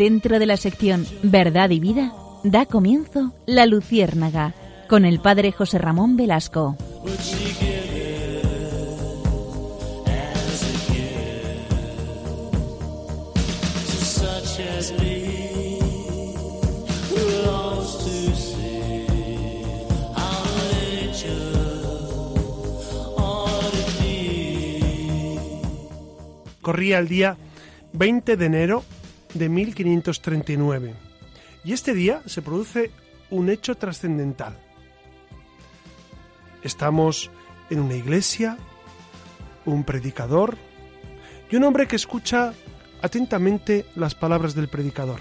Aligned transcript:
Dentro 0.00 0.38
de 0.38 0.46
la 0.46 0.56
sección 0.56 1.06
Verdad 1.22 1.68
y 1.68 1.78
Vida, 1.78 2.14
da 2.42 2.64
comienzo 2.64 3.34
La 3.44 3.66
Luciérnaga 3.66 4.54
con 4.88 5.04
el 5.04 5.20
padre 5.20 5.52
José 5.52 5.76
Ramón 5.76 6.16
Velasco. 6.16 6.78
Corría 26.62 26.98
el 27.00 27.08
día 27.08 27.36
20 27.92 28.38
de 28.38 28.46
enero 28.46 28.82
de 29.34 29.48
1539 29.48 30.94
y 31.64 31.72
este 31.72 31.94
día 31.94 32.22
se 32.26 32.42
produce 32.42 32.90
un 33.30 33.48
hecho 33.48 33.76
trascendental. 33.76 34.56
Estamos 36.62 37.30
en 37.70 37.80
una 37.80 37.94
iglesia, 37.94 38.58
un 39.64 39.84
predicador 39.84 40.56
y 41.50 41.56
un 41.56 41.64
hombre 41.64 41.86
que 41.86 41.96
escucha 41.96 42.52
atentamente 43.02 43.86
las 43.94 44.14
palabras 44.14 44.54
del 44.54 44.68
predicador. 44.68 45.20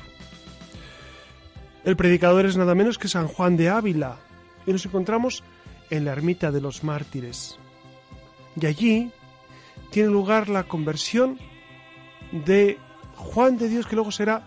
El 1.86 1.96
predicador 1.96 2.46
es 2.46 2.58
nada 2.58 2.76
menos 2.76 2.98
que 2.98 3.08
San 3.08 3.28
Juan 3.28 3.56
de 3.56 3.70
Ávila 3.70 4.18
y 4.66 4.72
nos 4.72 4.86
encontramos 4.86 5.44
en 5.90 6.06
la 6.06 6.12
ermita 6.12 6.52
de 6.52 6.62
los 6.62 6.84
mártires. 6.84 7.58
Y 8.60 8.66
allí 8.66 9.12
tiene 9.92 10.10
lugar 10.10 10.50
la 10.50 10.66
conversión 10.66 11.40
de 12.32 12.78
Juan 13.20 13.58
de 13.58 13.68
Dios, 13.68 13.86
que 13.86 13.96
luego 13.96 14.12
será 14.12 14.42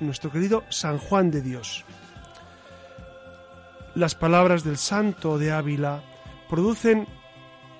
nuestro 0.00 0.32
querido 0.32 0.64
San 0.70 0.98
Juan 0.98 1.30
de 1.30 1.42
Dios. 1.42 1.84
Las 3.94 4.14
palabras 4.14 4.64
del 4.64 4.78
santo 4.78 5.38
de 5.38 5.52
Ávila 5.52 6.02
producen 6.48 7.06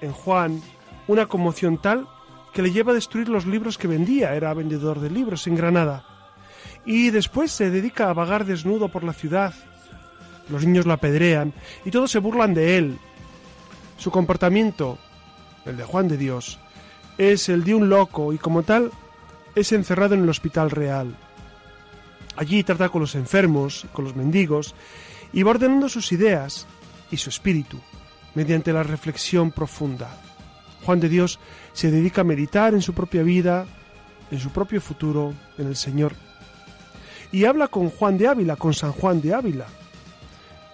en 0.03 0.13
Juan 0.13 0.63
una 1.09 1.27
conmoción 1.27 1.79
tal 1.79 2.07
que 2.53 2.63
le 2.63 2.73
lleva 2.73 2.93
a 2.93 2.95
destruir 2.95 3.29
los 3.29 3.47
libros 3.47 3.79
que 3.79 3.89
vendía, 3.89 4.35
era 4.35 4.55
vendedor 4.55 5.01
de 5.01 5.11
libros 5.11 5.47
en 5.47 5.57
Granada. 5.57 6.05
Y 6.85 7.11
después 7.11 7.51
se 7.51 7.71
dedica 7.71 8.11
a 8.11 8.13
vagar 8.13 8.45
desnudo 8.45 8.89
por 8.89 9.03
la 9.03 9.15
ciudad. 9.15 9.55
Los 10.51 10.65
niños 10.65 10.85
lo 10.85 10.93
apedrean 10.93 11.55
y 11.87 11.91
todos 11.91 12.11
se 12.11 12.19
burlan 12.19 12.53
de 12.53 12.77
él. 12.77 12.99
Su 13.97 14.11
comportamiento, 14.11 14.99
el 15.65 15.79
de 15.79 15.85
Juan 15.85 16.07
de 16.07 16.19
Dios, 16.19 16.61
es 17.17 17.49
el 17.49 17.65
de 17.65 17.75
un 17.75 17.89
loco 17.89 18.33
y 18.35 18.39
como 18.39 18.63
tal 18.63 18.93
es 19.55 19.73
encerrado 19.73 20.15
en 20.15 20.23
el 20.23 20.29
hospital 20.29 20.71
real. 20.71 21.15
Allí 22.37 22.65
trata 22.65 22.89
con 22.89 23.01
los 23.01 23.15
enfermos, 23.15 23.87
con 23.93 24.05
los 24.05 24.17
mendigos, 24.17 24.75
y 25.33 25.43
va 25.43 25.53
ordenando 25.53 25.89
sus 25.89 26.13
ideas 26.13 26.67
y 27.11 27.17
su 27.17 27.31
espíritu 27.31 27.79
mediante 28.35 28.73
la 28.73 28.83
reflexión 28.83 29.53
profunda. 29.53 30.11
Juan 30.85 31.01
de 31.01 31.09
Dios 31.09 31.39
se 31.73 31.91
dedica 31.91 32.23
a 32.23 32.25
meditar 32.25 32.75
en 32.75 32.83
su 32.83 32.93
propia 32.93 33.23
vida, 33.23 33.67
en 34.31 34.41
su 34.41 34.51
propio 34.51 34.81
futuro, 34.81 35.33
en 35.57 35.69
el 35.69 35.77
Señor. 35.77 36.15
Y 37.33 37.47
habla 37.47 37.69
con 37.69 37.91
Juan 37.91 38.19
de 38.19 38.29
Ávila, 38.29 38.57
con 38.57 38.75
San 38.75 38.93
Juan 38.93 39.21
de 39.21 39.35
Ávila. 39.35 39.67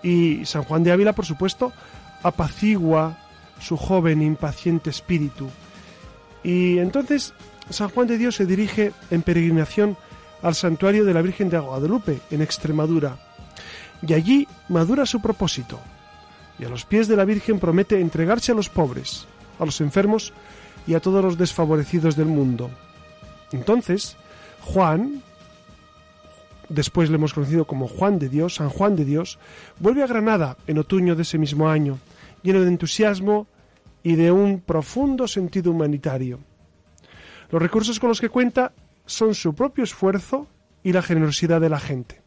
Y 0.02 0.44
San 0.46 0.64
Juan 0.64 0.82
de 0.82 0.92
Ávila, 0.92 1.14
por 1.14 1.26
supuesto, 1.26 1.72
apacigua 2.22 3.18
su 3.60 3.76
joven 3.76 4.22
impaciente 4.22 4.90
espíritu. 4.90 5.48
Y 6.42 6.78
entonces 6.78 7.34
San 7.70 7.88
Juan 7.88 8.08
de 8.08 8.18
Dios 8.18 8.36
se 8.36 8.46
dirige 8.46 8.92
en 9.10 9.22
peregrinación 9.22 9.96
al 10.42 10.54
santuario 10.54 11.04
de 11.04 11.14
la 11.14 11.22
Virgen 11.22 11.48
de 11.48 11.58
Guadalupe, 11.58 12.20
en 12.30 12.42
Extremadura, 12.42 13.16
y 14.06 14.12
allí 14.14 14.48
madura 14.68 15.06
su 15.06 15.20
propósito, 15.20 15.78
y 16.58 16.64
a 16.64 16.68
los 16.68 16.84
pies 16.84 17.08
de 17.08 17.16
la 17.16 17.24
Virgen 17.24 17.60
promete 17.60 18.00
entregarse 18.00 18.52
a 18.52 18.54
los 18.54 18.68
pobres, 18.68 19.26
a 19.58 19.64
los 19.64 19.80
enfermos 19.80 20.32
y 20.86 20.94
a 20.94 21.00
todos 21.00 21.22
los 21.22 21.38
desfavorecidos 21.38 22.16
del 22.16 22.26
mundo. 22.26 22.70
Entonces, 23.52 24.16
Juan, 24.62 25.22
después 26.68 27.10
le 27.10 27.16
hemos 27.16 27.34
conocido 27.34 27.66
como 27.66 27.86
Juan 27.86 28.18
de 28.18 28.28
Dios, 28.28 28.56
San 28.56 28.70
Juan 28.70 28.96
de 28.96 29.04
Dios, 29.04 29.38
vuelve 29.78 30.02
a 30.02 30.06
Granada 30.06 30.56
en 30.66 30.78
otoño 30.78 31.14
de 31.14 31.22
ese 31.22 31.38
mismo 31.38 31.68
año, 31.68 31.98
lleno 32.42 32.62
de 32.62 32.68
entusiasmo 32.68 33.46
y 34.02 34.16
de 34.16 34.32
un 34.32 34.60
profundo 34.60 35.28
sentido 35.28 35.70
humanitario. 35.70 36.40
Los 37.50 37.60
recursos 37.60 37.98
con 37.98 38.08
los 38.08 38.20
que 38.20 38.28
cuenta 38.28 38.72
son 39.06 39.34
su 39.34 39.54
propio 39.54 39.84
esfuerzo 39.84 40.46
y 40.82 40.92
la 40.92 41.02
generosidad 41.02 41.60
de 41.60 41.68
la 41.68 41.80
gente. 41.80 42.22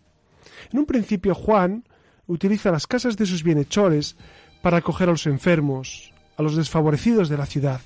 En 0.72 0.80
un 0.80 0.86
principio 0.86 1.34
Juan 1.34 1.84
utiliza 2.28 2.72
las 2.72 2.88
casas 2.88 3.18
de 3.18 3.26
sus 3.26 3.44
bienhechores 3.44 4.16
para 4.62 4.78
acoger 4.78 5.10
a 5.10 5.12
los 5.12 5.26
enfermos, 5.28 6.14
a 6.38 6.44
los 6.44 6.56
desfavorecidos 6.56 7.30
de 7.30 7.38
la 7.38 7.46
ciudad. 7.46 7.82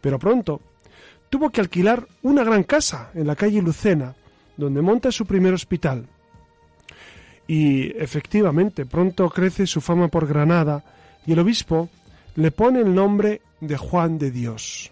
Pero 0.00 0.18
pronto 0.18 0.60
tuvo 1.30 1.50
que 1.50 1.60
alquilar 1.60 2.06
una 2.22 2.44
gran 2.44 2.62
casa 2.62 3.10
en 3.14 3.26
la 3.26 3.36
calle 3.36 3.62
Lucena, 3.62 4.14
donde 4.56 4.82
monta 4.82 5.10
su 5.10 5.24
primer 5.24 5.54
hospital. 5.54 6.06
Y 7.46 7.96
efectivamente, 7.96 8.86
pronto 8.86 9.28
crece 9.30 9.66
su 9.66 9.80
fama 9.80 10.08
por 10.08 10.26
Granada 10.26 10.84
y 11.26 11.32
el 11.32 11.38
obispo 11.38 11.88
le 12.36 12.50
pone 12.50 12.80
el 12.80 12.94
nombre 12.94 13.40
de 13.60 13.76
Juan 13.76 14.18
de 14.18 14.30
Dios. 14.30 14.91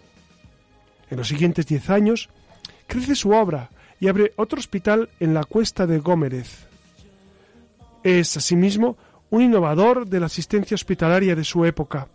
En 1.11 1.17
los 1.17 1.27
siguientes 1.27 1.67
diez 1.67 1.89
años 1.89 2.29
crece 2.87 3.15
su 3.15 3.31
obra 3.31 3.69
y 3.99 4.07
abre 4.07 4.33
otro 4.37 4.57
hospital 4.57 5.09
en 5.19 5.33
la 5.33 5.43
cuesta 5.43 5.85
de 5.85 5.99
Gómez. 5.99 6.65
Es, 8.01 8.35
asimismo, 8.37 8.97
un 9.29 9.43
innovador 9.43 10.07
de 10.07 10.21
la 10.21 10.25
asistencia 10.27 10.73
hospitalaria 10.73 11.35
de 11.35 11.43
su 11.43 11.65
época. 11.65 12.07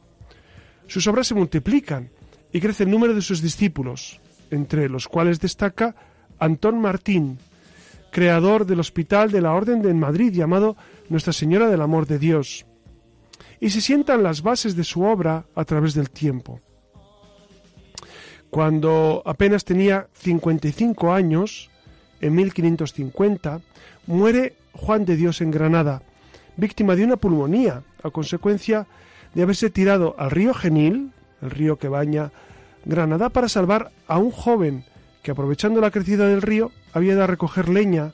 Sus 0.86 1.06
obras 1.06 1.26
se 1.26 1.34
multiplican 1.34 2.10
y 2.52 2.60
crece 2.60 2.84
el 2.84 2.90
número 2.90 3.14
de 3.14 3.20
sus 3.20 3.42
discípulos, 3.42 4.18
entre 4.50 4.88
los 4.88 5.08
cuales 5.08 5.40
destaca 5.40 5.94
Antón 6.38 6.80
Martín, 6.80 7.38
creador 8.10 8.64
del 8.64 8.80
hospital 8.80 9.30
de 9.30 9.42
la 9.42 9.52
Orden 9.52 9.82
de 9.82 9.92
Madrid 9.92 10.32
llamado 10.32 10.74
Nuestra 11.10 11.34
Señora 11.34 11.68
del 11.68 11.82
Amor 11.82 12.06
de 12.06 12.18
Dios. 12.18 12.64
Y 13.60 13.70
se 13.70 13.82
sientan 13.82 14.22
las 14.22 14.42
bases 14.42 14.74
de 14.74 14.84
su 14.84 15.02
obra 15.02 15.44
a 15.54 15.64
través 15.64 15.92
del 15.92 16.10
tiempo. 16.10 16.62
Cuando 18.50 19.22
apenas 19.24 19.64
tenía 19.64 20.08
55 20.14 21.12
años, 21.12 21.70
en 22.20 22.34
1550, 22.34 23.60
muere 24.06 24.54
Juan 24.72 25.04
de 25.04 25.16
Dios 25.16 25.40
en 25.40 25.50
Granada, 25.50 26.02
víctima 26.56 26.96
de 26.96 27.04
una 27.04 27.16
pulmonía 27.16 27.82
a 28.02 28.10
consecuencia 28.10 28.86
de 29.34 29.42
haberse 29.42 29.70
tirado 29.70 30.14
al 30.18 30.30
río 30.30 30.54
Genil, 30.54 31.12
el 31.42 31.50
río 31.50 31.76
que 31.76 31.88
baña 31.88 32.32
Granada, 32.84 33.28
para 33.28 33.48
salvar 33.48 33.90
a 34.06 34.18
un 34.18 34.30
joven 34.30 34.84
que 35.22 35.32
aprovechando 35.32 35.80
la 35.80 35.90
crecida 35.90 36.28
del 36.28 36.42
río 36.42 36.70
había 36.92 37.16
de 37.16 37.26
recoger 37.26 37.68
leña, 37.68 38.12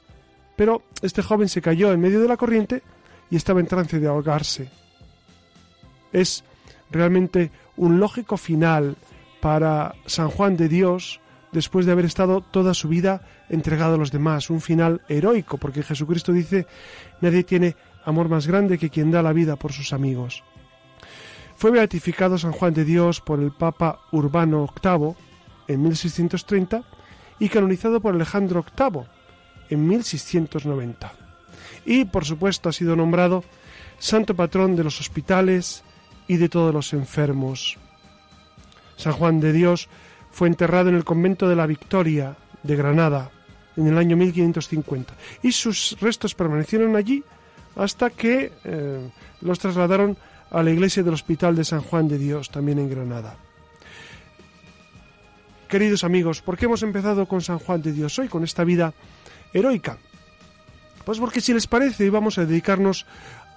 pero 0.57 0.83
este 1.03 1.23
joven 1.23 1.49
se 1.49 1.63
cayó 1.63 1.93
en 1.93 2.01
medio 2.01 2.21
de 2.21 2.29
la 2.29 2.37
corriente 2.37 2.83
y 3.31 3.37
estaba 3.37 3.61
en 3.61 3.67
trance 3.67 4.01
de 4.01 4.09
ahogarse. 4.09 4.71
Es 6.13 6.43
realmente 6.91 7.51
un 7.77 8.01
lógico 8.01 8.37
final 8.37 8.97
para 9.43 9.97
San 10.07 10.31
Juan 10.31 10.57
de 10.57 10.69
Dios 10.69 11.21
después 11.51 11.85
de 11.85 11.91
haber 11.91 12.05
estado 12.05 12.43
toda 12.43 12.75
su 12.75 12.89
vida 12.89 13.23
entregado 13.51 13.97
a 13.97 13.99
los 13.99 14.13
demás, 14.13 14.51
un 14.51 14.61
final 14.61 15.03
heroico, 15.09 15.59
porque 15.59 15.83
Jesucristo 15.83 16.33
dice, 16.33 16.69
nadie 17.21 17.43
tiene 17.43 17.75
amor 18.05 18.29
más 18.29 18.47
grande 18.47 18.79
que 18.79 18.89
quien 18.89 19.11
da 19.11 19.21
la 19.21 19.33
vida 19.33 19.57
por 19.57 19.73
sus 19.73 19.93
amigos. 19.93 20.45
Fue 21.57 21.73
beatificado 21.73 22.39
San 22.39 22.53
Juan 22.53 22.73
de 22.73 22.85
Dios 22.85 23.21
por 23.21 23.41
el 23.41 23.51
Papa 23.51 23.99
Urbano 24.13 24.73
VIII 24.81 25.15
en 25.67 25.83
1630 25.83 26.85
y 27.41 27.49
canonizado 27.49 28.01
por 28.01 28.15
Alejandro 28.15 28.65
VIII 28.79 29.03
en 29.71 29.89
1690. 29.89 31.13
Y, 31.85 32.05
por 32.05 32.25
supuesto, 32.25 32.69
ha 32.69 32.73
sido 32.73 32.95
nombrado 32.95 33.43
santo 33.99 34.37
patrón 34.37 34.77
de 34.77 34.85
los 34.85 35.01
hospitales 35.01 35.83
y 36.29 36.37
de 36.37 36.49
todos 36.49 36.73
los 36.73 36.93
enfermos. 36.93 37.77
San 39.03 39.13
Juan 39.13 39.41
de 39.41 39.53
Dios 39.53 39.89
fue 40.31 40.49
enterrado 40.49 40.89
en 40.89 40.95
el 40.95 41.05
convento 41.05 41.49
de 41.49 41.57
la 41.57 41.67
Victoria 41.67 42.37
de 42.63 42.77
Granada 42.77 43.31
en 43.77 43.87
el 43.87 43.99
año 43.99 44.17
1550 44.17 45.15
y 45.43 45.53
sus 45.53 45.97
restos 46.01 46.35
permanecieron 46.35 46.97
allí 46.97 47.25
hasta 47.77 48.11
que 48.11 48.53
eh, 48.65 49.11
los 49.41 49.59
trasladaron 49.59 50.17
a 50.51 50.63
la 50.63 50.71
iglesia 50.71 51.03
del 51.03 51.15
Hospital 51.15 51.57
de 51.57 51.65
San 51.65 51.81
Juan 51.81 52.09
de 52.09 52.19
Dios, 52.19 52.51
también 52.51 52.79
en 52.79 52.91
Granada. 52.91 53.37
Queridos 55.69 56.05
amigos, 56.05 56.43
¿por 56.43 56.59
qué 56.59 56.67
hemos 56.67 56.83
empezado 56.83 57.27
con 57.27 57.41
San 57.41 57.59
Juan 57.59 57.81
de 57.81 57.93
Dios 57.93 58.19
hoy, 58.19 58.29
con 58.29 58.45
esta 58.45 58.63
vida 58.63 58.93
heroica? 59.55 59.97
Pues 61.07 61.19
porque 61.19 61.41
si 61.41 61.55
les 61.55 61.67
parece, 61.67 62.11
vamos 62.11 62.37
a 62.37 62.45
dedicarnos 62.45 63.07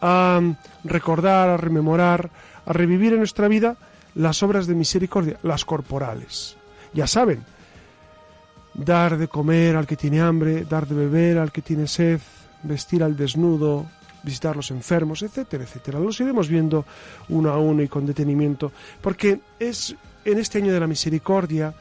a 0.01 0.39
recordar, 0.85 1.49
a 1.49 1.57
rememorar, 1.57 2.31
a 2.65 2.71
revivir 2.71 3.11
en 3.11 3.19
nuestra 3.19 3.49
vida 3.49 3.75
las 4.15 4.41
obras 4.43 4.67
de 4.67 4.75
misericordia, 4.75 5.37
las 5.43 5.65
corporales. 5.65 6.57
Ya 6.93 7.07
saben, 7.07 7.43
dar 8.73 9.17
de 9.17 9.27
comer 9.27 9.75
al 9.75 9.87
que 9.87 9.95
tiene 9.95 10.21
hambre, 10.21 10.65
dar 10.65 10.87
de 10.87 10.95
beber 10.95 11.37
al 11.37 11.51
que 11.51 11.61
tiene 11.61 11.87
sed, 11.87 12.19
vestir 12.63 13.03
al 13.03 13.15
desnudo, 13.15 13.85
visitar 14.23 14.55
los 14.55 14.71
enfermos, 14.71 15.21
etcétera, 15.21 15.63
etcétera. 15.63 15.99
Los 15.99 16.19
iremos 16.19 16.49
viendo 16.49 16.85
uno 17.29 17.51
a 17.51 17.59
uno 17.59 17.83
y 17.83 17.87
con 17.87 18.05
detenimiento, 18.05 18.71
porque 19.01 19.39
es 19.59 19.95
en 20.25 20.39
este 20.39 20.57
año 20.57 20.73
de 20.73 20.79
la 20.79 20.87
misericordia 20.87 21.75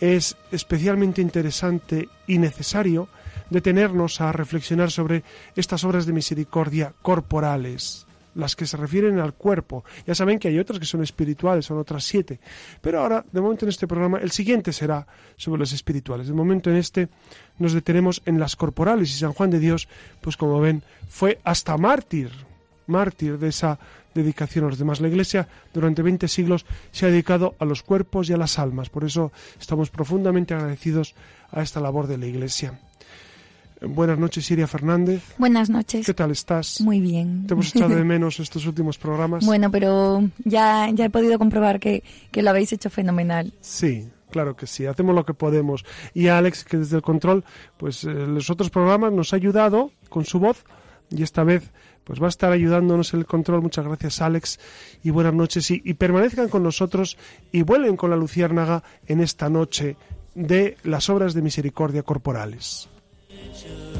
es 0.00 0.36
especialmente 0.50 1.22
interesante 1.22 2.08
y 2.26 2.38
necesario 2.38 3.08
detenernos 3.50 4.20
a 4.20 4.32
reflexionar 4.32 4.90
sobre 4.90 5.22
estas 5.54 5.84
obras 5.84 6.06
de 6.06 6.12
misericordia 6.12 6.92
corporales, 7.00 8.06
las 8.34 8.56
que 8.56 8.66
se 8.66 8.76
refieren 8.76 9.18
al 9.18 9.34
cuerpo. 9.34 9.84
Ya 10.06 10.14
saben 10.14 10.38
que 10.38 10.48
hay 10.48 10.58
otras 10.58 10.78
que 10.78 10.86
son 10.86 11.02
espirituales, 11.02 11.66
son 11.66 11.78
otras 11.78 12.04
siete. 12.04 12.40
Pero 12.80 13.00
ahora, 13.00 13.24
de 13.30 13.40
momento 13.40 13.64
en 13.64 13.70
este 13.70 13.86
programa, 13.86 14.18
el 14.18 14.30
siguiente 14.30 14.72
será 14.72 15.06
sobre 15.36 15.60
las 15.60 15.72
espirituales. 15.72 16.28
De 16.28 16.34
momento 16.34 16.70
en 16.70 16.76
este 16.76 17.08
nos 17.58 17.72
detenemos 17.72 18.22
en 18.26 18.38
las 18.38 18.56
corporales 18.56 19.10
y 19.10 19.18
San 19.18 19.32
Juan 19.32 19.50
de 19.50 19.60
Dios, 19.60 19.88
pues 20.20 20.36
como 20.36 20.60
ven, 20.60 20.82
fue 21.08 21.38
hasta 21.44 21.76
mártir, 21.76 22.30
mártir 22.86 23.38
de 23.38 23.48
esa 23.48 23.78
dedicación 24.14 24.64
a 24.64 24.68
los 24.68 24.78
demás. 24.78 25.00
La 25.00 25.08
Iglesia 25.08 25.48
durante 25.72 26.02
20 26.02 26.28
siglos 26.28 26.64
se 26.92 27.06
ha 27.06 27.10
dedicado 27.10 27.54
a 27.58 27.64
los 27.64 27.82
cuerpos 27.82 28.30
y 28.30 28.32
a 28.32 28.36
las 28.36 28.58
almas. 28.58 28.88
Por 28.88 29.04
eso 29.04 29.32
estamos 29.60 29.90
profundamente 29.90 30.54
agradecidos 30.54 31.14
a 31.50 31.62
esta 31.62 31.80
labor 31.80 32.06
de 32.06 32.18
la 32.18 32.26
Iglesia. 32.26 32.78
Buenas 33.88 34.18
noches, 34.18 34.46
Siria 34.46 34.66
Fernández. 34.66 35.22
Buenas 35.38 35.70
noches. 35.70 36.06
¿Qué 36.06 36.14
tal 36.14 36.30
estás? 36.30 36.80
Muy 36.80 37.00
bien. 37.00 37.46
Te 37.46 37.54
hemos 37.54 37.74
echado 37.74 37.94
de 37.94 38.04
menos 38.14 38.40
estos 38.40 38.66
últimos 38.66 38.98
programas. 38.98 39.44
Bueno, 39.44 39.70
pero 39.70 40.22
ya, 40.44 40.90
ya 40.90 41.06
he 41.06 41.10
podido 41.10 41.38
comprobar 41.38 41.80
que, 41.80 42.02
que 42.30 42.42
lo 42.42 42.50
habéis 42.50 42.72
hecho 42.72 42.90
fenomenal. 42.90 43.52
Sí, 43.60 44.08
claro 44.30 44.56
que 44.56 44.66
sí, 44.66 44.86
hacemos 44.86 45.14
lo 45.14 45.24
que 45.24 45.34
podemos. 45.34 45.84
Y 46.12 46.28
Alex, 46.28 46.64
que 46.64 46.78
desde 46.78 46.96
el 46.96 47.02
control, 47.02 47.44
pues 47.76 48.04
eh, 48.04 48.12
los 48.12 48.50
otros 48.50 48.70
programas 48.70 49.12
nos 49.12 49.32
ha 49.32 49.36
ayudado 49.36 49.92
con 50.08 50.24
su 50.24 50.38
voz 50.38 50.64
y 51.10 51.22
esta 51.22 51.44
vez 51.44 51.70
pues 52.04 52.20
va 52.20 52.26
a 52.26 52.28
estar 52.28 52.52
ayudándonos 52.52 53.14
en 53.14 53.20
el 53.20 53.26
control. 53.26 53.62
Muchas 53.62 53.86
gracias, 53.86 54.20
Alex, 54.20 54.60
y 55.02 55.10
buenas 55.10 55.34
noches. 55.34 55.70
Y, 55.70 55.80
y 55.84 55.94
permanezcan 55.94 56.48
con 56.48 56.62
nosotros 56.62 57.16
y 57.50 57.62
vuelen 57.62 57.96
con 57.96 58.10
la 58.10 58.16
Luciérnaga 58.16 58.82
en 59.06 59.20
esta 59.20 59.48
noche 59.48 59.96
de 60.34 60.76
las 60.82 61.08
obras 61.08 61.32
de 61.32 61.42
misericordia 61.42 62.02
corporales. 62.02 62.88
picture. 63.34 63.93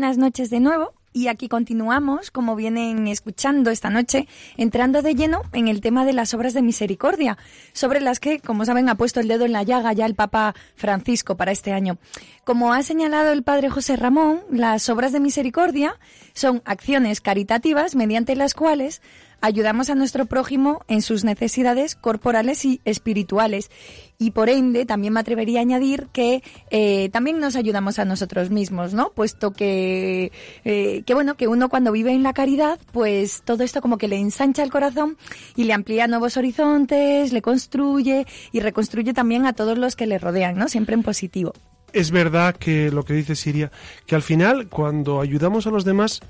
Buenas 0.00 0.16
noches 0.16 0.48
de 0.48 0.60
nuevo 0.60 0.94
y 1.12 1.28
aquí 1.28 1.46
continuamos, 1.46 2.30
como 2.30 2.56
vienen 2.56 3.06
escuchando 3.06 3.70
esta 3.70 3.90
noche, 3.90 4.26
entrando 4.56 5.02
de 5.02 5.14
lleno 5.14 5.42
en 5.52 5.68
el 5.68 5.82
tema 5.82 6.06
de 6.06 6.14
las 6.14 6.32
obras 6.32 6.54
de 6.54 6.62
misericordia, 6.62 7.36
sobre 7.74 8.00
las 8.00 8.18
que, 8.18 8.40
como 8.40 8.64
saben, 8.64 8.88
ha 8.88 8.94
puesto 8.94 9.20
el 9.20 9.28
dedo 9.28 9.44
en 9.44 9.52
la 9.52 9.62
llaga 9.62 9.92
ya 9.92 10.06
el 10.06 10.14
Papa 10.14 10.54
Francisco 10.74 11.36
para 11.36 11.52
este 11.52 11.74
año. 11.74 11.98
Como 12.44 12.72
ha 12.72 12.82
señalado 12.82 13.30
el 13.30 13.42
Padre 13.42 13.68
José 13.68 13.96
Ramón, 13.96 14.40
las 14.50 14.88
obras 14.88 15.12
de 15.12 15.20
misericordia 15.20 15.98
son 16.32 16.62
acciones 16.64 17.20
caritativas 17.20 17.94
mediante 17.94 18.36
las 18.36 18.54
cuales 18.54 19.02
ayudamos 19.40 19.90
a 19.90 19.94
nuestro 19.94 20.26
prójimo 20.26 20.82
en 20.88 21.02
sus 21.02 21.24
necesidades 21.24 21.94
corporales 21.94 22.64
y 22.64 22.80
espirituales. 22.84 23.70
Y 24.18 24.32
por 24.32 24.50
ende, 24.50 24.84
también 24.84 25.14
me 25.14 25.20
atrevería 25.20 25.60
a 25.60 25.62
añadir 25.62 26.08
que 26.12 26.42
eh, 26.70 27.08
también 27.10 27.38
nos 27.38 27.56
ayudamos 27.56 27.98
a 27.98 28.04
nosotros 28.04 28.50
mismos, 28.50 28.92
¿no? 28.92 29.12
Puesto 29.14 29.52
que, 29.52 30.30
eh, 30.64 31.02
que, 31.06 31.14
bueno, 31.14 31.36
que 31.36 31.48
uno 31.48 31.70
cuando 31.70 31.90
vive 31.92 32.12
en 32.12 32.22
la 32.22 32.34
caridad, 32.34 32.78
pues 32.92 33.42
todo 33.44 33.64
esto 33.64 33.80
como 33.80 33.96
que 33.96 34.08
le 34.08 34.18
ensancha 34.18 34.62
el 34.62 34.70
corazón 34.70 35.16
y 35.56 35.64
le 35.64 35.72
amplía 35.72 36.06
nuevos 36.06 36.36
horizontes, 36.36 37.32
le 37.32 37.40
construye 37.40 38.26
y 38.52 38.60
reconstruye 38.60 39.14
también 39.14 39.46
a 39.46 39.54
todos 39.54 39.78
los 39.78 39.96
que 39.96 40.06
le 40.06 40.18
rodean, 40.18 40.56
¿no? 40.56 40.68
Siempre 40.68 40.94
en 40.94 41.02
positivo. 41.02 41.54
Es 41.92 42.10
verdad 42.10 42.54
que 42.54 42.90
lo 42.90 43.04
que 43.04 43.14
dice 43.14 43.34
Siria, 43.34 43.72
que 44.06 44.14
al 44.14 44.22
final, 44.22 44.68
cuando 44.68 45.20
ayudamos 45.20 45.66
a 45.66 45.70
los 45.70 45.84
demás, 45.84 46.20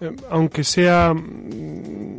eh, 0.00 0.14
aunque 0.30 0.64
sea 0.64 1.12
mm, 1.12 2.16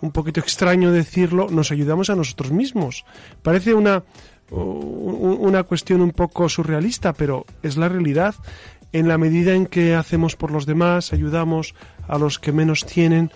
un 0.00 0.12
poquito 0.12 0.40
extraño 0.40 0.92
decirlo, 0.92 1.48
nos 1.50 1.70
ayudamos 1.70 2.10
a 2.10 2.16
nosotros 2.16 2.52
mismos. 2.52 3.04
Parece 3.42 3.74
una, 3.74 4.04
una 4.50 5.62
cuestión 5.64 6.00
un 6.00 6.12
poco 6.12 6.48
surrealista, 6.48 7.12
pero 7.12 7.44
es 7.62 7.76
la 7.76 7.88
realidad. 7.88 8.34
En 8.92 9.06
la 9.06 9.18
medida 9.18 9.54
en 9.54 9.66
que 9.66 9.94
hacemos 9.94 10.34
por 10.34 10.50
los 10.50 10.66
demás, 10.66 11.12
ayudamos 11.12 11.74
a 12.08 12.18
los 12.18 12.38
que 12.38 12.50
menos 12.50 12.84
tienen, 12.84 13.30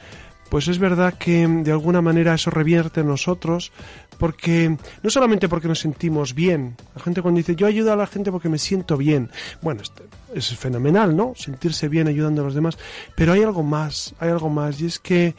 pues 0.50 0.68
es 0.68 0.78
verdad 0.78 1.14
que 1.14 1.46
de 1.46 1.72
alguna 1.72 2.00
manera 2.00 2.34
eso 2.34 2.50
revierte 2.50 3.00
en 3.00 3.08
nosotros, 3.08 3.72
porque 4.18 4.76
no 5.02 5.10
solamente 5.10 5.48
porque 5.48 5.68
nos 5.68 5.80
sentimos 5.80 6.34
bien, 6.34 6.76
la 6.94 7.02
gente 7.02 7.22
cuando 7.22 7.38
dice 7.38 7.56
yo 7.56 7.66
ayudo 7.66 7.92
a 7.92 7.96
la 7.96 8.06
gente 8.06 8.30
porque 8.30 8.48
me 8.48 8.58
siento 8.58 8.96
bien, 8.96 9.30
bueno, 9.62 9.82
es 10.34 10.56
fenomenal, 10.56 11.16
¿no? 11.16 11.32
Sentirse 11.34 11.88
bien 11.88 12.08
ayudando 12.08 12.42
a 12.42 12.44
los 12.44 12.54
demás, 12.54 12.78
pero 13.16 13.32
hay 13.32 13.42
algo 13.42 13.62
más, 13.62 14.14
hay 14.20 14.30
algo 14.30 14.48
más, 14.48 14.80
y 14.80 14.86
es 14.86 14.98
que 14.98 15.34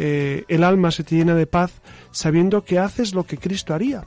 eh, 0.00 0.44
el 0.46 0.62
alma 0.62 0.92
se 0.92 1.02
te 1.02 1.16
llena 1.16 1.34
de 1.34 1.48
paz 1.48 1.72
sabiendo 2.12 2.62
que 2.62 2.78
haces 2.78 3.14
lo 3.14 3.24
que 3.24 3.36
Cristo 3.36 3.74
haría. 3.74 4.04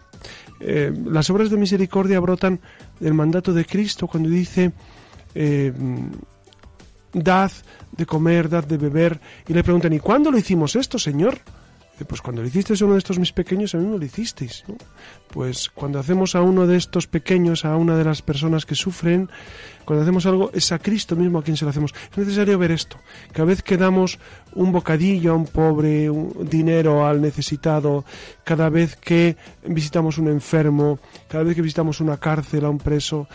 Eh, 0.62 0.93
las 1.05 1.29
obras 1.29 1.50
de 1.50 1.57
misericordia 1.57 2.17
brotan 2.21 2.62
del 3.01 3.13
mandato 3.13 3.51
de 3.51 3.65
Cristo 3.65 4.07
cuando 4.07 4.29
dice, 4.29 4.71
eh, 5.36 5.74
dad 7.12 7.51
de 7.91 8.05
comer, 8.05 8.48
dad 8.48 8.63
de 8.63 8.77
beber, 8.77 9.19
y 9.50 9.53
le 9.53 9.65
preguntan, 9.65 9.91
¿y 9.91 10.00
cuándo 10.00 10.31
lo 10.31 10.38
hicimos 10.38 10.77
esto, 10.77 10.98
Señor? 10.98 11.39
Pues 12.05 12.22
cuando 12.22 12.41
lo 12.41 12.48
hicisteis 12.48 12.81
a 12.81 12.86
uno 12.86 12.93
de 12.93 13.00
estos 13.00 13.20
mis 13.20 13.31
pequeños, 13.31 13.75
a 13.75 13.77
mí 13.77 13.86
me 13.86 13.98
lo 13.98 14.05
hicisteis. 14.05 14.63
Pues 15.29 15.70
cuando 15.70 16.00
hacemos 16.00 16.36
a 16.36 16.41
uno 16.41 16.67
de 16.67 16.77
estos 16.77 17.08
pequeños, 17.08 17.65
a 17.65 17.75
una 17.77 17.96
de 17.98 18.03
las 18.03 18.22
personas 18.22 18.65
que 18.65 18.75
sufren, 18.75 19.29
cuando 19.86 20.03
hacemos 20.03 20.25
algo, 20.25 20.51
es 20.53 20.72
a 20.72 20.79
Cristo 20.79 21.15
mismo 21.15 21.39
a 21.39 21.43
quien 21.43 21.58
se 21.58 21.65
lo 21.65 21.72
hacemos. 21.72 21.93
Es 22.12 22.17
necesario 22.17 22.58
ver 22.58 22.72
esto. 22.72 22.98
Cada 23.31 23.46
vez 23.46 23.62
que 23.63 23.77
damos 23.77 24.20
un 24.53 24.72
bocadillo 24.72 25.31
a 25.31 25.36
un 25.36 25.48
pobre, 25.48 26.10
un 26.10 26.48
dinero 26.50 27.05
al 27.05 27.22
necesitado, 27.22 28.05
cada 28.43 28.70
vez 28.70 28.96
que 28.96 29.38
visitamos 29.65 30.17
un 30.17 30.27
enfermo, 30.27 31.00
cada 31.27 31.43
vez 31.43 31.55
que 31.55 31.62
visitamos 31.62 32.00
una 32.00 32.17
cárcel 32.17 32.65
a 32.65 32.70
un 32.70 32.77
preso, 32.77 33.27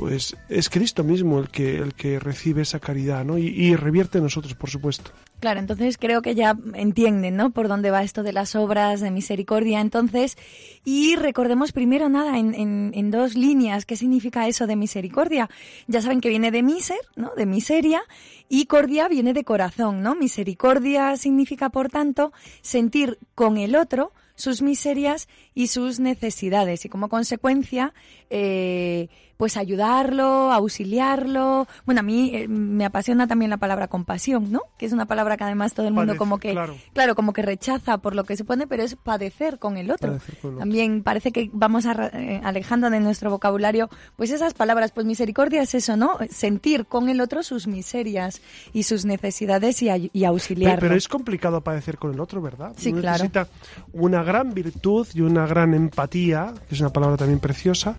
pues 0.00 0.34
es 0.48 0.70
Cristo 0.70 1.04
mismo 1.04 1.38
el 1.38 1.50
que, 1.50 1.76
el 1.76 1.92
que 1.92 2.18
recibe 2.18 2.62
esa 2.62 2.80
caridad, 2.80 3.22
¿no? 3.22 3.36
Y, 3.36 3.76
revierte 3.76 4.16
en 4.16 4.24
nosotros, 4.24 4.54
por 4.54 4.70
supuesto. 4.70 5.10
Claro, 5.40 5.60
entonces 5.60 5.98
creo 5.98 6.22
que 6.22 6.34
ya 6.34 6.56
entienden, 6.72 7.36
¿no? 7.36 7.50
Por 7.50 7.68
dónde 7.68 7.90
va 7.90 8.02
esto 8.02 8.22
de 8.22 8.32
las 8.32 8.56
obras 8.56 9.02
de 9.02 9.10
misericordia. 9.10 9.78
Entonces, 9.78 10.38
y 10.86 11.16
recordemos 11.16 11.72
primero 11.72 12.08
nada, 12.08 12.38
en, 12.38 12.54
en, 12.54 12.92
en 12.94 13.10
dos 13.10 13.34
líneas, 13.34 13.84
¿qué 13.84 13.94
significa 13.94 14.48
eso 14.48 14.66
de 14.66 14.74
misericordia? 14.74 15.50
Ya 15.86 16.00
saben 16.00 16.22
que 16.22 16.30
viene 16.30 16.50
de 16.50 16.62
miser, 16.62 17.00
¿no? 17.14 17.32
De 17.36 17.44
miseria, 17.44 18.00
y 18.48 18.64
cordia 18.64 19.06
viene 19.06 19.34
de 19.34 19.44
corazón, 19.44 20.02
¿no? 20.02 20.14
Misericordia 20.14 21.14
significa, 21.18 21.68
por 21.68 21.90
tanto, 21.90 22.32
sentir 22.62 23.18
con 23.34 23.58
el 23.58 23.76
otro 23.76 24.12
sus 24.34 24.62
miserias 24.62 25.28
y 25.54 25.66
sus 25.66 26.00
necesidades. 26.00 26.86
Y 26.86 26.88
como 26.88 27.10
consecuencia, 27.10 27.92
eh, 28.30 29.08
pues 29.40 29.56
ayudarlo, 29.56 30.52
auxiliarlo. 30.52 31.66
Bueno, 31.86 32.00
a 32.00 32.02
mí 32.02 32.30
eh, 32.34 32.46
me 32.46 32.84
apasiona 32.84 33.26
también 33.26 33.48
la 33.48 33.56
palabra 33.56 33.88
compasión, 33.88 34.52
¿no? 34.52 34.64
Que 34.76 34.84
es 34.84 34.92
una 34.92 35.06
palabra 35.06 35.38
que 35.38 35.44
además 35.44 35.72
todo 35.72 35.88
el 35.88 35.94
mundo 35.94 36.18
como 36.18 36.38
que, 36.38 36.52
claro. 36.52 37.14
como 37.14 37.32
que 37.32 37.40
rechaza 37.40 37.96
por 37.96 38.14
lo 38.14 38.24
que 38.24 38.36
se 38.36 38.44
pone, 38.44 38.66
pero 38.66 38.82
es 38.82 38.96
padecer 38.96 39.58
con 39.58 39.78
el 39.78 39.90
otro. 39.90 40.18
También 40.58 41.02
parece 41.02 41.32
que 41.32 41.48
vamos 41.54 41.86
eh, 41.86 42.42
alejando 42.44 42.90
de 42.90 43.00
nuestro 43.00 43.30
vocabulario, 43.30 43.88
pues 44.16 44.30
esas 44.30 44.52
palabras, 44.52 44.92
pues 44.92 45.06
misericordia 45.06 45.62
es 45.62 45.74
eso, 45.74 45.96
¿no? 45.96 46.18
Sentir 46.28 46.84
con 46.84 47.08
el 47.08 47.22
otro 47.22 47.42
sus 47.42 47.66
miserias 47.66 48.42
y 48.74 48.82
sus 48.82 49.06
necesidades 49.06 49.80
y, 49.80 50.10
y 50.12 50.24
auxiliarlo. 50.24 50.80
Pero, 50.80 50.96
es 50.96 51.08
complicado 51.08 51.62
padecer 51.62 51.96
con 51.96 52.12
el 52.12 52.20
otro, 52.20 52.42
¿verdad? 52.42 52.74
Sí, 52.76 52.92
claro. 52.92 53.24
Necesita 53.24 53.48
una 53.94 54.22
gran 54.22 54.52
virtud 54.52 55.08
y 55.14 55.22
una 55.22 55.46
gran 55.46 55.72
empatía, 55.72 56.52
que 56.68 56.74
es 56.74 56.80
una 56.82 56.92
palabra 56.92 57.16
también 57.16 57.40
preciosa. 57.40 57.98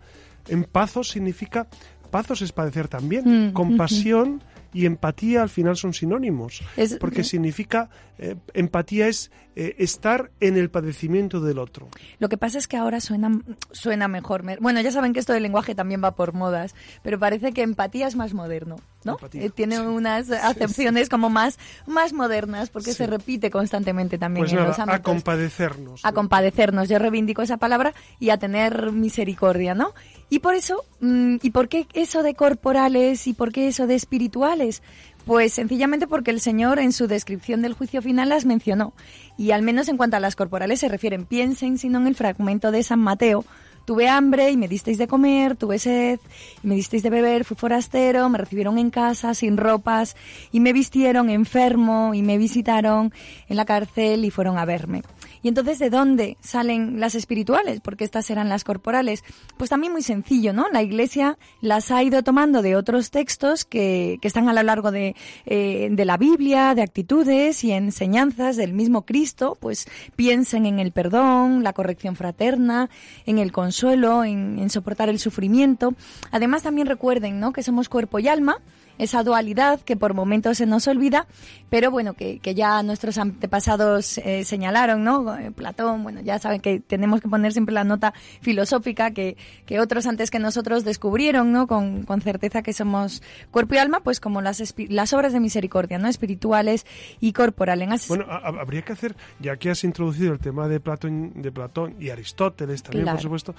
En 0.51 0.65
pazos 0.65 1.09
significa, 1.09 1.67
pazos 2.11 2.41
es 2.41 2.51
padecer 2.51 2.87
también, 2.87 3.49
mm, 3.49 3.53
compasión 3.53 4.43
y 4.73 4.85
empatía 4.85 5.41
al 5.41 5.49
final 5.49 5.75
son 5.75 5.93
sinónimos, 5.93 6.61
porque 6.99 7.23
significa, 7.23 7.89
eh, 8.17 8.35
empatía 8.53 9.07
es 9.07 9.31
eh, 9.55 9.75
estar 9.79 10.31
en 10.39 10.55
el 10.55 10.69
padecimiento 10.69 11.41
del 11.41 11.59
otro. 11.59 11.89
Lo 12.19 12.29
que 12.29 12.37
pasa 12.37 12.57
es 12.57 12.69
que 12.69 12.77
ahora 12.77 13.01
suena, 13.01 13.31
suena 13.71 14.07
mejor. 14.07 14.43
Bueno, 14.61 14.79
ya 14.79 14.91
saben 14.91 15.11
que 15.11 15.19
esto 15.19 15.33
del 15.33 15.43
lenguaje 15.43 15.75
también 15.75 16.01
va 16.01 16.15
por 16.15 16.33
modas, 16.33 16.73
pero 17.03 17.19
parece 17.19 17.51
que 17.51 17.61
empatía 17.61 18.07
es 18.07 18.15
más 18.15 18.33
moderno, 18.33 18.77
¿no? 19.03 19.17
Eh, 19.33 19.49
tiene 19.49 19.81
unas 19.81 20.31
acepciones 20.31 21.09
como 21.09 21.29
más, 21.29 21.59
más 21.85 22.13
modernas, 22.13 22.69
porque 22.69 22.93
se 22.93 23.07
repite 23.07 23.51
constantemente 23.51 24.17
también 24.17 24.45
pues 24.45 24.53
en 24.53 24.65
los 24.65 24.79
A 24.79 25.01
compadecernos. 25.01 26.05
A 26.05 26.13
compadecernos, 26.13 26.87
yo 26.87 26.97
reivindico 26.97 27.41
esa 27.41 27.57
palabra 27.57 27.93
y 28.19 28.29
a 28.29 28.37
tener 28.37 28.93
misericordia, 28.93 29.75
¿no? 29.75 29.93
Y 30.31 30.39
por 30.39 30.55
eso, 30.55 30.85
mm, 31.01 31.35
¿y 31.41 31.49
por 31.49 31.67
qué 31.67 31.87
eso 31.93 32.23
de 32.23 32.35
corporales 32.35 33.27
y 33.27 33.33
por 33.33 33.51
qué 33.51 33.67
eso 33.67 33.85
de 33.85 33.95
espirituales? 33.95 34.81
Pues 35.25 35.51
sencillamente 35.51 36.07
porque 36.07 36.31
el 36.31 36.39
Señor 36.39 36.79
en 36.79 36.93
su 36.93 37.07
descripción 37.07 37.61
del 37.61 37.73
juicio 37.73 38.01
final 38.01 38.29
las 38.29 38.45
mencionó. 38.45 38.93
Y 39.37 39.51
al 39.51 39.61
menos 39.61 39.89
en 39.89 39.97
cuanto 39.97 40.15
a 40.15 40.21
las 40.21 40.37
corporales 40.37 40.79
se 40.79 40.87
refieren, 40.87 41.25
piensen 41.25 41.77
sino 41.77 41.99
en 41.99 42.07
el 42.07 42.15
fragmento 42.15 42.71
de 42.71 42.81
San 42.81 42.99
Mateo. 42.99 43.43
Tuve 43.83 44.07
hambre 44.07 44.51
y 44.51 44.55
me 44.55 44.69
disteis 44.69 44.97
de 44.97 45.07
comer, 45.07 45.57
tuve 45.57 45.79
sed 45.79 46.17
y 46.63 46.67
me 46.67 46.75
disteis 46.75 47.03
de 47.03 47.09
beber, 47.09 47.43
fui 47.43 47.57
forastero, 47.57 48.29
me 48.29 48.37
recibieron 48.37 48.77
en 48.77 48.89
casa 48.89 49.33
sin 49.33 49.57
ropas 49.57 50.15
y 50.53 50.61
me 50.61 50.71
vistieron 50.71 51.29
enfermo 51.29 52.13
y 52.13 52.21
me 52.21 52.37
visitaron 52.37 53.11
en 53.49 53.57
la 53.57 53.65
cárcel 53.65 54.23
y 54.23 54.29
fueron 54.29 54.57
a 54.57 54.63
verme. 54.63 55.03
Y 55.41 55.47
entonces, 55.47 55.79
¿de 55.79 55.89
dónde 55.89 56.37
salen 56.41 56.99
las 56.99 57.15
espirituales? 57.15 57.81
Porque 57.81 58.03
estas 58.03 58.29
eran 58.29 58.49
las 58.49 58.63
corporales. 58.63 59.23
Pues 59.57 59.69
también 59.69 59.91
muy 59.91 60.01
sencillo, 60.01 60.53
¿no? 60.53 60.69
La 60.71 60.83
Iglesia 60.83 61.37
las 61.61 61.91
ha 61.91 62.03
ido 62.03 62.23
tomando 62.23 62.61
de 62.61 62.75
otros 62.75 63.11
textos 63.11 63.65
que, 63.65 64.17
que 64.21 64.27
están 64.27 64.49
a 64.49 64.53
lo 64.53 64.63
largo 64.63 64.91
de, 64.91 65.15
eh, 65.45 65.89
de 65.91 66.05
la 66.05 66.17
Biblia, 66.17 66.75
de 66.75 66.81
actitudes 66.81 67.63
y 67.63 67.71
enseñanzas 67.71 68.55
del 68.55 68.73
mismo 68.73 69.03
Cristo. 69.03 69.57
Pues 69.59 69.87
piensen 70.15 70.65
en 70.65 70.79
el 70.79 70.91
perdón, 70.91 71.63
la 71.63 71.73
corrección 71.73 72.15
fraterna, 72.15 72.89
en 73.25 73.39
el 73.39 73.51
consuelo, 73.51 74.23
en, 74.23 74.59
en 74.59 74.69
soportar 74.69 75.09
el 75.09 75.19
sufrimiento. 75.19 75.93
Además, 76.31 76.63
también 76.63 76.87
recuerden, 76.87 77.39
¿no? 77.39 77.53
Que 77.53 77.63
somos 77.63 77.89
cuerpo 77.89 78.19
y 78.19 78.27
alma 78.27 78.57
esa 79.01 79.23
dualidad 79.23 79.79
que 79.81 79.95
por 79.95 80.13
momentos 80.13 80.57
se 80.57 80.65
nos 80.65 80.87
olvida, 80.87 81.25
pero 81.69 81.89
bueno, 81.89 82.13
que, 82.13 82.39
ya 82.53 82.83
nuestros 82.83 83.17
antepasados 83.17 84.19
eh, 84.19 84.43
señalaron, 84.43 85.03
¿no? 85.03 85.37
Eh, 85.37 85.51
Platón, 85.51 86.03
bueno, 86.03 86.21
ya 86.21 86.37
saben 86.37 86.61
que 86.61 86.79
tenemos 86.79 87.21
que 87.21 87.27
poner 87.27 87.51
siempre 87.53 87.73
la 87.73 87.83
nota 87.83 88.13
filosófica 88.41 89.11
que, 89.11 89.37
que 89.65 89.79
otros 89.79 90.05
antes 90.05 90.29
que 90.29 90.39
nosotros 90.39 90.83
descubrieron, 90.83 91.51
¿no? 91.51 91.65
Con, 91.65 92.03
con 92.03 92.21
certeza 92.21 92.61
que 92.61 92.73
somos 92.73 93.23
cuerpo 93.49 93.75
y 93.75 93.77
alma, 93.79 94.01
pues 94.01 94.19
como 94.19 94.41
las, 94.41 94.73
las 94.89 95.13
obras 95.13 95.33
de 95.33 95.39
misericordia, 95.39 95.97
¿no? 95.97 96.07
Espirituales 96.07 96.85
y 97.19 97.33
corporales. 97.33 97.71
Bueno, 98.07 98.25
habría 98.29 98.81
que 98.81 98.93
hacer, 98.93 99.15
ya 99.39 99.57
que 99.57 99.69
has 99.69 99.83
introducido 99.83 100.33
el 100.33 100.39
tema 100.39 100.67
de 100.67 100.79
Platón, 100.79 101.41
de 101.41 101.51
Platón 101.51 101.95
y 101.99 102.09
Aristóteles 102.09 102.83
también, 102.83 103.05
por 103.05 103.21
supuesto, 103.21 103.55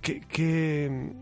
que, 0.00 1.12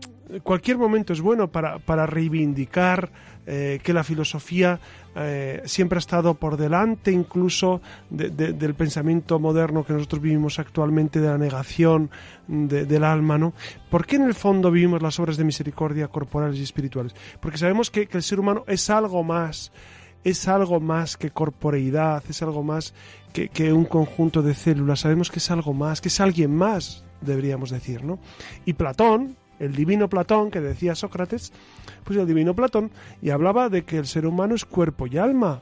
cualquier 0.43 0.77
momento 0.77 1.13
es 1.13 1.21
bueno 1.21 1.51
para, 1.51 1.79
para 1.79 2.05
reivindicar 2.05 3.11
eh, 3.45 3.79
que 3.83 3.91
la 3.91 4.03
filosofía 4.03 4.79
eh, 5.15 5.61
siempre 5.65 5.97
ha 5.97 5.99
estado 5.99 6.35
por 6.35 6.57
delante 6.57 7.11
incluso 7.11 7.81
del 8.09 8.75
pensamiento 8.75 9.39
moderno 9.39 9.83
que 9.83 9.93
nosotros 9.93 10.21
vivimos 10.21 10.59
actualmente, 10.59 11.19
de 11.19 11.27
la 11.27 11.37
negación 11.37 12.11
del 12.47 13.03
alma, 13.03 13.37
¿no? 13.37 13.53
¿Por 13.89 14.05
qué 14.05 14.17
en 14.17 14.23
el 14.23 14.35
fondo 14.35 14.71
vivimos 14.71 15.01
las 15.01 15.19
obras 15.19 15.37
de 15.37 15.43
misericordia 15.43 16.07
corporales 16.07 16.59
y 16.59 16.63
espirituales? 16.63 17.15
Porque 17.39 17.57
sabemos 17.57 17.89
que, 17.89 18.07
que 18.07 18.17
el 18.17 18.23
ser 18.23 18.39
humano 18.39 18.63
es 18.67 18.89
algo 18.89 19.23
más, 19.23 19.71
es 20.23 20.47
algo 20.47 20.79
más 20.79 21.17
que 21.17 21.31
corporeidad, 21.31 22.23
es 22.29 22.41
algo 22.43 22.63
más 22.63 22.93
que, 23.33 23.49
que, 23.49 23.73
un 23.73 23.85
conjunto 23.85 24.41
de 24.41 24.53
células, 24.53 24.99
sabemos 24.99 25.31
que 25.31 25.39
es 25.39 25.51
algo 25.51 25.73
más, 25.73 25.99
que 25.99 26.09
es 26.09 26.19
alguien 26.21 26.55
más 26.55 27.03
deberíamos 27.21 27.69
decir, 27.69 28.03
¿no? 28.03 28.19
Y 28.65 28.73
Platón, 28.73 29.37
el 29.61 29.75
divino 29.75 30.09
Platón, 30.09 30.51
que 30.51 30.59
decía 30.59 30.95
Sócrates, 30.95 31.53
pues 32.03 32.17
el 32.17 32.27
divino 32.27 32.55
Platón, 32.55 32.91
y 33.21 33.29
hablaba 33.29 33.69
de 33.69 33.83
que 33.83 33.97
el 33.97 34.07
ser 34.07 34.25
humano 34.25 34.55
es 34.55 34.65
cuerpo 34.65 35.07
y 35.07 35.17
alma. 35.17 35.61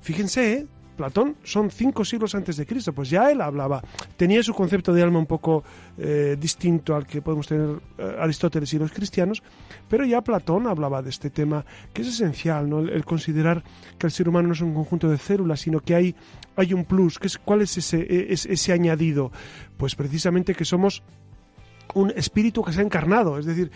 Fíjense, 0.00 0.52
¿eh? 0.52 0.66
Platón 0.94 1.36
son 1.42 1.70
cinco 1.70 2.04
siglos 2.04 2.34
antes 2.34 2.56
de 2.56 2.66
Cristo, 2.66 2.92
pues 2.92 3.10
ya 3.10 3.30
él 3.30 3.40
hablaba, 3.40 3.82
tenía 4.16 4.42
su 4.42 4.54
concepto 4.54 4.92
de 4.92 5.02
alma 5.02 5.18
un 5.18 5.26
poco 5.26 5.64
eh, 5.98 6.36
distinto 6.38 6.94
al 6.94 7.06
que 7.06 7.20
podemos 7.20 7.46
tener 7.46 7.80
eh, 7.98 8.16
Aristóteles 8.20 8.72
y 8.74 8.78
los 8.78 8.92
cristianos, 8.92 9.42
pero 9.88 10.04
ya 10.04 10.22
Platón 10.22 10.66
hablaba 10.66 11.02
de 11.02 11.10
este 11.10 11.30
tema 11.30 11.64
que 11.92 12.02
es 12.02 12.08
esencial, 12.08 12.68
¿no? 12.68 12.78
el, 12.80 13.04
considerar 13.04 13.64
que 13.98 14.06
el 14.06 14.12
ser 14.12 14.28
humano 14.28 14.48
no 14.48 14.54
es 14.54 14.60
un 14.60 14.74
conjunto 14.74 15.08
de 15.10 15.18
células, 15.18 15.60
sino 15.60 15.80
que 15.80 15.94
hay, 15.94 16.14
hay 16.56 16.72
un 16.72 16.84
plus, 16.84 17.18
es, 17.22 17.38
¿cuál 17.38 17.62
es 17.62 17.76
ese, 17.76 18.00
e, 18.00 18.32
ese 18.32 18.72
añadido? 18.72 19.32
Pues 19.76 19.96
precisamente 19.96 20.54
que 20.54 20.64
somos 20.64 21.02
un 21.94 22.12
espíritu 22.16 22.62
que 22.62 22.72
se 22.72 22.80
ha 22.80 22.84
encarnado, 22.84 23.38
es 23.38 23.46
decir, 23.46 23.70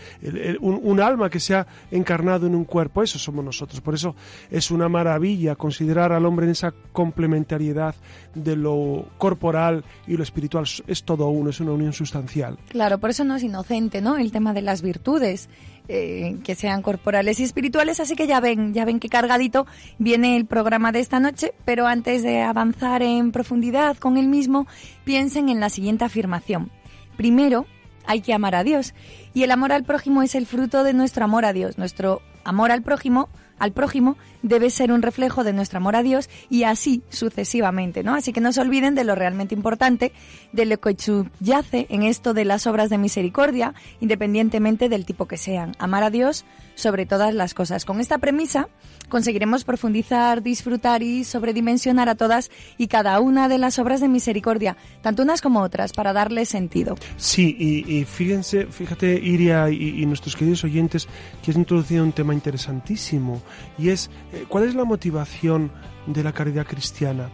un, 0.59 0.99
alma 0.99 1.29
que 1.29 1.39
se 1.39 1.55
ha 1.55 1.67
encarnado 1.91 2.47
en 2.47 2.55
un 2.55 2.65
cuerpo, 2.65 3.03
eso 3.03 3.17
somos 3.17 3.43
nosotros. 3.45 3.79
Por 3.81 3.93
eso 3.93 4.15
es 4.51 4.71
una 4.71 4.89
maravilla 4.89 5.55
considerar 5.55 6.11
al 6.11 6.25
hombre 6.25 6.45
en 6.45 6.51
esa 6.51 6.73
complementariedad 6.91 7.95
de 8.35 8.55
lo 8.55 9.05
corporal 9.17 9.83
y 10.07 10.17
lo 10.17 10.23
espiritual. 10.23 10.65
Es 10.87 11.03
todo 11.03 11.29
uno, 11.29 11.49
es 11.51 11.59
una 11.59 11.71
unión 11.71 11.93
sustancial. 11.93 12.57
Claro, 12.69 12.97
por 12.97 13.11
eso 13.11 13.23
no 13.23 13.35
es 13.35 13.43
inocente, 13.43 14.01
¿no? 14.01 14.17
El 14.17 14.31
tema 14.31 14.53
de 14.53 14.61
las 14.61 14.81
virtudes. 14.81 15.49
Eh, 15.91 16.37
que 16.43 16.53
sean 16.53 16.83
corporales 16.83 17.39
y 17.39 17.43
espirituales, 17.43 17.99
así 17.99 18.15
que 18.15 18.27
ya 18.27 18.39
ven, 18.39 18.75
ya 18.75 18.85
ven 18.85 18.99
qué 18.99 19.09
cargadito 19.09 19.65
viene 19.97 20.37
el 20.37 20.45
programa 20.45 20.91
de 20.91 20.99
esta 20.99 21.19
noche, 21.19 21.55
pero 21.65 21.87
antes 21.87 22.21
de 22.21 22.43
avanzar 22.43 23.01
en 23.01 23.31
profundidad 23.31 23.97
con 23.97 24.17
el 24.17 24.27
mismo, 24.27 24.67
piensen 25.03 25.49
en 25.49 25.59
la 25.59 25.71
siguiente 25.71 26.05
afirmación. 26.05 26.69
Primero, 27.17 27.65
hay 28.09 28.21
que 28.21 28.33
amar 28.33 28.55
a 28.55 28.63
Dios. 28.63 28.95
Y 29.35 29.43
el 29.43 29.51
amor 29.51 29.71
al 29.71 29.83
prójimo 29.83 30.23
es 30.23 30.33
el 30.33 30.47
fruto 30.47 30.83
de 30.83 30.93
nuestro 30.93 31.23
amor 31.23 31.45
a 31.45 31.53
Dios. 31.53 31.77
Nuestro 31.77 32.23
amor 32.43 32.71
al 32.71 32.81
prójimo, 32.81 33.29
al 33.59 33.71
prójimo 33.71 34.17
debe 34.41 34.71
ser 34.71 34.91
un 34.91 35.03
reflejo 35.03 35.43
de 35.43 35.53
nuestro 35.53 35.77
amor 35.77 35.95
a 35.95 36.01
Dios 36.01 36.27
y 36.49 36.63
así 36.63 37.03
sucesivamente, 37.09 38.01
¿no? 38.01 38.15
Así 38.15 38.33
que 38.33 38.41
no 38.41 38.51
se 38.51 38.61
olviden 38.61 38.95
de 38.95 39.03
lo 39.03 39.13
realmente 39.13 39.53
importante, 39.53 40.11
de 40.53 40.65
lo 40.65 40.79
que 40.79 40.95
subyace 40.97 41.85
en 41.89 42.01
esto 42.01 42.33
de 42.33 42.45
las 42.45 42.65
obras 42.65 42.89
de 42.89 42.97
misericordia, 42.97 43.75
independientemente 43.99 44.89
del 44.89 45.05
tipo 45.05 45.27
que 45.27 45.37
sean. 45.37 45.73
Amar 45.77 46.03
a 46.03 46.09
Dios 46.09 46.45
sobre 46.79 47.05
todas 47.05 47.33
las 47.33 47.53
cosas. 47.53 47.85
Con 47.85 47.99
esta 47.99 48.17
premisa 48.17 48.67
conseguiremos 49.09 49.63
profundizar, 49.63 50.43
disfrutar 50.43 51.03
y 51.03 51.23
sobredimensionar 51.23 52.09
a 52.09 52.15
todas 52.15 52.51
y 52.77 52.87
cada 52.87 53.19
una 53.19 53.47
de 53.49 53.57
las 53.57 53.79
obras 53.79 54.01
de 54.01 54.07
misericordia, 54.07 54.77
tanto 55.01 55.23
unas 55.23 55.41
como 55.41 55.61
otras, 55.61 55.93
para 55.93 56.13
darle 56.13 56.45
sentido. 56.45 56.95
Sí, 57.17 57.55
y, 57.59 58.05
fíjense, 58.05 58.67
fíjate, 58.67 59.19
Iria 59.19 59.69
y, 59.69 60.01
y 60.01 60.05
nuestros 60.05 60.35
queridos 60.35 60.63
oyentes, 60.63 61.07
que 61.43 61.51
has 61.51 61.57
introducido 61.57 62.03
un 62.03 62.11
tema 62.11 62.33
interesantísimo, 62.33 63.41
y 63.77 63.89
es 63.89 64.09
eh, 64.33 64.45
¿Cuál 64.47 64.65
es 64.65 64.75
la 64.75 64.85
motivación 64.85 65.71
de 66.05 66.23
la 66.23 66.33
caridad 66.33 66.65
cristiana? 66.65 67.29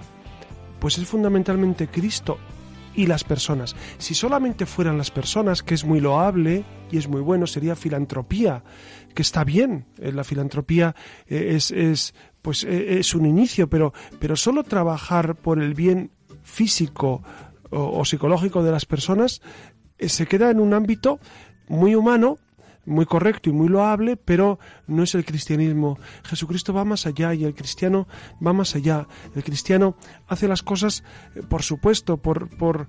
Pues 0.79 0.97
es 0.97 1.07
fundamentalmente 1.07 1.87
Cristo 1.87 2.37
y 2.95 3.07
las 3.07 3.23
personas. 3.23 3.75
Si 3.97 4.13
solamente 4.13 4.65
fueran 4.65 4.97
las 4.97 5.11
personas, 5.11 5.63
que 5.63 5.73
es 5.73 5.85
muy 5.85 5.99
loable 5.99 6.63
y 6.91 6.97
es 6.97 7.07
muy 7.07 7.21
bueno, 7.21 7.47
sería 7.47 7.75
filantropía, 7.75 8.63
que 9.13 9.21
está 9.21 9.43
bien. 9.43 9.85
Eh, 9.99 10.11
la 10.11 10.23
filantropía 10.23 10.95
eh, 11.27 11.53
es, 11.55 11.71
es 11.71 12.13
pues 12.41 12.63
es 12.63 13.15
un 13.15 13.25
inicio, 13.25 13.67
pero, 13.67 13.91
pero 14.19 14.35
solo 14.35 14.63
trabajar 14.63 15.35
por 15.35 15.59
el 15.59 15.73
bien 15.73 16.11
físico 16.43 17.23
o, 17.71 18.05
psicológico 18.05 18.61
de 18.61 18.71
las 18.71 18.85
personas 18.85 19.41
se 19.97 20.27
queda 20.27 20.51
en 20.51 20.59
un 20.59 20.75
ámbito 20.75 21.19
muy 21.67 21.95
humano 21.95 22.37
muy 22.85 23.05
correcto 23.05 23.49
y 23.49 23.53
muy 23.53 23.67
loable, 23.67 24.17
pero 24.17 24.59
no 24.87 25.03
es 25.03 25.15
el 25.15 25.25
cristianismo. 25.25 25.97
Jesucristo 26.23 26.73
va 26.73 26.85
más 26.85 27.05
allá 27.05 27.33
y 27.33 27.43
el 27.43 27.53
cristiano 27.53 28.07
va 28.45 28.53
más 28.53 28.75
allá. 28.75 29.07
El 29.35 29.43
cristiano 29.43 29.95
hace 30.27 30.47
las 30.47 30.63
cosas, 30.63 31.03
eh, 31.35 31.41
por 31.47 31.63
supuesto, 31.63 32.17
por, 32.17 32.49
por, 32.57 32.87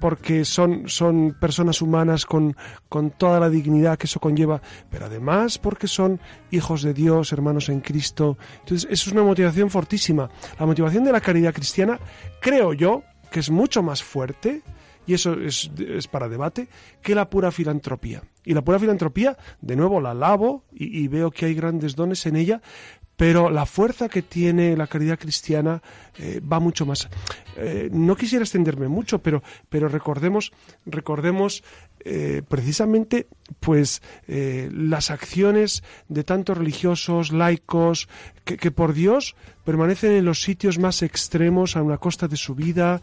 porque 0.00 0.44
son, 0.44 0.88
son 0.88 1.36
personas 1.40 1.82
humanas 1.82 2.26
con, 2.26 2.56
con 2.88 3.10
toda 3.10 3.40
la 3.40 3.50
dignidad 3.50 3.98
que 3.98 4.06
eso 4.06 4.20
conlleva, 4.20 4.60
pero 4.90 5.06
además 5.06 5.58
porque 5.58 5.86
son 5.86 6.20
hijos 6.50 6.82
de 6.82 6.94
Dios, 6.94 7.32
hermanos 7.32 7.68
en 7.68 7.80
Cristo. 7.80 8.38
Entonces, 8.60 8.88
eso 8.90 9.10
es 9.10 9.12
una 9.12 9.22
motivación 9.22 9.70
fortísima. 9.70 10.30
La 10.58 10.66
motivación 10.66 11.04
de 11.04 11.12
la 11.12 11.20
caridad 11.20 11.54
cristiana, 11.54 11.98
creo 12.40 12.72
yo, 12.72 13.02
que 13.30 13.40
es 13.40 13.50
mucho 13.50 13.82
más 13.82 14.02
fuerte 14.02 14.62
y 15.06 15.14
eso 15.14 15.34
es, 15.40 15.70
para 16.10 16.28
debate, 16.28 16.68
que 17.02 17.14
la 17.14 17.28
pura 17.28 17.50
filantropía. 17.50 18.22
Y 18.44 18.54
la 18.54 18.62
pura 18.62 18.78
filantropía, 18.78 19.36
de 19.60 19.76
nuevo, 19.76 20.00
la 20.00 20.14
lavo 20.14 20.64
y, 20.72 21.06
veo 21.08 21.30
que 21.30 21.46
hay 21.46 21.54
grandes 21.54 21.94
dones 21.96 22.24
en 22.26 22.36
ella, 22.36 22.60
pero 23.16 23.48
la 23.48 23.64
fuerza 23.64 24.08
que 24.08 24.22
tiene 24.22 24.76
la 24.76 24.86
caridad 24.86 25.18
cristiana 25.18 25.82
eh, 26.18 26.40
va 26.40 26.58
mucho 26.58 26.84
más. 26.84 27.08
Eh, 27.56 27.88
no 27.92 28.16
quisiera 28.16 28.42
extenderme 28.42 28.88
mucho, 28.88 29.20
pero, 29.20 29.42
pero 29.68 29.88
recordemos, 29.88 30.52
recordemos 30.84 31.62
eh, 32.04 32.42
precisamente 32.46 33.28
pues 33.60 34.02
eh, 34.28 34.68
las 34.72 35.10
acciones 35.10 35.82
de 36.08 36.22
tantos 36.22 36.58
religiosos, 36.58 37.32
laicos, 37.32 38.08
que, 38.44 38.70
por 38.70 38.92
Dios 38.92 39.36
permanecen 39.64 40.12
en 40.12 40.26
los 40.26 40.42
sitios 40.42 40.78
más 40.78 41.02
extremos, 41.02 41.76
a 41.76 41.82
una 41.82 41.96
costa 41.96 42.28
de 42.28 42.36
su 42.36 42.54
vida, 42.54 43.00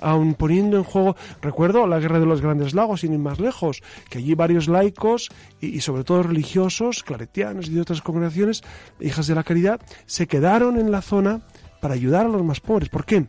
aun 0.00 0.34
poniendo 0.34 0.76
en 0.76 0.84
juego, 0.84 1.16
recuerdo 1.42 1.88
la 1.88 1.98
guerra 1.98 2.20
de 2.20 2.26
los 2.26 2.40
grandes 2.40 2.74
lagos, 2.74 3.00
sin 3.00 3.12
ir 3.12 3.18
más 3.18 3.40
lejos, 3.40 3.82
que 4.08 4.18
allí 4.18 4.34
varios 4.34 4.68
laicos 4.68 5.30
y, 5.60 5.80
sobre 5.80 6.04
todo 6.04 6.22
religiosos, 6.22 7.02
claretianos 7.02 7.68
y 7.68 7.74
de 7.74 7.80
otras 7.80 8.02
congregaciones, 8.02 8.62
hijas 9.00 9.26
de 9.26 9.34
la 9.34 9.42
caridad, 9.42 9.80
se 10.06 10.28
quedaron 10.28 10.78
en 10.78 10.92
la 10.92 11.02
zona 11.02 11.42
para 11.80 11.94
ayudar 11.94 12.26
a 12.26 12.28
los 12.28 12.44
más 12.44 12.60
pobres. 12.60 12.88
¿Por 12.88 13.04
qué? 13.04 13.26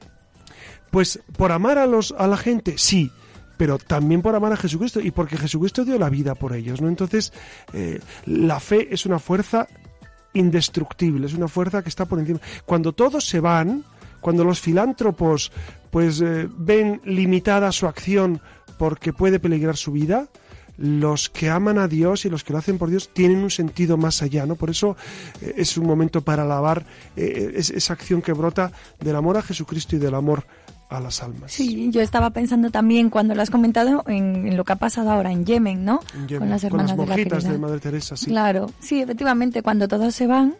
Pues 0.91 1.19
por 1.35 1.51
amar 1.51 1.79
a, 1.79 1.87
los, 1.87 2.13
a 2.15 2.27
la 2.27 2.37
gente, 2.37 2.75
sí, 2.77 3.11
pero 3.57 3.77
también 3.77 4.21
por 4.21 4.35
amar 4.35 4.53
a 4.53 4.57
Jesucristo 4.57 4.99
y 4.99 5.11
porque 5.11 5.37
Jesucristo 5.37 5.85
dio 5.85 5.97
la 5.97 6.09
vida 6.09 6.35
por 6.35 6.53
ellos, 6.53 6.81
¿no? 6.81 6.87
Entonces, 6.87 7.31
eh, 7.73 7.99
la 8.25 8.59
fe 8.59 8.87
es 8.91 9.05
una 9.05 9.19
fuerza 9.19 9.67
indestructible, 10.33 11.27
es 11.27 11.33
una 11.33 11.47
fuerza 11.47 11.81
que 11.81 11.89
está 11.89 12.05
por 12.05 12.19
encima. 12.19 12.39
Cuando 12.65 12.91
todos 12.93 13.25
se 13.25 13.39
van, 13.39 13.83
cuando 14.19 14.43
los 14.43 14.59
filántropos 14.59 15.51
pues 15.91 16.19
eh, 16.19 16.49
ven 16.57 17.01
limitada 17.05 17.71
su 17.71 17.87
acción 17.87 18.41
porque 18.77 19.13
puede 19.13 19.39
peligrar 19.39 19.77
su 19.77 19.93
vida, 19.93 20.27
los 20.77 21.29
que 21.29 21.49
aman 21.49 21.77
a 21.77 21.87
Dios 21.87 22.25
y 22.25 22.29
los 22.29 22.43
que 22.43 22.51
lo 22.51 22.59
hacen 22.59 22.77
por 22.77 22.89
Dios 22.89 23.11
tienen 23.13 23.37
un 23.37 23.49
sentido 23.49 23.95
más 23.95 24.21
allá, 24.21 24.45
¿no? 24.45 24.55
Por 24.55 24.69
eso 24.69 24.97
eh, 25.41 25.53
es 25.55 25.77
un 25.77 25.87
momento 25.87 26.19
para 26.19 26.43
alabar 26.43 26.85
esa 27.15 27.93
acción 27.93 28.21
que 28.21 28.33
brota 28.33 28.73
del 28.99 29.15
amor 29.15 29.37
a 29.37 29.41
Jesucristo 29.41 29.95
y 29.95 29.99
del 29.99 30.15
amor 30.15 30.45
a 30.89 30.99
las 30.99 31.21
almas. 31.23 31.51
Sí, 31.51 31.89
yo 31.91 32.01
estaba 32.01 32.29
pensando 32.29 32.69
también 32.69 33.09
cuando 33.09 33.35
lo 33.35 33.41
has 33.41 33.49
comentado 33.49 34.03
en, 34.07 34.55
lo 34.55 34.63
que 34.63 34.73
ha 34.73 34.77
pasado 34.77 35.11
ahora 35.11 35.31
en 35.31 35.45
Yemen, 35.45 35.83
¿no? 35.83 35.99
con 36.37 36.49
las 36.49 36.63
hermanas 36.63 36.95
de, 36.95 37.57
Madre 37.57 37.79
Teresa, 37.79 38.15
sí. 38.15 38.27
Claro, 38.27 38.71
sí, 38.79 39.01
efectivamente, 39.01 39.61
cuando 39.61 39.87
todos 39.87 40.13
se 40.13 40.27
van, 40.27 40.55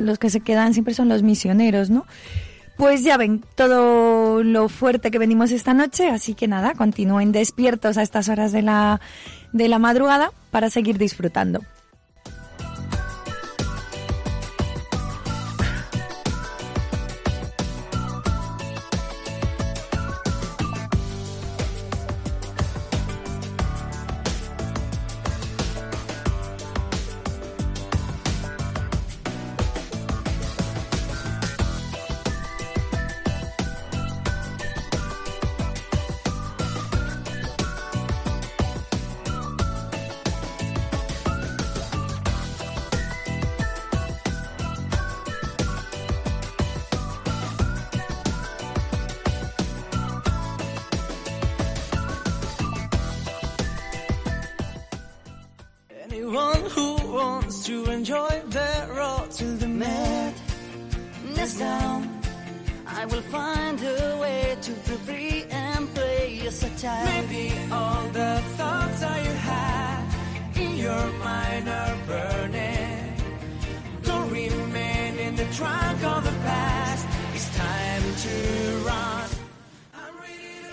los 0.00 0.18
que 0.18 0.30
se 0.30 0.40
quedan 0.40 0.72
siempre 0.72 0.94
son 0.94 1.08
los 1.08 1.22
misioneros, 1.22 1.90
¿no? 1.90 2.06
Pues 2.76 3.02
ya 3.02 3.16
ven 3.16 3.42
todo 3.54 4.42
lo 4.42 4.68
fuerte 4.68 5.10
que 5.10 5.18
venimos 5.18 5.50
esta 5.50 5.72
noche, 5.72 6.10
así 6.10 6.34
que 6.34 6.46
nada, 6.46 6.74
continúen 6.74 7.32
despiertos 7.32 7.96
a 7.96 8.02
estas 8.02 8.28
horas 8.28 8.52
de 8.52 8.60
la, 8.60 9.00
de 9.52 9.68
la 9.68 9.78
madrugada 9.78 10.30
para 10.50 10.68
seguir 10.68 10.98
disfrutando. 10.98 11.62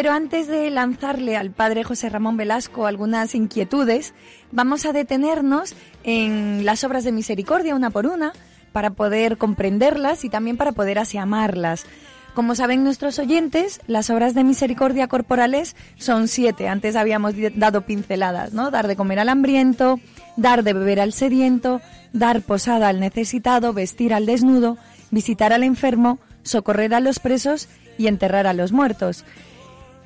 Pero 0.00 0.14
antes 0.14 0.46
de 0.46 0.70
lanzarle 0.70 1.36
al 1.36 1.50
padre 1.50 1.84
José 1.84 2.08
Ramón 2.08 2.38
Velasco 2.38 2.86
algunas 2.86 3.34
inquietudes, 3.34 4.14
vamos 4.50 4.86
a 4.86 4.94
detenernos 4.94 5.74
en 6.04 6.64
las 6.64 6.84
obras 6.84 7.04
de 7.04 7.12
misericordia 7.12 7.74
una 7.74 7.90
por 7.90 8.06
una 8.06 8.32
para 8.72 8.88
poder 8.88 9.36
comprenderlas 9.36 10.24
y 10.24 10.30
también 10.30 10.56
para 10.56 10.72
poder 10.72 10.98
así 10.98 11.18
amarlas. 11.18 11.84
Como 12.32 12.54
saben 12.54 12.82
nuestros 12.82 13.18
oyentes, 13.18 13.82
las 13.88 14.08
obras 14.08 14.32
de 14.32 14.42
misericordia 14.42 15.06
corporales 15.06 15.76
son 15.98 16.28
siete. 16.28 16.66
Antes 16.66 16.96
habíamos 16.96 17.34
dado 17.56 17.82
pinceladas, 17.82 18.54
¿no? 18.54 18.70
Dar 18.70 18.88
de 18.88 18.96
comer 18.96 19.18
al 19.18 19.28
hambriento, 19.28 20.00
dar 20.38 20.64
de 20.64 20.72
beber 20.72 21.00
al 21.00 21.12
sediento, 21.12 21.82
dar 22.14 22.40
posada 22.40 22.88
al 22.88 23.00
necesitado, 23.00 23.74
vestir 23.74 24.14
al 24.14 24.24
desnudo, 24.24 24.78
visitar 25.10 25.52
al 25.52 25.62
enfermo, 25.62 26.20
socorrer 26.42 26.94
a 26.94 27.00
los 27.00 27.18
presos 27.18 27.68
y 27.98 28.06
enterrar 28.06 28.46
a 28.46 28.54
los 28.54 28.72
muertos. 28.72 29.26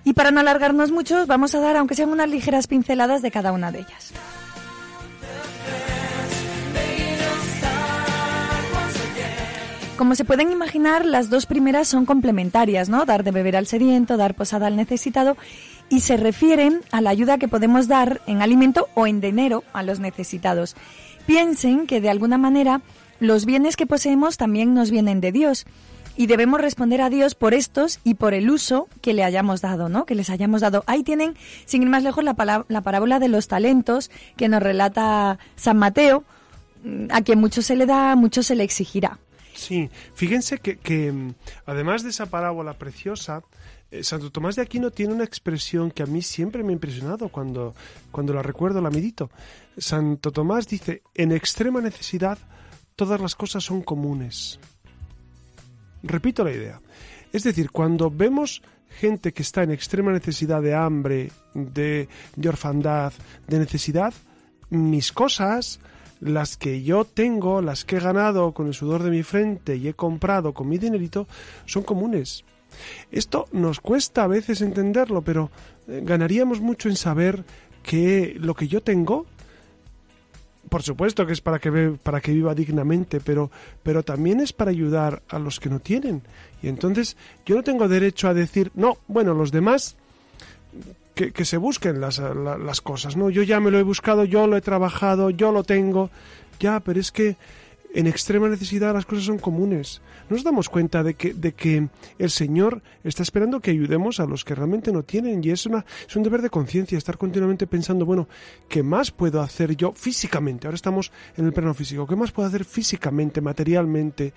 Y 0.05 0.13
para 0.13 0.31
no 0.31 0.41
alargarnos 0.41 0.91
mucho, 0.91 1.27
vamos 1.27 1.55
a 1.55 1.61
dar, 1.61 1.77
aunque 1.77 1.95
sean 1.95 2.11
unas 2.11 2.29
ligeras 2.29 2.67
pinceladas 2.67 3.23
de 3.23 3.31
cada 3.31 3.53
una 3.53 3.73
de 3.73 3.81
ellas. 3.81 4.13
Como 9.97 10.17
se 10.17 10.25
pueden 10.25 10.51
imaginar, 10.51 11.07
las 11.07 11.31
dos 11.31 11.47
primeras 11.47 11.87
son 11.87 12.05
complementarias, 12.05 12.89
¿no? 12.89 13.05
Dar 13.05 13.23
de 13.23 13.31
beber 13.31 13.57
al 13.57 13.67
sediento, 13.67 14.17
dar 14.17 14.35
posada 14.35 14.67
al 14.67 14.77
necesitado, 14.77 15.37
y 15.89 16.01
se 16.01 16.17
refieren 16.17 16.81
a 16.91 17.01
la 17.01 17.11
ayuda 17.11 17.39
que 17.39 17.47
podemos 17.49 17.87
dar 17.87 18.21
en 18.27 18.43
alimento 18.43 18.89
o 18.95 19.07
en 19.07 19.21
dinero 19.21 19.63
a 19.73 19.85
los 19.85 20.01
necesitados. 20.01 20.75
Piensen 21.27 21.87
que 21.87 22.01
de 22.01 22.11
alguna 22.11 22.39
manera 22.39 22.83
los 23.21 23.45
bienes 23.47 23.77
que 23.77 23.87
poseemos 23.87 24.37
también 24.37 24.75
nos 24.75 24.91
vienen 24.91 25.21
de 25.21 25.31
Dios 25.31 25.65
y 26.17 26.27
debemos 26.27 26.61
responder 26.61 27.01
a 27.01 27.11
Dios 27.11 27.35
por 27.35 27.55
estos 27.55 28.01
y 28.05 28.15
por 28.15 28.35
el 28.35 28.51
uso 28.51 28.89
que 29.01 29.15
le 29.15 29.25
hayamos 29.25 29.61
dado, 29.61 29.89
¿no? 29.89 30.07
Que 30.07 30.15
les 30.15 30.31
hayamos 30.31 30.61
dado. 30.61 30.85
Ahí 30.87 31.03
tienen, 31.03 31.35
sin 31.67 31.83
ir 31.83 31.89
más 31.89 32.03
lejos, 32.03 32.23
la, 32.25 32.65
la 32.69 32.81
parábola 32.83 33.19
de 33.19 33.29
los 33.29 33.49
talentos 33.49 34.11
que 34.37 34.49
nos 34.49 34.63
relata 34.63 35.39
San 35.57 35.79
Mateo, 35.79 36.25
a 37.11 37.23
quien 37.23 37.39
mucho 37.39 37.63
se 37.63 37.77
le 37.77 37.87
da, 37.87 38.15
mucho 38.17 38.43
se 38.43 38.55
le 38.55 38.65
exigirá. 38.65 39.19
Sí, 39.55 39.89
fíjense 40.15 40.59
que, 40.59 40.77
que 40.79 41.33
además 41.67 42.03
de 42.03 42.11
esa 42.11 42.27
parábola 42.27 42.75
preciosa, 42.75 43.43
Eh, 43.91 44.03
Santo 44.03 44.31
Tomás 44.31 44.57
de 44.57 44.63
Aquino 44.63 44.91
tiene 44.91 45.15
una 45.15 45.25
expresión 45.25 45.93
que 45.93 46.03
a 46.03 46.07
mí 46.07 46.21
siempre 46.21 46.65
me 46.65 46.71
ha 46.71 46.73
impresionado 46.73 47.29
cuando, 47.29 47.75
cuando 48.11 48.33
la 48.33 48.43
recuerdo, 48.43 48.81
la 48.81 48.91
medito. 48.91 49.31
Santo 49.79 50.33
Tomás 50.33 50.67
dice, 50.67 51.03
en 51.15 51.31
extrema 51.31 51.81
necesidad 51.81 52.39
todas 52.97 53.21
las 53.21 53.37
cosas 53.37 53.63
son 53.63 53.83
comunes. 53.83 54.59
Repito 56.05 56.45
la 56.45 56.53
idea. 56.53 56.81
Es 57.33 57.43
decir, 57.43 57.71
cuando 57.71 58.11
vemos 58.11 58.63
gente 58.89 59.33
que 59.33 59.43
está 59.43 59.63
en 59.63 59.73
extrema 59.73 60.13
necesidad 60.13 60.63
de 60.63 60.75
hambre, 60.75 61.33
de, 61.55 62.09
orfandad, 62.47 63.13
de 63.49 63.59
necesidad, 63.59 64.13
mis 64.71 65.13
cosas, 65.13 65.81
las 66.21 66.57
que 66.57 66.83
yo 66.83 67.05
tengo, 67.05 67.61
las 67.61 67.85
que 67.85 67.97
he 67.97 68.01
ganado 68.01 68.53
con 68.53 68.67
el 68.69 68.75
sudor 68.75 69.03
de 69.03 69.11
mi 69.11 69.23
frente 69.23 69.77
y 69.77 69.89
he 69.89 69.95
comprado 69.95 70.53
con 70.53 70.69
mi 70.69 70.79
dinerito, 70.79 71.27
son 71.65 71.83
comunes. 71.83 72.45
Esto 73.11 73.47
nos 73.53 73.81
cuesta 73.81 74.25
a 74.25 74.29
veces 74.29 74.61
entenderlo, 74.61 75.23
pero 75.23 75.51
eh, 75.89 76.03
ganaríamos 76.05 76.61
mucho 76.61 76.89
en 76.89 76.97
saber 76.97 77.45
que 77.83 78.37
lo 78.39 78.55
que 78.55 78.69
yo 78.69 78.83
tengo, 78.83 79.27
por 80.75 80.83
supuesto 80.83 81.25
que 81.25 81.33
es 81.35 81.41
para 81.41 81.61
que, 81.61 81.95
para 82.03 82.21
que 82.21 82.33
viva 82.33 82.53
dignamente, 82.53 83.21
pero, 83.21 83.49
pero 83.85 84.03
también 84.03 84.41
es 84.41 84.53
para 84.53 84.73
ayudar 84.73 85.23
a 85.29 85.39
los 85.39 85.61
que 85.61 85.69
no 85.69 85.79
tienen. 85.79 86.21
Y 86.65 86.67
entonces 86.67 87.17
yo 87.47 87.55
no 87.55 87.63
tengo 87.63 87.87
derecho 87.87 88.27
a 88.27 88.35
decir, 88.35 88.73
no, 88.75 88.99
bueno, 89.07 89.35
los 89.35 89.53
demás 89.53 89.95
que, 91.15 91.45
se 91.45 91.59
busquen 91.59 92.01
las, 92.01 92.19
las 92.19 92.81
cosas, 92.81 93.17
¿no? 93.17 93.31
Yo 93.31 93.45
ya 93.45 93.61
me 93.61 93.71
lo 93.71 93.79
he 93.79 93.85
buscado, 93.85 94.25
yo 94.25 94.49
lo 94.49 94.57
he 94.57 94.63
trabajado, 94.63 95.31
yo 95.31 95.53
lo 95.53 95.63
tengo, 95.63 96.11
ya, 96.59 96.81
pero 96.81 96.99
es 96.99 97.13
que 97.13 97.37
en 97.95 98.09
extrema 98.09 98.49
necesidad 98.49 98.93
las 98.93 99.07
cosas 99.07 99.25
son 99.25 99.39
comunes. 99.39 100.03
Nos 100.29 100.43
damos 100.43 100.69
cuenta 100.69 101.03
de 101.03 101.15
que, 101.15 101.35
que 101.53 101.89
el 102.19 102.31
Señor 102.31 102.83
está 103.05 103.23
esperando 103.23 103.61
que 103.61 103.71
ayudemos 103.71 104.21
a 104.21 104.27
los 104.27 104.45
que 104.45 104.55
realmente 104.55 104.93
no 104.93 105.05
tienen 105.05 105.43
y 105.43 105.51
es, 105.51 105.65
una, 105.67 105.87
es 106.07 106.15
un 106.17 106.25
deber 106.25 106.43
de 106.43 106.51
conciencia 106.51 106.99
estar 106.99 107.17
continuamente 107.17 107.67
pensando, 107.67 108.05
bueno, 108.05 108.29
¿qué 108.69 108.83
más 108.83 109.13
puedo 109.13 109.41
hacer 109.41 109.77
yo 109.77 109.93
físicamente? 109.93 110.67
Ahora 110.67 110.75
estamos 110.75 111.13
en 111.37 111.47
el 111.47 111.53
plano 111.53 111.73
físico. 111.73 112.07
¿Qué 112.07 112.17
más 112.17 112.33
puedo 112.33 112.49
hacer 112.49 112.65
físicamente, 112.65 113.41
materialmente, 113.41 114.35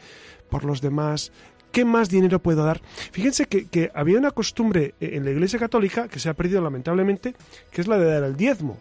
por 0.49 0.63
los 0.63 0.79
demás? 0.79 1.31
¿Qué 1.71 1.83
más 1.83 2.09
dinero 2.09 2.39
puedo 2.39 2.63
dar? 2.63 2.81
Fíjense 3.11 3.45
que, 3.45 3.91
había 3.93 4.17
una 4.17 4.31
costumbre 4.31 4.93
en 4.99 5.25
la 5.25 5.31
Iglesia 5.31 5.59
Católica 5.59 6.07
que 6.07 6.19
se 6.19 6.29
ha 6.29 6.33
perdido 6.33 6.61
lamentablemente, 6.61 7.35
que 7.71 7.81
es 7.81 7.87
la 7.87 7.97
de 7.97 8.05
dar 8.05 8.23
el 8.23 8.37
diezmo. 8.37 8.77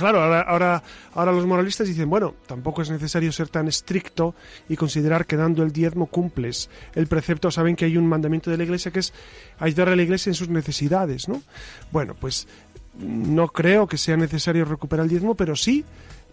Claro, 0.00 0.22
ahora, 0.22 0.40
ahora, 0.40 0.82
ahora 1.12 1.30
los 1.30 1.44
moralistas 1.44 1.86
dicen, 1.86 2.08
bueno, 2.08 2.34
tampoco 2.46 2.80
es 2.80 2.88
necesario 2.88 3.30
ser 3.32 3.48
tan 3.48 3.68
estricto 3.68 4.34
y 4.66 4.74
considerar 4.74 5.26
que 5.26 5.36
dando 5.36 5.62
el 5.62 5.72
diezmo 5.72 6.06
cumples 6.06 6.70
el 6.94 7.06
precepto. 7.06 7.50
Saben 7.50 7.76
que 7.76 7.84
hay 7.84 7.98
un 7.98 8.06
mandamiento 8.06 8.50
de 8.50 8.56
la 8.56 8.64
Iglesia 8.64 8.90
que 8.90 9.00
es 9.00 9.12
ayudar 9.58 9.90
a 9.90 9.96
la 9.96 10.00
Iglesia 10.00 10.30
en 10.30 10.34
sus 10.34 10.48
necesidades, 10.48 11.28
¿no? 11.28 11.42
Bueno, 11.92 12.16
pues 12.18 12.48
no 12.98 13.48
creo 13.48 13.86
que 13.86 13.98
sea 13.98 14.16
necesario 14.16 14.64
recuperar 14.64 15.04
el 15.04 15.10
diezmo, 15.10 15.34
pero 15.34 15.54
sí 15.54 15.84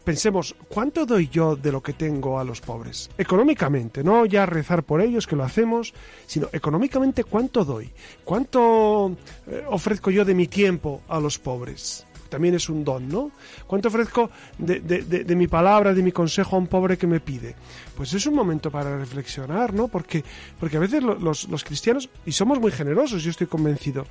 pensemos, 0.06 0.56
¿cuánto 0.70 1.06
doy 1.06 1.28
yo 1.28 1.58
de 1.58 1.70
lo 1.70 1.84
que 1.84 1.92
tengo 1.92 2.40
a 2.40 2.46
los 2.46 2.62
pobres? 2.62 3.10
Económicamente, 3.18 4.02
no 4.02 4.26
ya 4.26 4.46
rezar 4.46 4.84
por 4.84 5.02
ellos, 5.02 5.28
que 5.28 5.36
lo 5.36 5.44
hacemos, 5.44 5.94
sino 6.26 6.48
económicamente, 6.54 7.26
¿cuánto 7.26 7.66
doy? 7.66 7.92
¿Cuánto 8.24 9.18
eh, 9.46 9.66
ofrezco 9.68 10.10
yo 10.10 10.24
de 10.24 10.36
mi 10.36 10.48
tiempo 10.48 11.02
a 11.10 11.20
los 11.20 11.38
pobres? 11.38 12.07
También 12.28 12.56
es 12.56 12.70
un 12.70 12.84
don, 12.84 13.08
¿no? 13.08 13.32
¿Cuánto 13.66 13.88
ofrezco 13.88 14.30
de, 14.58 15.36
mi 15.36 15.48
palabra, 15.48 15.94
de 15.94 16.04
mi 16.04 16.12
consejo 16.12 16.56
a 16.56 16.60
un 16.60 16.68
pobre 16.68 16.98
que 16.98 17.08
me 17.08 17.20
pide? 17.20 17.56
Pues 17.96 18.14
es 18.14 18.26
un 18.26 18.36
momento 18.36 18.72
para 18.72 18.98
reflexionar, 18.98 19.74
¿no? 19.74 19.88
Porque, 19.88 20.24
porque 20.60 20.78
a 20.78 20.80
veces 20.80 21.04
los, 21.04 21.48
los 21.48 21.64
cristianos, 21.64 22.10
y 22.26 22.32
somos 22.32 22.60
muy 22.60 22.72
generosos, 22.72 23.24
yo 23.24 23.32
estoy 23.32 23.48
convencido, 23.48 24.06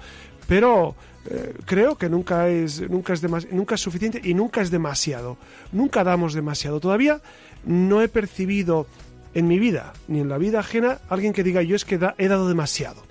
pero 0.46 0.94
eh, 1.29 1.55
creo 1.64 1.96
que 1.96 2.09
nunca 2.09 2.48
es, 2.48 2.88
nunca, 2.88 3.12
es 3.12 3.22
nunca 3.52 3.74
es 3.74 3.81
suficiente 3.81 4.20
y 4.22 4.35
nunca 4.35 4.61
es 4.61 4.70
demasiado. 4.70 5.37
Nunca 5.72 6.05
damos 6.05 6.35
demasiado. 6.35 6.81
Todavía 6.81 7.20
no 7.64 8.02
he 8.02 8.09
percibido 8.09 8.87
en 9.35 9.48
mi 9.48 9.59
vida, 9.59 9.92
ni 10.09 10.20
en 10.20 10.29
la 10.29 10.38
vida 10.38 10.61
ajena, 10.61 10.98
alguien 11.11 11.33
que 11.33 11.42
diga 11.42 11.62
yo 11.62 11.76
es 11.76 11.85
que 11.85 11.96
he 11.96 12.29
dado 12.29 12.48
demasiado. 12.48 13.02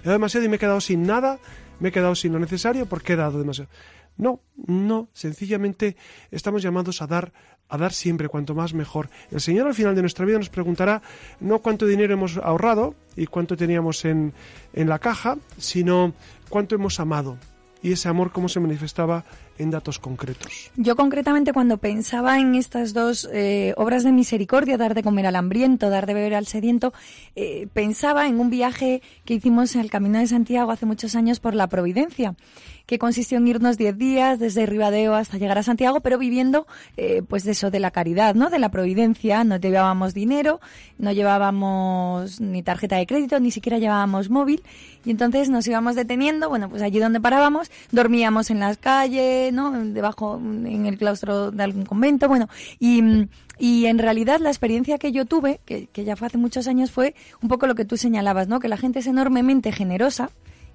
He 0.00 0.06
dado 0.06 0.14
demasiado 0.14 0.46
y 0.46 0.48
me 0.48 0.56
he 0.56 0.58
quedado 0.58 0.80
sin 0.80 1.06
nada, 1.06 1.38
me 1.78 1.90
he 1.90 1.92
quedado 1.92 2.14
sin 2.14 2.32
lo 2.32 2.38
necesario 2.38 2.86
porque 2.86 3.12
he 3.12 3.16
dado 3.16 3.38
demasiado. 3.38 3.70
No, 4.20 4.40
no, 4.66 5.08
sencillamente 5.14 5.96
estamos 6.30 6.62
llamados 6.62 7.00
a 7.00 7.06
dar, 7.06 7.32
a 7.70 7.78
dar 7.78 7.94
siempre, 7.94 8.28
cuanto 8.28 8.54
más 8.54 8.74
mejor. 8.74 9.08
El 9.30 9.40
Señor 9.40 9.66
al 9.66 9.74
final 9.74 9.94
de 9.94 10.02
nuestra 10.02 10.26
vida 10.26 10.36
nos 10.36 10.50
preguntará 10.50 11.00
no 11.40 11.60
cuánto 11.60 11.86
dinero 11.86 12.12
hemos 12.12 12.36
ahorrado 12.36 12.94
y 13.16 13.26
cuánto 13.26 13.56
teníamos 13.56 14.04
en, 14.04 14.34
en 14.74 14.88
la 14.90 14.98
caja, 14.98 15.38
sino 15.56 16.12
cuánto 16.50 16.74
hemos 16.74 17.00
amado 17.00 17.38
y 17.82 17.92
ese 17.92 18.08
amor 18.08 18.32
cómo 18.32 18.48
se 18.48 18.60
manifestaba 18.60 19.24
en 19.58 19.70
datos 19.70 19.98
concretos. 19.98 20.70
Yo 20.76 20.96
concretamente 20.96 21.52
cuando 21.52 21.78
pensaba 21.78 22.38
en 22.38 22.54
estas 22.54 22.94
dos 22.94 23.28
eh, 23.32 23.74
obras 23.76 24.04
de 24.04 24.12
misericordia, 24.12 24.78
dar 24.78 24.94
de 24.94 25.02
comer 25.02 25.26
al 25.26 25.36
hambriento, 25.36 25.90
dar 25.90 26.06
de 26.06 26.14
beber 26.14 26.34
al 26.34 26.46
sediento, 26.46 26.92
eh, 27.36 27.68
pensaba 27.72 28.26
en 28.26 28.40
un 28.40 28.50
viaje 28.50 29.02
que 29.24 29.34
hicimos 29.34 29.74
en 29.74 29.82
el 29.82 29.90
Camino 29.90 30.18
de 30.18 30.26
Santiago 30.26 30.70
hace 30.70 30.86
muchos 30.86 31.14
años 31.14 31.40
por 31.40 31.54
la 31.54 31.68
Providencia 31.68 32.34
que 32.86 32.98
consistió 32.98 33.38
en 33.38 33.48
irnos 33.48 33.78
10 33.78 33.98
días 33.98 34.38
desde 34.38 34.66
Ribadeo 34.66 35.14
hasta 35.14 35.38
llegar 35.38 35.58
a 35.58 35.62
Santiago, 35.62 36.00
pero 36.00 36.18
viviendo 36.18 36.66
eh, 36.96 37.22
pues 37.26 37.44
de 37.44 37.52
eso, 37.52 37.70
de 37.70 37.80
la 37.80 37.90
caridad, 37.90 38.34
¿no? 38.34 38.50
De 38.50 38.58
la 38.58 38.70
providencia. 38.70 39.44
No 39.44 39.56
llevábamos 39.56 40.14
dinero, 40.14 40.60
no 40.98 41.12
llevábamos 41.12 42.40
ni 42.40 42.62
tarjeta 42.62 42.96
de 42.96 43.06
crédito, 43.06 43.40
ni 43.40 43.50
siquiera 43.50 43.78
llevábamos 43.78 44.30
móvil. 44.30 44.62
Y 45.04 45.10
entonces 45.10 45.48
nos 45.50 45.66
íbamos 45.66 45.94
deteniendo, 45.96 46.48
bueno, 46.48 46.68
pues 46.68 46.82
allí 46.82 46.98
donde 46.98 47.20
parábamos, 47.20 47.70
dormíamos 47.90 48.50
en 48.50 48.60
las 48.60 48.76
calles, 48.76 49.52
¿no? 49.52 49.70
Debajo, 49.70 50.36
en 50.38 50.86
el 50.86 50.98
claustro 50.98 51.50
de 51.50 51.62
algún 51.62 51.84
convento, 51.84 52.28
bueno, 52.28 52.48
y... 52.78 53.28
Y 53.62 53.84
en 53.84 53.98
realidad 53.98 54.40
la 54.40 54.48
experiencia 54.48 54.96
que 54.96 55.12
yo 55.12 55.26
tuve, 55.26 55.60
que, 55.66 55.86
que, 55.88 56.02
ya 56.02 56.16
fue 56.16 56.28
hace 56.28 56.38
muchos 56.38 56.66
años, 56.66 56.90
fue 56.90 57.14
un 57.42 57.50
poco 57.50 57.66
lo 57.66 57.74
que 57.74 57.84
tú 57.84 57.98
señalabas, 57.98 58.48
¿no? 58.48 58.58
Que 58.58 58.68
la 58.68 58.78
gente 58.78 59.00
es 59.00 59.06
enormemente 59.06 59.70
generosa, 59.70 60.30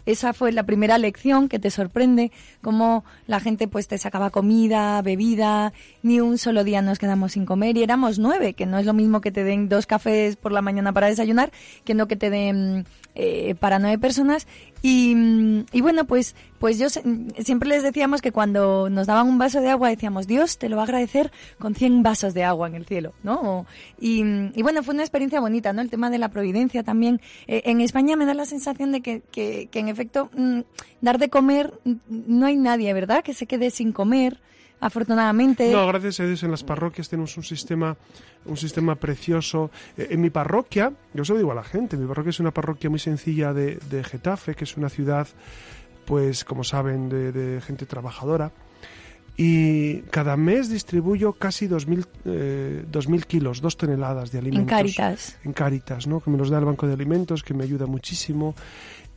esa 0.05 0.33
fue 0.33 0.51
la 0.51 0.63
primera 0.63 0.97
lección 0.97 1.49
que 1.49 1.59
te 1.59 1.69
sorprende, 1.69 2.31
cómo 2.61 3.03
la 3.27 3.39
gente 3.39 3.67
pues 3.67 3.87
te 3.87 3.97
sacaba 3.97 4.29
comida, 4.29 5.01
bebida, 5.01 5.73
ni 6.03 6.19
un 6.19 6.37
solo 6.37 6.63
día 6.63 6.81
nos 6.81 6.99
quedamos 6.99 7.33
sin 7.33 7.45
comer 7.45 7.77
y 7.77 7.83
éramos 7.83 8.19
nueve, 8.19 8.53
que 8.53 8.65
no 8.65 8.77
es 8.77 8.85
lo 8.85 8.93
mismo 8.93 9.21
que 9.21 9.31
te 9.31 9.43
den 9.43 9.69
dos 9.69 9.85
cafés 9.85 10.35
por 10.35 10.51
la 10.51 10.61
mañana 10.61 10.93
para 10.93 11.07
desayunar, 11.07 11.51
que 11.83 11.93
no 11.93 12.07
que 12.07 12.15
te 12.15 12.29
den 12.29 12.85
eh, 13.15 13.55
para 13.59 13.79
nueve 13.79 13.97
personas 13.97 14.47
y, 14.87 15.81
bueno, 15.81 16.05
pues, 16.05 16.35
pues 16.59 16.77
yo 16.77 16.89
siempre 16.89 17.67
les 17.67 17.81
decíamos 17.81 18.21
que 18.21 18.31
cuando 18.31 18.87
nos 18.87 19.07
daban 19.07 19.27
un 19.27 19.39
vaso 19.39 19.59
de 19.59 19.71
agua 19.71 19.89
decíamos, 19.89 20.27
Dios 20.27 20.59
te 20.59 20.69
lo 20.69 20.75
va 20.75 20.83
a 20.83 20.85
agradecer 20.85 21.31
con 21.57 21.73
100 21.73 22.03
vasos 22.03 22.35
de 22.35 22.43
agua 22.43 22.67
en 22.67 22.75
el 22.75 22.85
cielo, 22.85 23.13
¿no? 23.23 23.65
Y, 23.99 24.21
bueno, 24.61 24.83
fue 24.83 24.93
una 24.93 25.01
experiencia 25.01 25.39
bonita, 25.39 25.73
¿no? 25.73 25.81
El 25.81 25.89
tema 25.89 26.11
de 26.11 26.19
la 26.19 26.29
providencia 26.29 26.83
también. 26.83 27.19
Eh, 27.47 27.63
en 27.65 27.81
España 27.81 28.15
me 28.15 28.27
da 28.27 28.35
la 28.35 28.45
sensación 28.45 28.91
de 28.91 29.01
que, 29.01 29.23
que, 29.31 29.69
en 29.73 29.87
efecto, 29.87 30.29
mm, 30.37 30.59
dar 31.01 31.17
de 31.17 31.29
comer, 31.29 31.73
mm, 31.83 31.93
no 32.27 32.45
hay 32.45 32.55
nadie, 32.55 32.93
¿verdad? 32.93 33.23
Que 33.23 33.33
se 33.33 33.47
quede 33.47 33.71
sin 33.71 33.91
comer 33.91 34.39
afortunadamente. 34.79 35.71
No, 35.71 35.87
gracias 35.87 36.19
a 36.19 36.25
Dios 36.25 36.43
en 36.43 36.51
las 36.51 36.63
parroquias 36.63 37.09
tenemos 37.09 37.35
un 37.37 37.43
sistema, 37.43 37.97
un 38.45 38.57
sistema 38.57 38.95
precioso. 38.95 39.71
Eh, 39.97 40.07
en 40.11 40.21
mi 40.21 40.29
parroquia, 40.29 40.91
yo 41.13 41.25
se 41.25 41.33
lo 41.33 41.39
digo 41.39 41.51
a 41.51 41.55
la 41.55 41.63
gente, 41.63 41.97
mi 41.97 42.07
parroquia 42.07 42.29
es 42.29 42.39
una 42.39 42.51
parroquia 42.51 42.89
muy 42.89 42.99
sencilla 42.99 43.53
de, 43.53 43.77
de 43.89 44.03
Getafe, 44.03 44.55
que 44.55 44.63
es 44.63 44.77
una 44.77 44.89
ciudad, 44.89 45.27
pues 46.05 46.43
como 46.43 46.63
saben, 46.63 47.09
de, 47.09 47.31
de 47.31 47.61
gente 47.61 47.85
trabajadora. 47.85 48.51
Y 49.37 49.97
cada 50.11 50.37
mes 50.37 50.69
distribuyo 50.69 51.33
casi 51.33 51.67
2.000 51.67 52.07
eh, 52.25 53.21
kilos, 53.27 53.59
dos 53.59 53.75
toneladas 53.75 54.31
de 54.31 54.39
alimentos. 54.39 54.61
En 54.61 54.77
Cáritas. 54.77 55.37
En 55.43 55.51
Cáritas, 55.51 56.07
¿no? 56.07 56.21
Que 56.21 56.29
me 56.29 56.37
los 56.37 56.49
da 56.49 56.59
el 56.59 56.65
Banco 56.65 56.87
de 56.87 56.93
Alimentos, 56.93 57.43
que 57.43 57.53
me 57.53 57.65
ayuda 57.65 57.85
muchísimo. 57.85 58.55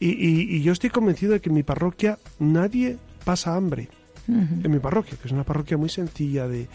Y, 0.00 0.08
y, 0.08 0.56
y 0.56 0.62
yo 0.62 0.72
estoy 0.72 0.90
convencido 0.90 1.34
de 1.34 1.40
que 1.40 1.50
en 1.50 1.54
mi 1.54 1.62
parroquia 1.62 2.18
nadie 2.40 2.98
pasa 3.24 3.54
hambre 3.54 3.90
en 4.28 4.70
mi 4.70 4.78
parroquia, 4.78 5.16
que 5.20 5.26
es 5.26 5.32
una 5.32 5.44
parroquia 5.44 5.76
muy 5.76 5.88
sencilla 5.88 6.46
de, 6.46 6.68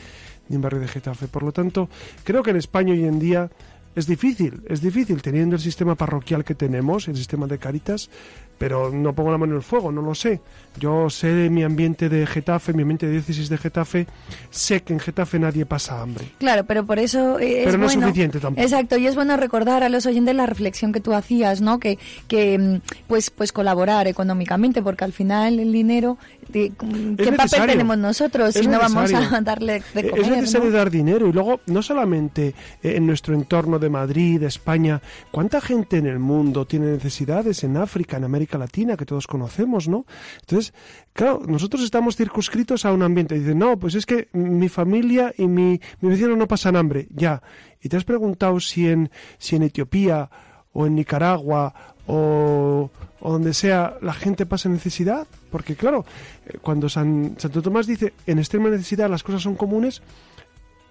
de 0.48 0.56
un 0.56 0.62
barrio 0.62 0.80
de 0.80 0.88
Getafe. 0.88 1.28
Por 1.28 1.44
lo 1.44 1.52
tanto, 1.52 1.89
creo 2.24 2.44
que 2.44 2.52
en 2.52 2.58
España 2.58 2.94
hoy 2.94 3.06
en 3.06 3.20
día 3.20 3.50
es 3.96 4.08
difícil, 4.08 4.63
es 4.68 4.82
difícil 4.82 5.22
teniendo 5.22 5.56
el 5.56 5.62
sistema 5.62 5.94
parroquial 5.96 6.44
que 6.44 6.56
tenemos, 6.56 7.08
el 7.08 7.16
sistema 7.16 7.46
de 7.46 7.60
Caritas, 7.60 8.10
pero 8.58 8.92
no 8.92 9.13
pongo 9.13 9.32
la 9.32 9.38
mano 9.38 9.54
en 9.54 9.58
el 9.58 9.63
fuego, 9.63 9.92
no 9.92 10.02
lo 10.02 10.16
sé. 10.16 10.42
Yo 10.80 11.10
sé 11.10 11.28
de 11.28 11.50
mi 11.50 11.63
ambiente 11.63 12.10
de 12.10 12.26
Getafe, 12.26 12.74
mi 12.74 12.84
ambiente 12.84 13.06
de 13.06 13.13
diócesis 13.13 13.50
de 13.50 13.58
Getafe, 13.58 14.08
sé 14.50 14.82
que 14.82 14.94
en 14.94 15.00
Getafe 15.00 15.38
nadie 15.38 15.66
pasa 15.66 16.02
hambre. 16.02 16.32
Claro, 16.39 16.63
pero 16.66 16.86
por 16.86 16.98
eso 16.98 17.39
es 17.39 17.66
Pero 17.66 17.78
no 17.78 17.86
es 17.86 17.94
suficiente 17.94 18.39
tampoco. 18.39 18.63
Exacto, 18.63 18.98
y 18.98 19.06
es 19.06 19.16
bueno 19.16 19.38
recordar 19.38 19.84
a 19.84 19.89
los 19.89 20.06
oyentes 20.06 20.36
la 20.36 20.46
reflexión 20.46 20.92
que 20.92 21.00
tú 21.00 21.13
hacías, 21.13 21.62
¿no? 21.62 21.80
Que, 21.80 22.00
que 22.28 22.58
mm, 22.58 22.82
pues, 23.08 23.30
pues 23.30 23.52
colaborar 23.52 24.08
económicamente, 24.08 24.82
porque 24.82 25.04
al 25.04 25.13
final 25.13 25.60
el 25.60 25.72
dinero, 25.72 26.18
¿qué 26.52 27.32
papel 27.36 27.66
tenemos 27.68 27.98
nosotros 27.98 28.54
si 28.54 28.68
no 28.68 28.80
vamos 28.80 29.14
a 29.14 29.42
darle 29.42 29.82
de 29.94 30.10
comer? 30.10 30.22
Es 30.22 30.30
necesario 30.30 30.72
dar 30.72 30.92
dinero 30.92 31.28
y 31.28 31.34
luego, 31.34 31.62
no 31.66 31.82
solamente 31.82 32.54
en 32.84 33.08
nuestro 33.08 33.34
entorno 33.34 33.80
de 33.80 33.90
Madrid, 33.90 34.40
de 34.40 34.48
España, 34.48 35.02
¿cuánta 35.32 35.60
gente 35.60 35.98
en 35.98 36.06
el 36.08 36.20
mundo 36.20 36.66
tiene 36.66 36.88
necesidades 36.88 37.64
en 37.64 37.78
África, 37.78 38.18
en 38.18 38.26
América 38.26 38.44
América 38.44 38.58
Latina 38.58 38.98
que 38.98 39.06
todos 39.06 39.26
conocemos, 39.26 39.88
¿no? 39.88 40.06
Entonces, 40.42 40.74
claro, 41.14 41.42
nosotros 41.48 41.82
estamos 41.82 42.18
circunscritos 42.18 42.84
a 42.84 42.92
un 42.92 43.02
ambiente. 43.02 43.40
Dicen, 43.40 43.58
no, 43.58 43.80
pues 43.80 43.96
es 43.96 44.06
que 44.06 44.28
mi 44.34 44.68
familia 44.68 45.34
y 45.38 45.48
mi, 45.48 45.80
mi 46.02 46.10
vecino 46.10 46.36
no 46.36 46.48
pasan 46.48 46.76
hambre, 46.76 47.08
ya. 47.10 47.42
¿Y 47.82 47.88
te 47.88 47.96
has 47.96 48.04
preguntado 48.04 48.60
si 48.60 48.90
en, 48.90 49.10
si 49.38 49.56
en 49.56 49.64
Etiopía 49.64 50.30
o 50.74 50.88
en 50.88 50.96
Nicaragua 50.96 51.93
o, 52.08 52.89
donde 53.22 53.54
sea 53.54 53.98
la 54.02 54.13
gente 54.13 54.46
pasa 54.46 54.70
necesidad? 54.70 55.28
Porque 55.52 55.76
claro, 55.76 56.06
eh, 56.46 56.58
cuando 56.62 56.89
San, 56.89 57.36
Santo 57.38 57.62
Tomás 57.62 57.88
dice 57.88 58.13
en 58.26 58.39
extrema 58.39 58.70
necesidad 58.70 59.10
las 59.10 59.24
cosas 59.24 59.42
son 59.42 59.56
comunes, 59.56 60.02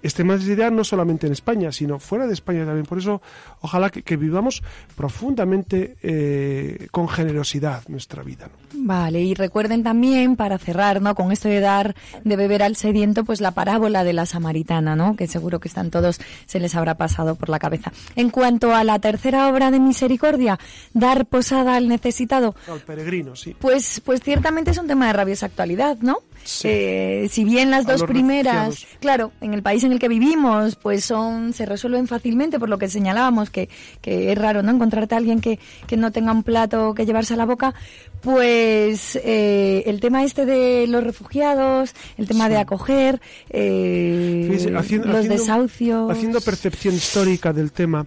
extrema 0.03 0.35
necesidad 0.35 0.71
no 0.71 0.85
solamente 0.85 1.27
en 1.27 1.33
España, 1.33 1.73
sino 1.73 1.99
fuera 1.99 2.27
de 2.27 2.33
España 2.35 2.65
también. 2.65 2.87
Por 2.87 2.99
eso, 2.99 3.23
ojalá 3.61 3.91
que, 3.91 4.03
que 4.03 4.17
vivamos 4.17 4.62
profundamente 4.97 5.97
eh, 6.03 6.88
con 6.91 7.09
generosidad 7.09 7.83
nuestra 7.88 8.23
vida. 8.23 8.49
¿no? 8.49 8.85
Vale, 8.85 9.21
y 9.21 9.35
recuerden 9.35 9.83
también, 9.83 10.37
para 10.37 10.59
cerrar, 10.59 11.01
¿no? 11.03 11.15
Con 11.15 11.33
esto 11.33 11.49
de 11.49 11.61
dar 11.61 11.95
de 12.25 12.37
beber 12.37 12.62
al 12.62 12.77
sediento, 12.77 13.25
pues 13.25 13.41
la 13.41 13.53
parábola 13.53 14.05
de 14.05 14.12
la 14.12 14.27
samaritana, 14.27 14.97
¿no? 14.97 15.17
Que 15.17 15.27
seguro 15.27 15.61
que 15.61 15.69
están 15.69 15.91
todos, 15.91 16.21
se 16.47 16.59
les 16.61 16.75
habrá 16.75 16.97
pasado 16.97 17.35
por 17.37 17.49
la 17.49 17.59
cabeza. 17.59 17.93
En 18.17 18.31
cuanto 18.31 18.75
a 18.75 18.85
la 18.85 18.99
tercera 18.99 19.49
obra 19.49 19.71
de 19.71 19.81
misericordia, 19.81 20.59
dar 20.95 21.27
posada 21.27 21.77
al 21.77 21.88
necesitado, 21.88 22.55
Al 22.69 22.81
peregrino, 22.81 23.37
sí. 23.37 23.55
pues, 23.59 24.01
pues 24.05 24.21
ciertamente 24.21 24.71
es 24.71 24.79
un 24.79 24.87
tema 24.87 25.07
de 25.07 25.12
rabiosa 25.12 25.47
actualidad, 25.47 25.99
¿no? 26.01 26.19
Sí. 26.44 26.68
Eh, 26.68 27.28
si 27.31 27.44
bien 27.44 27.70
las 27.70 27.87
A 27.88 27.92
dos 27.92 28.02
primeras, 28.05 28.66
refugiados. 28.68 28.98
claro, 29.00 29.33
en 29.40 29.55
el 29.55 29.62
país 29.62 29.85
en 29.85 29.92
el 29.92 29.98
que 29.98 30.09
vivimos, 30.09 30.76
pues 30.76 31.05
son, 31.05 31.52
se 31.52 31.66
resuelven 31.66 32.07
fácilmente, 32.09 32.59
por 32.59 32.68
lo 32.68 32.78
que 32.78 32.88
señalábamos, 32.88 33.50
que, 33.50 33.68
que 34.00 34.33
es 34.33 34.38
raro, 34.38 34.62
¿no? 34.62 34.70
Encontrarte 34.72 35.14
a 35.14 35.18
alguien 35.18 35.40
que, 35.40 35.59
que 35.87 35.96
no 35.96 36.11
tenga 36.12 36.33
un 36.33 36.42
plato 36.42 36.94
que 36.94 37.07
llevarse 37.07 37.35
a 37.35 37.37
la 37.37 37.46
boca, 37.46 37.74
pues 38.22 39.16
eh, 39.22 39.83
el 39.87 40.00
tema 40.00 40.24
este 40.24 40.46
de 40.46 40.87
los 40.88 41.05
refugiados, 41.05 41.94
el 42.16 42.26
tema 42.26 42.46
Sí. 42.46 42.50
de 42.50 42.57
acoger, 42.59 43.20
eh, 43.50 44.46
Fíjese, 44.48 44.76
haciendo- 44.76 45.07
los 45.09 45.16
haciendo- 45.16 45.35
desahucios. 45.37 46.11
Haciendo 46.11 46.40
percepción 46.40 46.94
histórica 46.94 47.52
del 47.52 47.72
tema, 47.72 48.07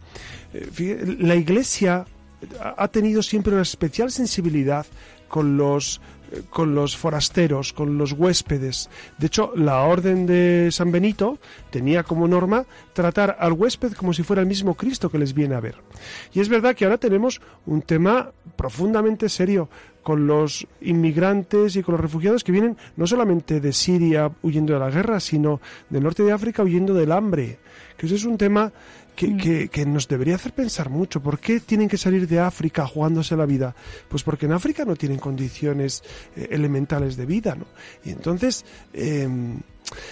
eh, 0.54 1.15
la 1.19 1.36
Iglesia 1.36 2.06
ha 2.78 2.88
tenido 2.89 3.24
siempre 3.24 3.54
una 3.54 3.62
especial 3.63 4.12
sensibilidad 4.12 4.86
con 5.28 5.58
los 5.58 6.00
con 6.50 6.76
los 6.76 6.98
forasteros, 6.98 7.74
con 7.74 7.98
los 7.98 8.14
huéspedes. 8.14 8.90
De 9.18 9.28
hecho, 9.28 9.52
la 9.56 9.82
Orden 9.82 10.26
de 10.26 10.70
San 10.72 10.92
Benito 10.92 11.40
tenía 11.70 12.04
como 12.04 12.28
norma 12.28 12.66
tratar 12.94 13.38
al 13.40 13.54
huésped 13.54 13.94
como 13.94 14.14
si 14.14 14.24
fuera 14.24 14.42
el 14.42 14.48
mismo 14.48 14.76
Cristo 14.76 15.10
que 15.10 15.18
les 15.18 15.34
viene 15.34 15.56
a 15.56 15.60
ver. 15.60 15.76
Y 16.34 16.40
es 16.40 16.50
verdad 16.50 16.76
que 16.76 16.86
ahora 16.86 16.98
tenemos 16.98 17.42
un 17.66 17.82
tema 17.82 18.32
profundamente 18.56 19.30
serio 19.30 19.70
con 20.06 20.28
los 20.28 20.68
inmigrantes 20.82 21.76
y 21.76 21.82
con 21.82 21.94
los 21.94 22.02
refugiados 22.02 22.44
que 22.44 22.52
vienen 22.52 22.78
no 22.96 23.08
solamente 23.08 23.60
de 23.60 23.74
Siria 23.74 24.32
huyendo 24.44 24.74
de 24.74 24.80
la 24.80 24.92
guerra, 24.92 25.20
sino 25.20 25.60
del 25.90 26.04
norte 26.04 26.22
de 26.22 26.32
África 26.32 26.62
huyendo 26.62 26.94
del 26.94 27.12
hambre. 27.12 27.58
Que 27.98 28.06
eso 28.06 28.14
es 28.14 28.24
un 28.24 28.38
tema 28.38 28.72
que, 29.15 29.36
que- 29.38 29.69
que 29.69 29.86
nos 29.86 30.08
debería 30.08 30.36
hacer 30.36 30.54
pensar 30.54 30.89
mucho. 30.89 31.21
¿Por 31.21 31.39
qué 31.39 31.60
tienen 31.60 31.88
que 31.89 31.97
salir 31.97 32.28
de 32.28 32.39
África 32.39 32.86
jugándose 32.86 33.36
la 33.36 33.45
vida? 33.45 33.73
Pues 34.10 34.23
porque 34.23 34.45
en 34.45 34.51
África 34.54 34.86
no 34.86 34.95
tienen 34.95 35.17
condiciones 35.19 36.04
eh, 36.36 36.47
elementales 36.51 37.15
de 37.17 37.25
vida, 37.25 37.56
¿no? 37.56 37.65
Y 38.04 38.12
entonces... 38.12 38.65
eh, 38.93 39.28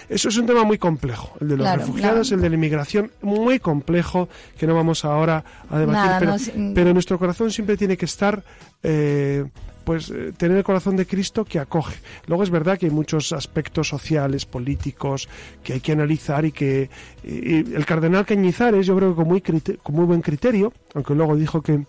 eso 0.08 0.30
es 0.30 0.38
un 0.38 0.46
tema 0.46 0.64
muy 0.64 0.78
complejo, 0.78 1.34
el 1.42 1.48
de 1.48 1.58
los 1.58 1.66
Claro, 1.66 1.80
refugiados, 1.82 2.28
claro. 2.28 2.36
el 2.36 2.42
de 2.44 2.50
la 2.50 2.56
inmigración, 2.56 3.12
muy 3.24 3.58
complejo, 3.60 4.30
que 4.56 4.68
no 4.68 4.76
vamos 4.76 5.04
ahora 5.04 5.44
a 5.68 5.80
debatir, 5.80 6.04
Nada, 6.04 6.20
pero, 6.20 6.32
no, 6.34 6.38
sí, 6.40 6.52
mm. 6.56 6.74
pero 6.76 6.94
nuestro 6.94 7.18
corazón 7.18 7.50
siempre 7.50 7.76
tiene 7.76 7.98
que 7.98 8.06
estar, 8.06 8.44
eh, 8.84 9.44
pues, 9.84 10.10
eh, 10.12 10.32
tener 10.38 10.58
el 10.58 10.64
corazón 10.64 10.96
de 10.96 11.06
Cristo 11.06 11.46
que 11.46 11.60
acoge. 11.60 11.96
Luego 12.28 12.44
es 12.44 12.50
verdad 12.50 12.78
que 12.78 12.86
hay 12.88 12.92
muchos 12.92 13.34
aspectos 13.34 13.88
sociales, 13.90 14.46
políticos, 14.46 15.28
que 15.64 15.74
hay 15.74 15.80
que 15.80 15.92
analizar 15.92 16.46
y 16.46 16.52
que 16.52 16.90
y- 17.24 17.74
el 17.74 17.86
cardenal 17.86 18.26
Cañizares, 18.26 18.86
yo 18.86 18.96
creo 18.96 19.10
que 19.12 19.16
con 19.16 19.28
muy, 19.28 19.42
con 19.42 19.96
muy 19.96 20.06
buen 20.06 20.22
criterio, 20.22 20.72
aunque 20.94 21.14
luego 21.16 21.36
dijo 21.36 21.62
que 21.62 21.84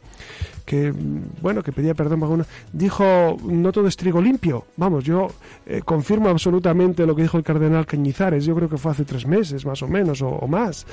que 0.64 0.94
bueno 1.42 1.62
que 1.62 1.72
pedía 1.72 1.92
perdón 1.92 2.22
alguna 2.22 2.46
dijo 2.72 3.36
no 3.44 3.70
todo 3.70 3.86
es 3.86 3.98
trigo 3.98 4.22
limpio 4.22 4.64
vamos 4.78 5.04
yo 5.04 5.28
eh, 5.66 5.82
confirmo 5.84 6.30
absolutamente 6.30 7.04
lo 7.04 7.14
que 7.14 7.20
dijo 7.20 7.36
el 7.36 7.44
cardenal 7.44 7.84
Cañizares. 7.84 8.46
Yo 8.46 8.54
creo 8.54 8.70
que 8.70 8.78
fue 8.78 8.92
hace 8.92 9.04
tres 9.04 9.26
meses 9.26 9.66
más 9.66 9.82
o 9.82 9.88
menos 9.88 10.22
o 10.22 10.46
más 10.48 10.86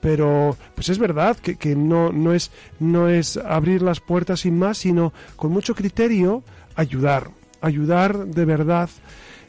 pero 0.00 0.56
pues 0.74 0.88
es 0.88 0.98
verdad 0.98 1.36
que, 1.36 1.56
que 1.56 1.76
no 1.76 2.10
no 2.12 2.32
es 2.32 2.50
no 2.78 3.08
es 3.08 3.36
abrir 3.36 3.82
las 3.82 4.00
puertas 4.00 4.40
sin 4.40 4.58
más 4.58 4.78
sino 4.78 5.12
con 5.36 5.50
mucho 5.52 5.74
criterio 5.74 6.42
ayudar 6.74 7.30
ayudar 7.60 8.26
de 8.26 8.44
verdad 8.44 8.88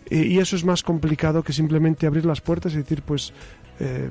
y 0.10 0.40
eso 0.40 0.58
es 0.58 0.66
más 0.66 0.84
complicado 0.84 1.42
que 1.42 1.54
simplemente 1.54 2.06
abrir 2.06 2.26
las 2.26 2.42
puertas 2.42 2.74
y 2.74 2.78
decir 2.78 3.02
pues 3.02 3.32
eh, 3.80 4.10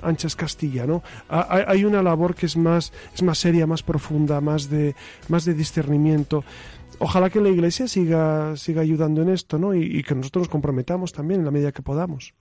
ancha 0.00 0.26
es 0.28 0.36
Castilla, 0.36 0.86
¿no? 0.86 1.02
Ha- 1.28 1.46
Hay 1.50 1.64
hay 1.66 1.84
una 1.84 2.02
labor 2.02 2.34
que 2.34 2.46
es 2.46 2.56
más, 2.56 2.92
es 3.14 3.22
más 3.22 3.36
seria, 3.36 3.66
más 3.66 3.82
profunda, 3.82 4.40
más 4.40 4.70
de, 4.70 4.94
más 5.28 5.44
de 5.44 5.52
discernimiento. 5.52 6.44
Ojalá 7.00 7.28
que 7.28 7.40
la 7.42 7.50
Iglesia 7.50 7.88
siga, 7.88 8.56
siga 8.56 8.80
ayudando 8.80 9.20
en 9.20 9.28
esto, 9.28 9.58
¿no? 9.58 9.74
Y, 9.74 9.82
y 9.98 10.02
que 10.02 10.14
nosotros 10.14 10.42
nos 10.44 10.48
comprometamos 10.48 11.12
también 11.12 11.40
en 11.40 11.44
la 11.46 11.50
medida 11.50 11.72
que 11.72 11.82
podamos. 11.82 12.32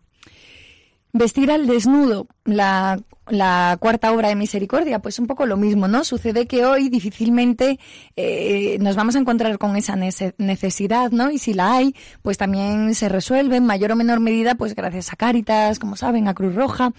Vestir 1.12 1.52
al 1.52 1.66
desnudo, 1.68 2.28
la, 2.46 3.00
la 3.30 3.78
cuarta 3.80 4.12
obra 4.12 4.30
de 4.30 4.36
misericordia, 4.36 5.00
pues 5.00 5.18
un 5.20 5.28
poco 5.28 5.46
lo 5.46 5.58
mismo, 5.58 5.88
¿no? 5.88 6.04
Sucede 6.04 6.46
que 6.48 6.66
hoy 6.66 6.90
difícilmente 6.90 7.80
eh, 8.16 8.78
nos 8.80 8.96
vamos 8.96 9.16
a 9.16 9.20
encontrar 9.20 9.58
con 9.58 9.76
esa 9.76 9.96
nece- 9.96 10.34
necesidad, 10.38 11.12
¿no? 11.12 11.32
Y 11.32 11.40
si 11.40 11.54
la 11.54 11.74
hay, 11.74 11.96
pues 12.22 12.38
también 12.38 12.94
se 12.96 13.10
resuelve 13.10 13.58
en 13.58 13.66
mayor 13.66 13.92
o 13.92 13.96
menor 13.96 14.20
medida, 14.20 14.56
pues 14.56 14.76
gracias 14.76 15.12
a 15.12 15.16
Cáritas, 15.16 15.80
como 15.80 15.96
saben, 15.96 16.28
a 16.28 16.34
Cruz 16.34 16.56
Roja. 16.56 16.94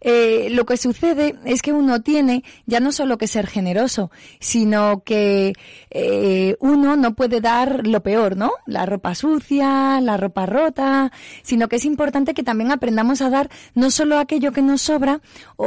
Eh, 0.00 0.48
lo 0.50 0.66
que 0.66 0.76
sucede 0.76 1.36
es 1.44 1.62
que 1.62 1.72
uno 1.72 2.02
tiene 2.02 2.42
ya 2.66 2.80
no 2.80 2.90
solo 2.92 3.18
que 3.18 3.26
ser 3.26 3.46
generoso, 3.46 4.10
sino 4.40 5.02
que 5.04 5.52
eh, 5.90 6.56
uno 6.60 6.96
no 6.96 7.14
puede 7.14 7.40
dar 7.40 7.86
lo 7.86 8.02
peor, 8.02 8.36
¿no? 8.36 8.52
La 8.66 8.84
ropa 8.86 9.14
sucia, 9.14 10.00
la 10.00 10.16
ropa 10.16 10.46
rota, 10.46 11.12
sino 11.42 11.68
que 11.68 11.76
es 11.76 11.84
importante 11.84 12.34
que 12.34 12.42
también 12.42 12.72
aprendamos 12.72 13.22
a 13.22 13.30
dar 13.30 13.48
no 13.74 13.90
solo 13.90 14.18
aquello 14.18 14.52
que 14.52 14.62
nos 14.62 14.82
sobra 14.82 15.20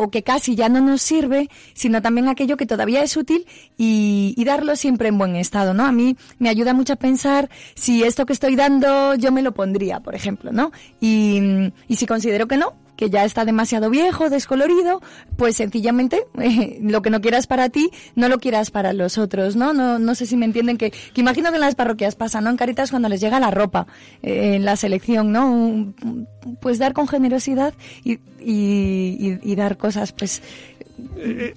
que 0.09 0.23
casi 0.23 0.55
ya 0.55 0.69
no 0.69 0.81
nos 0.81 1.01
sirve, 1.01 1.49
sino 1.73 2.01
también 2.01 2.27
aquello 2.27 2.57
que 2.57 2.65
todavía 2.65 3.03
es 3.03 3.15
útil 3.17 3.45
y, 3.77 4.33
y 4.37 4.43
darlo 4.45 4.75
siempre 4.75 5.09
en 5.09 5.17
buen 5.17 5.35
estado, 5.35 5.73
¿no? 5.73 5.85
A 5.85 5.91
mí 5.91 6.17
me 6.39 6.49
ayuda 6.49 6.73
mucho 6.73 6.93
a 6.93 6.95
pensar 6.95 7.49
si 7.75 8.03
esto 8.03 8.25
que 8.25 8.33
estoy 8.33 8.55
dando 8.55 9.15
yo 9.15 9.31
me 9.31 9.41
lo 9.41 9.53
pondría, 9.53 9.99
por 9.99 10.15
ejemplo, 10.15 10.51
¿no? 10.51 10.71
Y 10.99 11.71
si 11.89 12.05
considero 12.07 12.47
que 12.47 12.57
no, 12.57 12.73
que 13.01 13.09
ya 13.09 13.25
está 13.25 13.45
demasiado 13.45 13.89
viejo, 13.89 14.29
descolorido, 14.29 15.01
pues 15.35 15.55
sencillamente 15.55 16.27
eh, 16.39 16.77
lo 16.83 17.01
que 17.01 17.09
no 17.09 17.19
quieras 17.19 17.47
para 17.47 17.69
ti, 17.69 17.89
no 18.15 18.29
lo 18.29 18.37
quieras 18.37 18.69
para 18.69 18.93
los 18.93 19.17
otros, 19.17 19.55
¿no? 19.55 19.73
No, 19.73 19.97
no 19.97 20.13
sé 20.13 20.27
si 20.27 20.37
me 20.37 20.45
entienden 20.45 20.77
que, 20.77 20.91
que 20.91 21.19
imagino 21.21 21.49
que 21.49 21.55
en 21.55 21.61
las 21.61 21.73
parroquias 21.73 22.13
pasa, 22.15 22.41
¿no? 22.41 22.51
En 22.51 22.57
Caritas 22.57 22.91
cuando 22.91 23.09
les 23.09 23.19
llega 23.19 23.39
la 23.39 23.49
ropa, 23.49 23.87
eh, 24.21 24.53
en 24.53 24.65
la 24.65 24.75
selección, 24.75 25.31
¿no? 25.31 25.51
Un- 25.51 26.27
Pues 26.61 26.77
dar 26.77 26.93
con 26.93 27.07
generosidad 27.07 27.73
y, 28.03 28.19
y, 28.39 29.55
dar 29.55 29.77
cosas, 29.77 30.11
pues 30.11 30.43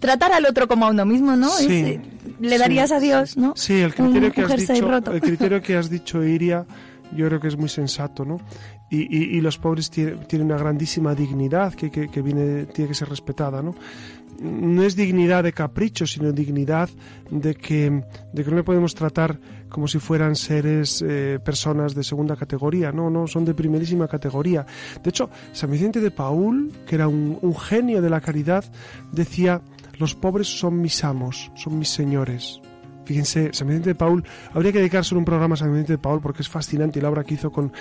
tratar 0.01 0.33
al 0.33 0.47
otro 0.47 0.67
como 0.67 0.87
a 0.87 0.91
uno 0.91 1.05
mismo, 1.05 1.37
¿no? 1.37 1.51
Sí, 1.51 1.65
Es, 1.67 1.71
eh, 1.73 2.01
le 2.41 2.51
sí, 2.57 2.59
darías 2.59 2.91
a 2.91 3.01
Dios, 3.01 3.37
¿no? 3.37 3.53
Sí, 3.55 3.75
el 3.83 3.95
criterio, 3.95 4.29
Un- 4.29 4.33
que 4.33 4.43
has 4.43 4.57
dicho, 4.57 4.89
roto. 4.89 5.13
el 5.13 5.21
criterio 5.21 5.61
que 5.63 5.77
has 5.77 5.91
dicho, 5.91 6.25
Iria, 6.25 6.65
yo 7.15 7.27
creo 7.29 7.39
que 7.41 7.49
es 7.49 7.57
muy 7.59 7.69
sensato, 7.69 8.25
¿no? 8.25 8.41
Y, 9.03 9.41
los 9.41 9.59
pobres 9.59 9.91
tie- 9.93 10.27
tienen 10.27 10.47
una 10.47 10.59
grandísima 10.59 11.15
dignidad 11.15 11.75
que, 11.75 11.89
viene, 12.23 12.67
tiene 12.67 12.89
que 12.89 12.95
ser 12.95 13.09
respetada, 13.09 13.63
¿no? 13.63 13.75
No 14.41 14.83
es 14.83 14.97
dignidad 14.97 15.45
de 15.45 15.53
capricho, 15.53 16.07
sino 16.07 16.33
dignidad 16.33 16.89
de 17.31 17.55
que, 17.55 18.03
de 18.33 18.45
que 18.45 18.51
no 18.51 18.57
le 18.57 18.65
podemos 18.65 18.95
tratar 18.95 19.39
como 19.69 19.89
si 19.89 19.99
fueran 19.99 20.37
seres, 20.37 21.05
eh, 21.07 21.39
personas 21.45 21.95
de 21.95 22.03
segunda 22.05 22.37
categoría, 22.37 22.93
no, 22.93 23.11
no, 23.11 23.27
son 23.27 23.45
de 23.45 23.55
primerísima 23.55 24.09
categoría. 24.09 24.67
De 25.03 25.11
hecho, 25.11 25.31
San 25.53 25.71
Vicente 25.71 26.01
de 26.01 26.11
Paul, 26.11 26.73
que 26.87 26.95
era 26.97 27.09
un, 27.09 27.55
genio 27.57 28.03
de 28.03 28.11
la 28.11 28.21
caridad, 28.21 28.65
decía, 29.13 29.63
los 29.99 30.15
pobres 30.15 30.47
son 30.47 30.81
mis 30.81 31.03
amos, 31.05 31.51
son 31.55 31.79
mis 31.79 31.89
señores. 31.89 32.61
Fíjense, 33.05 33.51
San 33.53 33.69
Vicente 33.69 33.91
de 33.91 33.95
Paul, 33.95 34.25
habría 34.53 34.73
que 34.73 34.79
dedicarse 34.79 35.15
un 35.15 35.25
programa 35.25 35.55
a 35.55 35.59
San 35.59 35.71
Vicente 35.73 35.95
de 35.95 35.99
Paul 35.99 36.21
porque 36.21 36.43
es 36.43 36.49
fascinante 36.49 36.99
y 36.99 37.03
la 37.03 37.11
obra 37.11 37.25
que 37.25 37.35
hizo 37.35 37.51
con, 37.53 37.73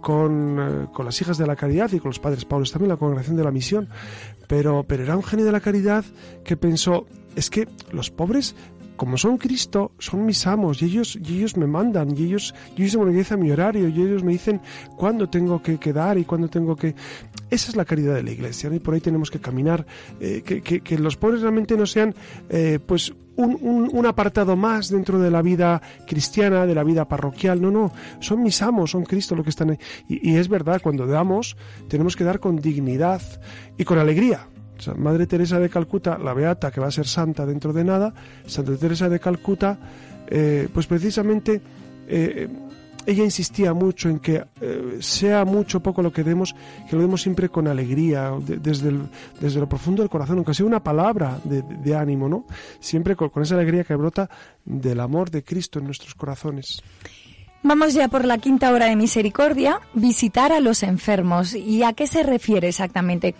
con, 0.00 0.58
eh, 0.60 0.86
con 0.92 1.06
las 1.06 1.20
hijas 1.20 1.38
de 1.38 1.46
la 1.46 1.56
caridad 1.56 1.90
y 1.92 1.98
con 1.98 2.10
los 2.10 2.18
padres 2.18 2.44
Paulos, 2.44 2.72
también 2.72 2.90
la 2.90 2.96
congregación 2.96 3.36
de 3.36 3.44
la 3.44 3.50
misión. 3.50 3.88
Pero, 4.46 4.84
pero 4.84 5.02
era 5.02 5.16
un 5.16 5.22
genio 5.22 5.44
de 5.44 5.52
la 5.52 5.60
caridad 5.60 6.04
que 6.44 6.56
pensó, 6.56 7.06
es 7.36 7.50
que 7.50 7.68
los 7.92 8.10
pobres, 8.10 8.54
como 8.96 9.18
son 9.18 9.38
Cristo, 9.38 9.92
son 9.98 10.24
mis 10.24 10.46
amos 10.46 10.82
y 10.82 10.86
ellos, 10.86 11.18
y 11.22 11.38
ellos 11.38 11.56
me 11.56 11.66
mandan 11.66 12.16
y 12.16 12.24
ellos, 12.24 12.54
ellos 12.76 12.96
me 12.96 13.02
organizan 13.02 13.40
mi 13.40 13.50
horario 13.50 13.88
y 13.88 14.00
ellos 14.00 14.24
me 14.24 14.32
dicen 14.32 14.60
cuándo 14.96 15.28
tengo 15.28 15.62
que 15.62 15.78
quedar 15.78 16.18
y 16.18 16.24
cuándo 16.24 16.48
tengo 16.48 16.74
que... 16.74 16.94
esa 17.50 17.70
es 17.70 17.76
la 17.76 17.84
caridad 17.84 18.14
de 18.14 18.22
la 18.22 18.30
Iglesia, 18.30 18.70
y 18.72 18.78
por 18.78 18.94
ahí 18.94 19.00
tenemos 19.00 19.30
que 19.30 19.40
caminar, 19.40 19.86
eh, 20.20 20.42
que, 20.42 20.98
los 20.98 21.16
pobres 21.16 21.40
realmente 21.40 21.76
no 21.76 21.86
sean 21.86 22.14
eh, 22.48 22.78
pues 22.84 23.12
un, 23.36 24.06
apartado 24.06 24.56
más 24.56 24.90
dentro 24.90 25.18
de 25.18 25.30
la 25.30 25.42
vida 25.42 25.80
cristiana, 26.06 26.66
de 26.66 26.74
la 26.74 26.82
vida 26.82 27.06
parroquial, 27.06 27.60
no, 27.62 27.70
no, 27.70 27.92
son 28.20 28.42
mis 28.42 28.60
amos, 28.62 28.90
son 28.90 29.04
Cristo 29.04 29.36
lo 29.36 29.44
que 29.44 29.50
están 29.50 29.70
ahí. 29.70 29.78
Y, 30.08 30.36
es 30.36 30.48
verdad, 30.48 30.80
cuando 30.82 31.06
damos, 31.06 31.56
tenemos 31.88 32.16
que 32.16 32.24
dar 32.24 32.40
con 32.40 32.56
dignidad 32.56 33.22
y 33.76 33.84
con 33.84 33.98
alegría. 33.98 34.48
Madre 34.96 35.26
Teresa 35.26 35.58
de 35.58 35.68
Calcuta, 35.68 36.18
la 36.18 36.34
beata 36.34 36.70
que 36.70 36.80
va 36.80 36.86
a 36.86 36.92
ser 36.92 37.06
santa 37.06 37.44
dentro 37.46 37.72
de 37.72 37.84
nada, 37.84 38.14
Santa 38.46 38.76
Teresa 38.76 39.08
de 39.08 39.18
Calcuta, 39.18 39.78
eh, 40.28 40.68
pues 40.72 40.86
precisamente 40.86 41.60
ella 43.08 43.24
insistía 43.24 43.72
mucho 43.72 44.10
en 44.10 44.18
que 44.20 44.44
eh, 44.60 44.98
sea 45.00 45.46
mucho 45.46 45.78
o 45.78 45.82
poco 45.82 46.02
lo 46.02 46.12
que 46.12 46.22
demos, 46.22 46.54
que 46.90 46.94
lo 46.94 47.00
demos 47.00 47.22
siempre 47.22 47.48
con 47.48 47.66
alegría, 47.66 48.32
desde, 48.38 48.92
desde 49.40 49.60
lo 49.60 49.66
profundo 49.66 50.02
del 50.02 50.10
corazón, 50.10 50.36
aunque 50.36 50.52
sea 50.52 50.66
una 50.66 50.84
palabra 50.84 51.40
de, 51.42 51.96
ánimo, 51.96 52.28
¿no? 52.28 52.44
Siempre 52.80 53.16
con 53.16 53.42
esa 53.42 53.54
alegría 53.54 53.82
que 53.82 53.94
brota 53.94 54.28
del 54.62 55.00
amor 55.00 55.30
de 55.30 55.42
Cristo 55.42 55.78
en 55.78 55.86
nuestros 55.86 56.14
corazones. 56.14 56.82
Vamos 57.62 57.92
ya 57.92 58.08
por 58.08 58.24
la 58.24 58.38
quinta 58.38 58.72
hora 58.72 58.86
de 58.86 58.96
misericordia, 58.96 59.80
visitar 59.92 60.52
a 60.52 60.60
los 60.60 60.82
enfermos. 60.82 61.54
¿Y 61.54 61.82
a 61.82 61.92
qué 61.92 62.06
se 62.06 62.22
refiere 62.22 62.68
exactamente? 62.68 63.34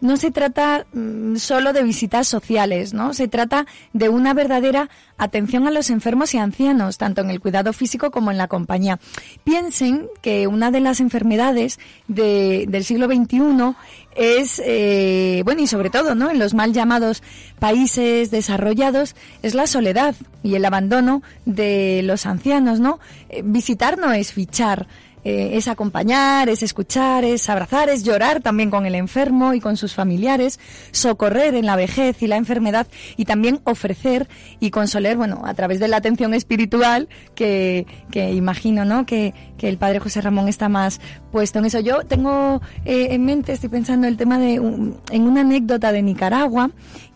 no 0.00 0.16
se 0.16 0.30
trata 0.30 0.86
mm, 0.92 1.36
solo 1.36 1.72
de 1.72 1.82
visitas 1.82 2.26
sociales, 2.26 2.94
¿no? 2.94 3.14
Se 3.14 3.28
trata 3.28 3.66
de 3.92 4.08
una 4.08 4.34
verdadera 4.34 4.88
atención 5.18 5.66
a 5.66 5.70
los 5.70 5.90
enfermos 5.90 6.34
y 6.34 6.38
ancianos, 6.38 6.98
tanto 6.98 7.20
en 7.20 7.30
el 7.30 7.40
cuidado 7.40 7.72
físico 7.72 8.10
como 8.10 8.30
en 8.30 8.38
la 8.38 8.48
compañía. 8.48 8.98
Piensen 9.44 10.08
que 10.22 10.46
una 10.46 10.70
de 10.70 10.80
las 10.80 11.00
enfermedades 11.00 11.78
del 12.08 12.84
siglo 12.84 13.06
XXI 13.06 13.74
es, 14.14 14.60
eh, 14.64 15.42
bueno, 15.44 15.62
y 15.62 15.66
sobre 15.66 15.90
todo, 15.90 16.14
¿no? 16.14 16.30
En 16.30 16.38
los 16.38 16.54
mal 16.54 16.72
llamados 16.72 17.22
países 17.58 18.30
desarrollados, 18.30 19.14
es 19.42 19.54
la 19.54 19.66
soledad 19.66 20.14
y 20.42 20.54
el 20.54 20.64
abandono 20.64 21.22
de 21.44 22.02
los 22.04 22.26
ancianos, 22.26 22.80
¿no? 22.80 22.98
Eh, 23.28 23.42
visitar 23.44 23.98
no 23.98 24.12
es 24.12 24.32
fichar, 24.32 24.86
eh, 25.24 25.50
es 25.54 25.68
acompañar, 25.68 26.48
es 26.48 26.62
escuchar, 26.62 27.24
es 27.24 27.48
abrazar, 27.48 27.88
es 27.88 28.02
llorar 28.02 28.40
también 28.40 28.70
con 28.70 28.86
el 28.86 28.94
enfermo 28.94 29.54
y 29.54 29.60
con 29.60 29.76
sus 29.76 29.94
familiares, 29.94 30.58
socorrer 30.90 31.54
en 31.54 31.66
la 31.66 31.76
vejez 31.76 32.22
y 32.22 32.26
la 32.26 32.36
enfermedad 32.36 32.86
y 33.16 33.24
también 33.24 33.60
ofrecer 33.64 34.28
y 34.60 34.70
consolar, 34.70 35.16
bueno, 35.16 35.42
a 35.44 35.54
través 35.54 35.80
de 35.80 35.88
la 35.88 35.98
atención 35.98 36.34
espiritual 36.34 37.08
que, 37.34 37.86
que 38.10 38.32
imagino, 38.32 38.84
¿no? 38.84 39.06
Que, 39.06 39.34
que 39.58 39.68
el 39.68 39.78
padre 39.78 40.00
José 40.00 40.20
Ramón 40.20 40.48
está 40.48 40.68
más 40.68 41.00
puesto 41.30 41.58
en 41.58 41.66
eso. 41.66 41.80
Yo 41.80 42.00
tengo 42.04 42.60
eh, 42.84 43.08
en 43.10 43.24
mente, 43.24 43.52
estoy 43.52 43.68
pensando 43.68 44.06
el 44.06 44.16
tema 44.16 44.38
de 44.38 44.54
en 44.54 45.22
una 45.22 45.42
anécdota 45.42 45.92
de 45.92 46.02
Nicaragua 46.02 46.70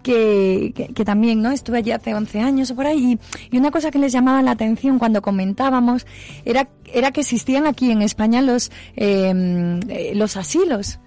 que, 0.04 0.92
que, 0.94 1.04
también, 1.04 1.42
¿no? 1.42 1.50
Estuve 1.50 1.78
allí 1.78 1.90
hace 1.90 2.14
11 2.14 2.40
años 2.40 2.70
o 2.70 2.76
por 2.76 2.86
ahí 2.86 3.18
y, 3.50 3.58
una 3.58 3.70
cosa 3.70 3.90
que 3.90 3.98
les 3.98 4.12
llamaba 4.12 4.42
la 4.42 4.52
atención 4.52 4.98
cuando 4.98 5.22
comentábamos 5.22 6.06
era, 6.44 6.68
era 6.92 7.10
que 7.10 7.22
existían 7.22 7.66
aquí 7.66 7.90
en 7.90 8.02
España 8.02 8.42
los, 8.42 8.70
em, 8.94 9.80
eh, 9.88 10.12
los 10.14 10.36
asilos 10.36 11.00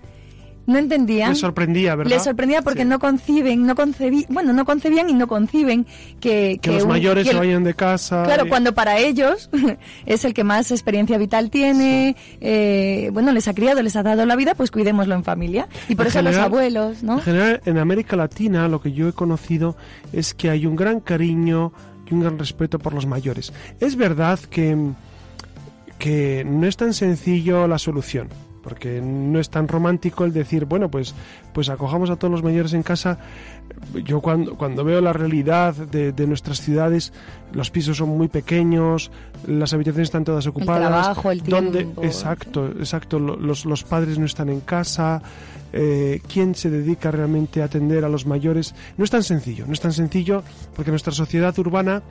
no 0.68 0.78
entendían. 0.78 1.30
Les 1.30 1.40
sorprendía, 1.40 1.96
¿verdad? 1.96 2.12
Les 2.12 2.24
sorprendía 2.24 2.62
porque 2.62 2.84
no 2.84 3.00
conciben, 3.00 3.66
no 3.66 3.74
concebían, 3.74 4.26
bueno, 4.30 4.52
no 4.52 4.66
concebían 4.66 5.10
y 5.10 5.14
no 5.14 5.28
conciben 5.28 5.88
que... 6.20 6.60
Que, 6.62 6.72
los 6.74 6.86
mayores 6.86 7.26
se 7.26 7.34
vayan 7.34 7.64
de 7.64 7.74
casa. 7.74 8.24
Claro, 8.24 8.48
cuando 8.50 8.74
para 8.76 9.00
ellos 9.00 9.50
es 10.06 10.26
el 10.26 10.34
que 10.34 10.44
más 10.44 10.70
experiencia 10.72 11.18
vital 11.18 11.50
tiene, 11.50 12.18
eh, 12.42 13.10
bueno, 13.14 13.32
les 13.32 13.48
ha 13.48 13.54
criado, 13.54 13.82
les 13.82 13.96
ha 13.96 14.04
dado 14.04 14.26
la 14.26 14.36
vida, 14.36 14.56
pues 14.56 14.70
cuidémoslo 14.70 15.16
en 15.16 15.24
familia. 15.24 15.70
Y 15.88 15.96
por 15.96 16.08
eso 16.08 16.22
los 16.22 16.36
abuelos, 16.36 17.02
¿no? 17.02 17.14
En 17.14 17.22
general, 17.22 17.62
en 17.66 17.78
América 17.78 18.18
Latina 18.18 18.68
lo 18.68 18.82
que 18.82 18.92
yo 18.92 19.08
he 19.08 19.14
conocido 19.14 19.78
es 20.12 20.34
que 20.34 20.50
hay 20.50 20.66
un 20.66 20.76
gran 20.76 21.00
cariño 21.00 21.72
y 22.10 22.14
un 22.14 22.20
gran 22.20 22.38
respeto 22.38 22.78
por 22.78 22.94
los 22.94 23.06
mayores. 23.06 23.54
Es 23.80 23.96
verdad 23.96 24.38
que, 24.50 24.76
que 25.98 26.46
no 26.46 26.68
es 26.68 26.76
tan 26.76 26.94
sencillo 26.94 27.68
la 27.70 27.80
solución 27.80 28.28
porque 28.68 29.00
no 29.02 29.40
es 29.40 29.50
tan 29.50 29.70
romántico 29.70 30.26
el 30.26 30.34
decir, 30.34 30.66
bueno, 30.66 30.92
pues, 30.92 31.16
pues 31.54 31.70
acojamos 31.70 32.10
a 32.10 32.18
todos 32.18 32.30
los 32.30 32.44
mayores 32.44 32.74
en 32.74 32.84
casa. 32.84 33.18
Yo 34.04 34.20
cuando, 34.20 34.58
cuando 34.58 34.84
veo 34.84 35.00
la 35.00 35.14
realidad 35.14 35.74
de, 35.74 36.28
nuestras 36.28 36.60
ciudades, 36.60 37.14
los 37.54 37.72
pisos 37.72 37.96
son 37.96 38.10
muy 38.10 38.28
pequeños, 38.28 39.10
las 39.48 39.74
habitaciones 39.74 40.10
están 40.10 40.26
todas 40.26 40.48
ocupadas. 40.48 40.84
El 40.84 40.90
trabajo, 40.90 41.32
el 41.32 41.44
donde, 41.44 41.88
exacto, 42.02 42.68
exacto, 42.78 43.20
los, 43.20 43.64
los 43.64 43.86
padres 43.86 44.20
no 44.20 44.26
están 44.26 44.50
en 44.50 44.60
casa. 44.60 45.22
Eh, 45.72 46.20
quién 46.28 46.54
se 46.54 46.70
dedica 46.70 47.10
realmente 47.10 47.62
a 47.62 47.66
atender 47.66 48.04
a 48.04 48.10
los 48.10 48.26
mayores. 48.26 48.76
No 48.98 49.06
es 49.06 49.10
tan 49.10 49.24
sencillo, 49.24 49.66
no 49.66 49.72
es 49.72 49.80
tan 49.80 49.94
sencillo 49.94 50.44
porque 50.76 50.92
nuestra 50.92 51.14
sociedad 51.14 51.58
urbana 51.58 52.04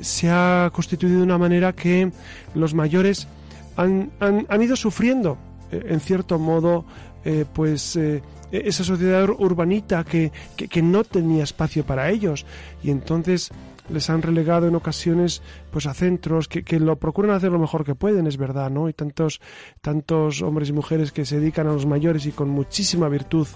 se 0.00 0.28
ha 0.28 0.72
constituido 0.74 1.18
de 1.18 1.22
una 1.22 1.38
manera 1.38 1.72
que 1.72 2.10
los 2.56 2.74
mayores 2.74 3.28
han, 3.76 4.10
han, 4.18 4.44
han 4.48 4.60
ido 4.60 4.74
sufriendo 4.74 5.38
en 5.70 6.00
cierto 6.00 6.38
modo, 6.38 6.84
eh, 7.24 7.46
pues 7.50 7.96
eh, 7.96 8.22
esa 8.52 8.84
sociedad 8.84 9.28
urbanita 9.30 10.04
que, 10.04 10.30
que, 10.56 10.82
no 10.82 11.04
tenía 11.04 11.42
espacio 11.42 11.84
para 11.84 12.10
ellos 12.10 12.44
y 12.82 12.90
entonces 12.90 13.50
les 13.88 14.10
han 14.10 14.22
relegado 14.22 14.68
en 14.68 14.74
ocasiones 14.74 15.42
pues 15.70 15.86
a 15.86 15.94
centros 15.94 16.48
que, 16.48 16.62
que, 16.62 16.78
lo 16.78 16.96
procuran 16.96 17.32
hacer 17.32 17.50
lo 17.50 17.58
mejor 17.58 17.84
que 17.84 17.94
pueden, 17.94 18.26
es 18.26 18.36
verdad, 18.36 18.70
¿no? 18.70 18.88
Y 18.88 18.92
tantos, 18.92 19.40
tantos 19.80 20.42
hombres 20.42 20.68
y 20.68 20.72
mujeres 20.72 21.12
que 21.12 21.24
se 21.24 21.40
dedican 21.40 21.66
a 21.66 21.72
los 21.72 21.86
mayores 21.86 22.26
y 22.26 22.32
con 22.32 22.50
muchísima 22.50 23.08
virtud 23.08 23.46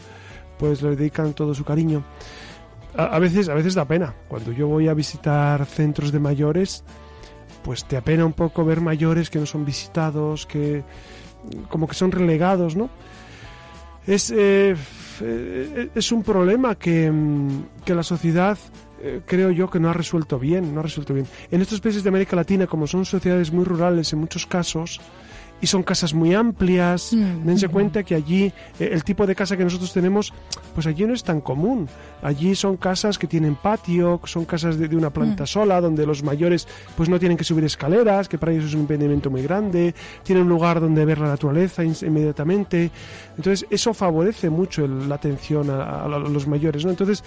pues 0.59 0.83
le 0.83 0.97
dedican 0.97 1.35
todo 1.35 1.55
su 1.55 1.65
cariño. 1.65 2.05
A, 2.97 3.05
a 3.05 3.19
veces, 3.19 3.49
a 3.49 3.55
veces 3.55 3.75
da 3.75 3.85
pena. 3.85 4.15
Cuando 4.29 4.51
yo 4.53 4.67
voy 4.67 4.89
a 4.89 4.95
visitar 4.95 5.65
centros 5.67 6.11
de 6.11 6.19
mayores, 6.19 6.85
pues 7.63 7.85
te 7.85 7.97
apena 7.97 8.25
un 8.25 8.33
poco 8.33 8.65
ver 8.65 8.81
mayores 8.81 9.31
que 9.31 9.39
no 9.39 9.47
son 9.47 9.65
visitados, 9.65 10.47
que, 10.47 10.85
como 11.69 11.87
que 11.87 11.95
son 11.95 12.13
relegados, 12.13 12.77
¿no? 12.77 12.91
Es, 14.07 14.33
eh, 14.35 14.75
eh, 15.21 15.91
es 15.95 16.13
un 16.13 16.23
problema 16.23 16.75
que, 16.77 17.11
mm, 17.11 17.85
que 17.85 17.95
la 17.95 18.03
sociedad 18.03 18.59
eh, 19.01 19.21
creo 19.25 19.51
yo 19.51 19.71
que 19.71 19.79
no 19.79 19.91
ha 19.91 19.93
resuelto 19.93 20.39
bien, 20.39 20.75
no 20.75 20.81
ha 20.81 20.83
resuelto 20.83 21.15
bien. 21.15 21.27
En 21.51 21.61
estos 21.61 21.81
países 21.81 22.03
de 22.03 22.09
América 22.09 22.35
Latina, 22.35 22.67
como 22.67 22.87
son 22.87 23.05
sociedades 23.05 23.53
muy 23.53 23.65
rurales 23.65 24.13
en 24.13 24.19
muchos 24.19 24.47
casos, 24.47 25.01
y 25.61 25.67
son 25.67 25.83
casas 25.83 26.15
muy 26.15 26.35
amplias. 26.35 27.13
Mm. 27.13 27.47
Dense 27.47 27.69
cuenta 27.69 28.03
que 28.03 28.15
allí 28.15 28.53
eh, 28.79 28.91
el 28.93 29.05
tipo 29.05 29.27
de 29.27 29.35
casa 29.35 29.57
que 29.57 29.65
nosotros 29.65 29.93
tenemos, 29.93 30.33
pues 30.75 30.87
allí 30.87 31.05
no 31.05 31.15
es 31.15 31.25
tan 31.25 31.41
común. 31.41 31.89
Allí 32.23 32.55
son 32.55 32.77
casas 32.77 33.19
que 33.19 33.27
tienen 33.27 33.57
patio, 33.57 34.21
son 34.25 34.45
casas 34.45 34.79
de, 34.79 34.95
una 34.97 35.11
planta 35.11 35.45
mm. 35.45 35.47
sola, 35.47 35.81
donde 35.81 36.07
los 36.07 36.23
mayores 36.23 36.67
pues 36.97 37.09
no 37.09 37.19
tienen 37.19 37.37
que 37.37 37.45
subir 37.45 37.65
escaleras, 37.65 38.29
que 38.29 38.39
para 38.39 38.53
ellos 38.53 38.67
es 38.67 38.75
un 38.75 38.81
impedimento 38.81 39.31
muy 39.31 39.43
grande, 39.43 39.95
tienen 40.23 40.45
un 40.45 40.49
lugar 40.49 40.81
donde 40.81 41.05
ver 41.05 41.19
la 41.19 41.29
naturaleza 41.29 41.83
inmediatamente. 41.85 42.91
Entonces 43.37 43.67
eso 43.71 43.95
favorece 43.95 44.51
mucho 44.51 44.87
la 44.87 45.15
atención 45.15 45.71
a, 45.71 46.05
a, 46.05 46.09
los 46.09 46.47
mayores, 46.47 46.85
¿no? 46.85 46.91
Entonces 46.91 47.23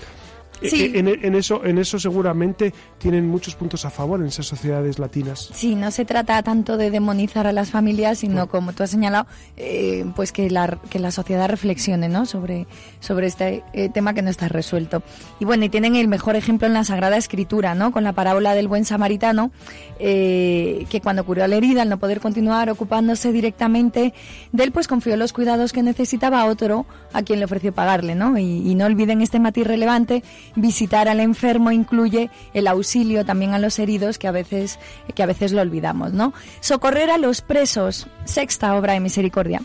Sí. 0.62 0.92
En, 0.94 1.36
eso, 1.36 1.66
en 1.66 1.78
eso 1.78 2.00
seguramente 2.00 2.74
tienen 2.98 3.28
muchos 3.28 3.56
puntos 3.56 3.86
a 3.86 3.90
favor 3.90 4.20
en 4.20 4.28
esas 4.28 4.46
sociedades 4.46 5.00
latinas. 5.00 5.50
Sí, 5.54 5.76
no 5.76 5.92
se 5.92 6.06
trata 6.06 6.42
tanto 6.44 6.78
de 6.78 6.92
demonizar 6.92 7.48
a 7.48 7.52
las 7.52 7.72
familias, 7.72 8.20
sino 8.20 8.48
como 8.48 8.74
tú 8.74 8.84
has 8.84 8.92
señalado, 8.92 9.28
eh, 9.58 10.06
pues 10.16 10.32
que 10.32 10.50
la, 10.50 10.80
que 10.90 11.00
la 11.00 11.12
sociedad 11.12 11.50
reflexione 11.50 12.10
¿no? 12.10 12.26
sobre, 12.26 12.68
sobre 13.00 13.28
este 13.28 13.64
eh, 13.74 13.90
tema 13.90 14.14
que 14.14 14.22
no 14.22 14.30
está 14.30 14.48
resuelto. 14.48 15.02
Y 15.40 15.46
bueno, 15.46 15.66
y 15.66 15.70
tienen 15.70 15.96
el 15.96 16.08
mejor 16.08 16.36
ejemplo 16.36 16.68
en 16.68 16.74
la 16.74 16.84
Sagrada 16.84 17.18
Escritura, 17.18 17.74
¿no? 17.74 17.92
con 17.92 18.04
la 18.04 18.14
parábola 18.14 18.54
del 18.54 18.68
buen 18.68 18.86
samaritano, 18.86 19.52
eh, 20.00 20.86
que 20.90 21.02
cuando 21.02 21.26
curó 21.26 21.46
la 21.48 21.56
herida, 21.56 21.82
al 21.82 21.90
no 21.90 21.98
poder 21.98 22.20
continuar 22.20 22.70
ocupándose 22.70 23.32
directamente 23.32 24.14
de 24.52 24.64
él, 24.64 24.72
pues 24.72 24.88
confió 24.88 25.18
los 25.18 25.34
cuidados 25.34 25.74
que 25.74 25.82
necesitaba 25.82 26.42
a 26.42 26.46
otro 26.46 26.86
a 27.14 27.24
quien 27.24 27.40
le 27.40 27.46
ofreció 27.46 27.74
pagarle. 27.74 28.16
¿no? 28.16 28.38
Y, 28.38 28.70
y 28.70 28.76
no 28.76 28.86
olviden 28.86 29.22
este 29.22 29.40
matiz 29.40 29.66
relevante 29.66 30.24
visitar 30.56 31.08
al 31.08 31.20
enfermo 31.20 31.72
incluye 31.72 32.30
el 32.54 32.68
auxilio 32.68 33.26
también 33.26 33.54
a 33.54 33.60
los 33.60 33.80
heridos 33.80 34.18
que 34.18 34.28
a 34.28 34.32
veces, 34.32 34.80
que 35.16 35.24
a 35.24 35.26
veces 35.26 35.52
lo 35.52 35.62
olvidamos, 35.62 36.14
¿no? 36.14 36.34
Socorrer 36.60 37.10
a 37.12 37.18
los 37.18 37.42
presos, 37.42 38.08
sexta 38.26 38.76
obra 38.76 38.94
de 38.94 39.00
misericordia. 39.00 39.62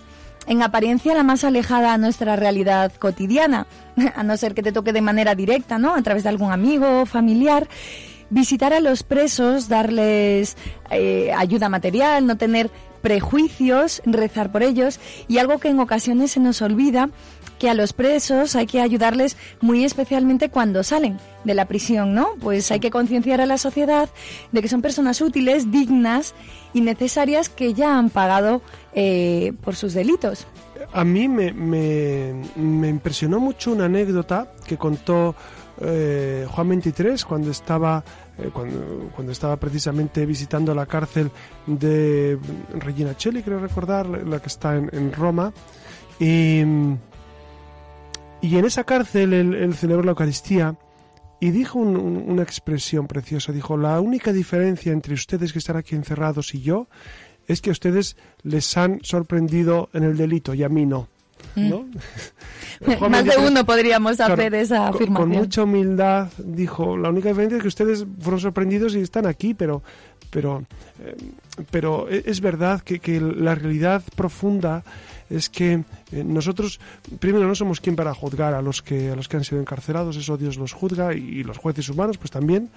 En 0.47 0.63
apariencia 0.63 1.15
la 1.15 1.25
más 1.25 1.43
alejada 1.43 1.93
a 1.93 1.99
nuestra 1.99 2.37
realidad 2.37 2.93
cotidiana, 2.99 3.67
a 4.15 4.23
no 4.23 4.37
ser 4.37 4.55
que 4.55 4.63
te 4.63 4.73
toque 4.73 4.93
de 4.93 5.01
manera 5.01 5.35
directa, 5.35 5.79
¿no? 5.79 5.95
A 5.95 6.03
través 6.03 6.23
de 6.23 6.29
algún 6.29 6.53
amigo 6.53 7.03
o 7.03 7.07
familiar 7.07 7.69
visitar 8.31 8.73
a 8.73 8.81
los 8.81 9.03
presos, 9.03 9.69
darles 9.69 10.57
eh, 10.91 11.33
ayuda 11.37 11.69
material, 11.69 12.27
no 12.27 12.37
tener 12.37 12.71
prejuicios, 13.03 14.03
rezar 14.05 14.51
por 14.51 14.65
ellos 14.65 14.99
y 15.29 15.39
algo 15.39 15.59
que 15.59 15.69
en 15.69 15.79
ocasiones 15.79 16.33
se 16.33 16.41
nos 16.41 16.61
olvida 16.61 17.09
que 17.59 17.69
a 17.69 17.75
los 17.75 17.93
presos 17.93 18.57
hay 18.57 18.67
que 18.67 18.81
ayudarles 18.81 19.37
muy 19.61 19.85
especialmente 19.85 20.49
cuando 20.49 20.83
salen 20.83 21.19
de 21.45 21.55
la 21.55 21.67
prisión, 21.67 22.15
¿no? 22.15 22.35
Pues 22.41 22.71
hay 22.71 22.81
que 22.81 22.91
concienciar 22.91 23.41
a 23.41 23.47
la 23.47 23.59
sociedad 23.59 24.09
de 24.53 24.63
que 24.63 24.69
son 24.69 24.83
personas 24.83 25.21
útiles, 25.21 25.71
dignas 25.71 26.35
y 26.75 26.81
necesarias 26.81 27.49
que 27.49 27.75
ya 27.75 27.99
han 27.99 28.11
pagado 28.11 28.63
eh, 28.95 29.53
por 29.63 29.77
sus 29.77 29.95
delitos. 29.95 30.47
a 30.93 31.05
mí 31.05 31.29
me, 31.29 32.35
impresionó 32.89 33.41
mucho 33.41 33.73
una 33.73 33.87
anécdota 33.87 34.53
que 34.67 34.77
contó 34.77 35.35
eh, 35.81 36.47
Juan 36.49 36.69
23 36.71 37.25
cuando 37.25 37.51
estaba 37.51 38.03
eh, 38.39 38.51
cuando, 38.53 39.33
estaba 39.33 39.57
precisamente 39.57 40.27
visitando 40.27 40.75
la 40.75 40.85
cárcel 40.85 41.31
de 41.67 42.39
Regina 42.75 43.15
Celli, 43.19 43.43
creo 43.43 43.59
recordar, 43.59 44.07
la 44.07 44.41
que 44.41 44.49
está 44.49 44.77
en, 44.77 45.13
Roma. 45.13 45.53
Y, 46.21 46.63
y, 48.47 48.57
en 48.57 48.65
esa 48.65 48.85
cárcel 48.85 49.33
él, 49.33 49.75
celebró 49.75 50.05
la 50.05 50.13
Eucaristía 50.13 50.77
y 51.41 51.51
dijo 51.51 51.79
una 51.79 52.43
expresión 52.43 53.07
preciosa. 53.07 53.53
Dijo, 53.53 53.77
la 53.77 54.01
única 54.01 54.33
diferencia 54.33 54.93
entre 54.93 55.15
ustedes 55.15 55.53
que 55.53 55.59
están 55.59 55.77
aquí 55.77 55.95
encerrados 55.95 56.55
y 56.55 56.63
yo 56.63 56.89
es 57.47 57.61
que 57.61 57.71
ustedes 57.71 58.17
les 58.43 58.77
han 58.77 59.01
sorprendido 59.03 59.89
en 59.93 60.05
el 60.05 60.17
delito 60.17 60.55
y 60.55 60.63
a 60.63 60.69
mí 60.69 60.87
no. 60.87 61.09
¿no? 61.55 61.87
Mm. 62.81 63.11
Más 63.11 63.25
de 63.25 63.37
uno 63.39 63.65
podríamos 63.65 64.21
hacer 64.21 64.55
esa 64.55 64.89
afirmación. 64.89 65.15
Con, 65.15 65.39
mucha 65.39 65.63
humildad 65.63 66.29
dijo, 66.39 66.97
la 66.97 67.11
única 67.11 67.29
diferencia 67.29 67.57
es 67.57 67.63
que 67.63 67.69
ustedes 67.69 68.07
fueron 68.21 68.41
sorprendidos 68.41 68.95
y 68.95 69.01
están 69.01 69.27
aquí, 69.27 69.55
pero, 69.55 69.83
pero, 70.31 70.65
eh, 71.03 71.17
pero 71.71 72.09
e, 72.09 72.23
es 72.27 72.41
verdad 72.41 72.81
que, 72.81 72.99
que, 72.99 73.21
la 73.21 73.55
realidad 73.55 74.03
profunda 74.15 74.83
es 75.31 75.49
que 75.51 75.85
eh, 76.13 76.25
nosotros, 76.25 76.81
primero, 77.19 77.47
no 77.47 77.55
somos 77.55 77.81
quien 77.81 77.97
para 77.97 78.15
juzgar 78.15 78.55
a 78.55 78.63
los 78.63 78.83
que, 78.83 79.11
a 79.11 79.17
los 79.17 79.29
que 79.29 79.37
han 79.37 79.45
sido 79.45 79.61
encarcelados, 79.61 80.17
eso 80.17 80.37
Dios 80.37 80.57
los 80.57 80.73
juzga 80.73 81.15
y 81.15 81.43
los 81.43 81.59
jueces 81.59 81.89
humanos, 81.89 82.19
pues 82.19 82.31
también 82.31 82.71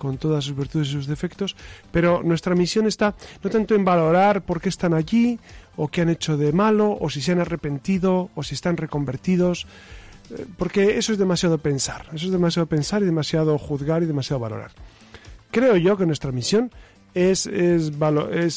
con 0.00 0.16
todas 0.16 0.44
sus 0.44 0.56
virtudes 0.56 0.88
y 0.88 0.92
sus 0.92 1.06
defectos, 1.06 1.56
pero 1.92 2.22
nuestra 2.22 2.54
misión 2.54 2.86
está 2.86 3.14
no 3.44 3.50
tanto 3.50 3.74
en 3.74 3.84
valorar 3.84 4.40
por 4.40 4.58
qué 4.58 4.70
están 4.70 4.94
allí, 4.94 5.38
o 5.76 5.88
qué 5.88 6.00
han 6.00 6.08
hecho 6.08 6.38
de 6.38 6.52
malo, 6.52 6.96
o 6.98 7.10
si 7.10 7.20
se 7.20 7.32
han 7.32 7.38
arrepentido, 7.38 8.30
o 8.34 8.42
si 8.42 8.54
están 8.54 8.78
reconvertidos, 8.78 9.66
eh, 10.30 10.46
porque 10.56 10.96
eso 10.96 11.12
es 11.12 11.18
demasiado 11.18 11.58
pensar, 11.58 12.06
eso 12.14 12.26
es 12.26 12.32
demasiado 12.32 12.66
pensar 12.66 13.02
y 13.02 13.04
demasiado 13.04 13.58
juzgar 13.58 14.02
y 14.02 14.06
demasiado 14.06 14.40
valorar. 14.40 14.70
Creo 15.50 15.76
yo 15.76 15.98
que 15.98 16.06
nuestra 16.06 16.32
misión 16.32 16.70
es, 17.14 17.46
es, 17.46 17.92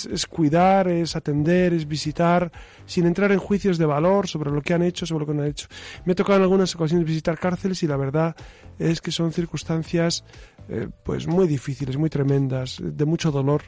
es, 0.05 0.25
cuidar, 0.27 0.87
es 0.87 1.15
atender, 1.15 1.73
es 1.73 1.87
visitar, 1.87 2.51
sin 2.85 3.05
entrar 3.05 3.31
en 3.31 3.39
juicios 3.39 3.77
de 3.77 3.85
valor 3.85 4.27
sobre 4.27 4.51
lo 4.51 4.61
que 4.61 4.73
han 4.73 4.83
hecho, 4.83 5.05
sobre 5.05 5.21
lo 5.21 5.31
que 5.31 5.33
no 5.33 5.41
han 5.43 5.49
hecho. 5.49 5.67
Me 6.05 6.13
ha 6.13 6.15
tocado 6.15 6.37
en 6.37 6.43
algunas 6.43 6.75
ocasiones 6.75 7.07
visitar 7.07 7.37
cárceles 7.37 7.81
y 7.83 7.87
la 7.87 7.97
verdad 7.97 8.35
es 8.79 9.01
que 9.01 9.11
son 9.11 9.31
circunstancias 9.31 10.23
eh, 10.69 10.87
pues 11.03 11.27
muy 11.27 11.47
difíciles, 11.47 11.97
muy 11.97 12.09
tremendas, 12.09 12.79
de 12.81 13.05
mucho 13.05 13.31
dolor. 13.31 13.63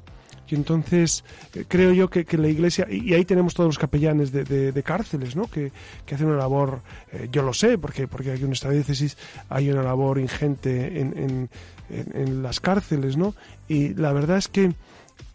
Y 0.48 0.56
entonces 0.56 1.24
eh, 1.54 1.66
creo 1.68 1.92
yo 1.94 2.10
que, 2.10 2.26
la 2.38 2.48
iglesia, 2.48 2.88
y, 2.90 3.14
ahí 3.14 3.26
tenemos 3.26 3.54
todos 3.54 3.68
los 3.68 3.80
capellanes 3.80 4.32
de, 4.32 4.84
cárceles, 4.84 5.36
¿no? 5.36 5.50
Que, 5.50 5.72
hacen 6.12 6.28
una 6.28 6.38
labor, 6.38 6.82
eh, 7.12 7.28
yo 7.32 7.42
lo 7.42 7.54
sé, 7.54 7.78
porque, 7.78 8.08
porque 8.08 8.32
aquí 8.32 8.42
en 8.42 8.48
nuestra 8.48 8.72
diócesis 8.72 9.18
hay 9.50 9.70
una 9.72 9.82
labor 9.82 10.20
ingente 10.20 11.00
en, 11.00 11.18
en, 11.18 11.50
las 11.90 12.60
cárceles, 12.60 13.18
¿no? 13.18 13.36
Y 13.68 13.94
la 13.94 14.14
verdad 14.14 14.38
es 14.38 14.48
que 14.48 14.74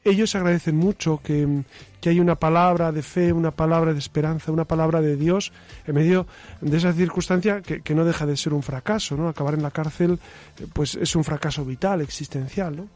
ellos 0.05 0.35
agradecen 0.35 0.77
mucho 0.77 1.21
que, 1.23 1.63
que, 2.01 2.11
hay 2.11 2.21
una 2.21 2.37
palabra 2.37 2.91
de 2.91 3.03
fe, 3.03 3.33
una 3.33 3.51
palabra 3.51 3.93
de 3.93 3.99
esperanza, 3.99 4.51
una 4.51 4.65
palabra 4.65 5.01
de 5.01 5.17
Dios 5.17 5.53
en 5.87 5.95
medio 5.95 6.27
de 6.61 6.77
esa 6.77 6.93
circunstancia 6.93 7.61
que, 7.61 7.83
que 7.83 7.95
no 7.95 8.05
deja 8.05 8.25
de 8.25 8.37
ser 8.37 8.55
un 8.55 8.63
fracaso, 8.63 9.17
¿no? 9.17 9.29
Acabar 9.29 9.55
en 9.55 9.63
la 9.63 9.71
cárcel, 9.71 10.19
eh, 10.59 10.67
pues 10.73 10.95
es 10.95 11.15
un 11.17 11.25
fracaso 11.25 11.65
vital, 11.65 12.01
existencial, 12.01 12.77
¿no? 12.77 12.89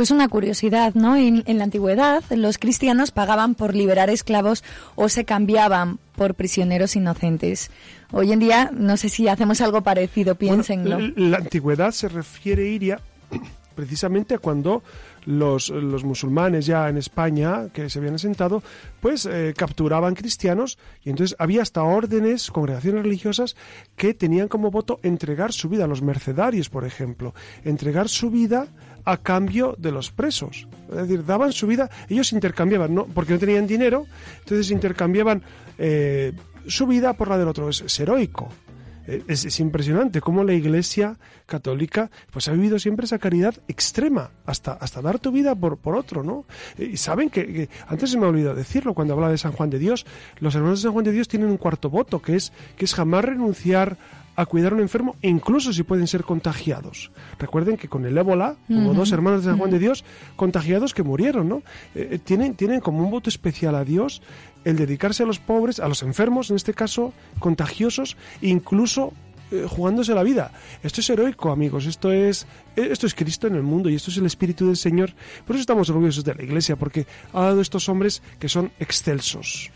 Pues 0.00 0.10
una 0.10 0.28
curiosidad, 0.28 0.94
¿no? 0.94 1.14
En, 1.14 1.42
en, 1.44 1.58
la 1.58 1.64
antigüedad 1.64 2.24
los 2.30 2.56
cristianos 2.56 3.10
pagaban 3.10 3.54
por 3.54 3.74
liberar 3.74 4.08
esclavos 4.08 4.64
o 4.94 5.10
se 5.10 5.26
cambiaban 5.26 5.98
por 6.16 6.36
prisioneros 6.36 6.96
inocentes. 6.96 7.70
Hoy 8.10 8.32
en 8.32 8.38
día 8.38 8.70
no 8.72 8.96
sé 8.96 9.10
si 9.10 9.28
hacemos 9.28 9.60
algo 9.60 9.82
parecido, 9.82 10.36
piénsenlo. 10.36 10.98
la 11.16 11.36
antigüedad 11.36 11.90
se 11.90 12.08
refiere, 12.08 12.66
Iria, 12.66 12.98
precisamente 13.74 14.36
a 14.36 14.38
cuando 14.38 14.82
los, 15.26 15.68
los, 15.68 16.04
musulmanes 16.04 16.66
ya 16.66 16.88
en 16.88 16.96
España, 16.96 17.68
que 17.72 17.90
se 17.90 17.98
habían 17.98 18.14
asentado, 18.14 18.62
pues 19.00 19.26
eh, 19.26 19.52
capturaban 19.56 20.14
cristianos 20.14 20.78
y 21.04 21.10
entonces 21.10 21.36
había 21.38 21.62
hasta 21.62 21.82
órdenes, 21.82 22.50
congregaciones 22.50 23.02
religiosas 23.02 23.54
que 23.96 24.14
tenían 24.14 24.48
como 24.48 24.70
voto 24.70 24.98
entregar 25.02 25.52
su 25.52 25.68
vida, 25.68 25.84
a 25.84 25.88
los 25.88 26.02
mercedarios, 26.02 26.70
por 26.70 26.86
ejemplo, 26.86 27.34
entregar 27.64 28.08
su 28.08 28.30
vida 28.30 28.68
a 29.04 29.16
cambio 29.16 29.74
de 29.78 29.92
los 29.92 30.10
presos. 30.10 30.66
Es 30.90 30.96
decir, 30.96 31.24
daban 31.24 31.52
su 31.52 31.66
vida, 31.66 31.90
ellos 32.08 32.32
intercambiaban, 32.32 32.94
¿no? 32.94 33.06
porque 33.06 33.32
no 33.32 33.38
tenían 33.38 33.66
dinero, 33.66 34.06
entonces 34.40 34.70
intercambiaban 34.70 35.42
eh, 35.78 36.32
su 36.66 36.86
vida 36.86 37.14
por 37.14 37.28
la 37.28 37.38
del 37.38 37.48
otro. 37.48 37.68
Es, 37.68 38.00
heroico. 38.00 38.48
Eh, 39.06 39.22
es, 39.28 39.60
impresionante 39.60 40.20
cómo 40.20 40.44
la 40.44 40.52
Iglesia 40.52 41.16
católica 41.46 42.10
pues 42.30 42.48
ha 42.48 42.52
vivido 42.52 42.78
siempre 42.78 43.06
esa 43.06 43.18
caridad 43.18 43.54
extrema, 43.66 44.30
hasta, 44.44 44.72
hasta 44.72 45.00
dar 45.00 45.18
tu 45.18 45.32
vida 45.32 45.54
por, 45.54 45.78
por 45.78 45.96
otro, 45.96 46.22
¿no? 46.22 46.44
Eh, 46.78 46.90
y 46.92 46.96
saben 46.96 47.30
que, 47.30 47.68
antes 47.88 48.10
se 48.10 48.18
me 48.18 48.26
ha 48.26 48.28
olvidado 48.28 48.54
decirlo 48.54 48.94
cuando 48.94 49.14
hablaba 49.14 49.32
de 49.32 49.38
San 49.38 49.52
Juan 49.52 49.70
de 49.70 49.78
Dios, 49.78 50.06
los 50.38 50.54
hermanos 50.54 50.80
de 50.80 50.84
San 50.84 50.92
Juan 50.92 51.04
de 51.04 51.12
Dios 51.12 51.28
tienen 51.28 51.48
un 51.48 51.56
cuarto 51.56 51.88
voto, 51.88 52.20
que 52.20 52.36
es, 52.36 52.52
que 52.76 52.84
es 52.84 52.94
jamás 52.94 53.24
renunciar 53.24 53.96
a 54.40 54.46
cuidar 54.46 54.72
a 54.72 54.76
un 54.76 54.80
enfermo, 54.80 55.16
incluso 55.20 55.72
si 55.72 55.82
pueden 55.82 56.06
ser 56.06 56.24
contagiados. 56.24 57.10
Recuerden 57.38 57.76
que 57.76 57.88
con 57.88 58.06
el 58.06 58.16
ébola 58.16 58.56
hubo 58.68 58.94
dos 58.94 59.12
hermanos 59.12 59.44
de 59.44 59.50
San 59.50 59.58
Juan 59.58 59.70
de 59.70 59.78
Dios 59.78 60.04
contagiados 60.36 60.94
que 60.94 61.02
murieron, 61.02 61.48
¿no? 61.48 61.62
Eh, 61.94 62.08
eh, 62.12 62.18
tienen, 62.18 62.54
tienen 62.54 62.80
como 62.80 63.04
un 63.04 63.10
voto 63.10 63.28
especial 63.28 63.74
a 63.74 63.84
Dios 63.84 64.22
el 64.64 64.76
dedicarse 64.76 65.24
a 65.24 65.26
los 65.26 65.38
pobres, 65.38 65.78
a 65.78 65.88
los 65.88 66.02
enfermos, 66.02 66.50
en 66.50 66.56
este 66.56 66.72
caso, 66.72 67.12
contagiosos, 67.38 68.16
incluso 68.40 69.12
eh, 69.50 69.66
jugándose 69.68 70.14
la 70.14 70.22
vida. 70.22 70.52
Esto 70.82 71.00
es 71.02 71.10
heroico, 71.10 71.50
amigos. 71.50 71.84
Esto 71.84 72.10
es, 72.10 72.46
esto 72.76 73.06
es 73.06 73.14
Cristo 73.14 73.46
en 73.46 73.56
el 73.56 73.62
mundo 73.62 73.90
y 73.90 73.94
esto 73.94 74.10
es 74.10 74.16
el 74.16 74.26
Espíritu 74.26 74.66
del 74.66 74.76
Señor. 74.76 75.12
Por 75.46 75.56
eso 75.56 75.60
estamos 75.60 75.90
orgullosos 75.90 76.24
de 76.24 76.34
la 76.34 76.42
Iglesia, 76.42 76.76
porque 76.76 77.06
ha 77.34 77.42
dado 77.42 77.60
estos 77.60 77.90
hombres 77.90 78.22
que 78.38 78.48
son 78.48 78.72
excelsos. 78.78 79.70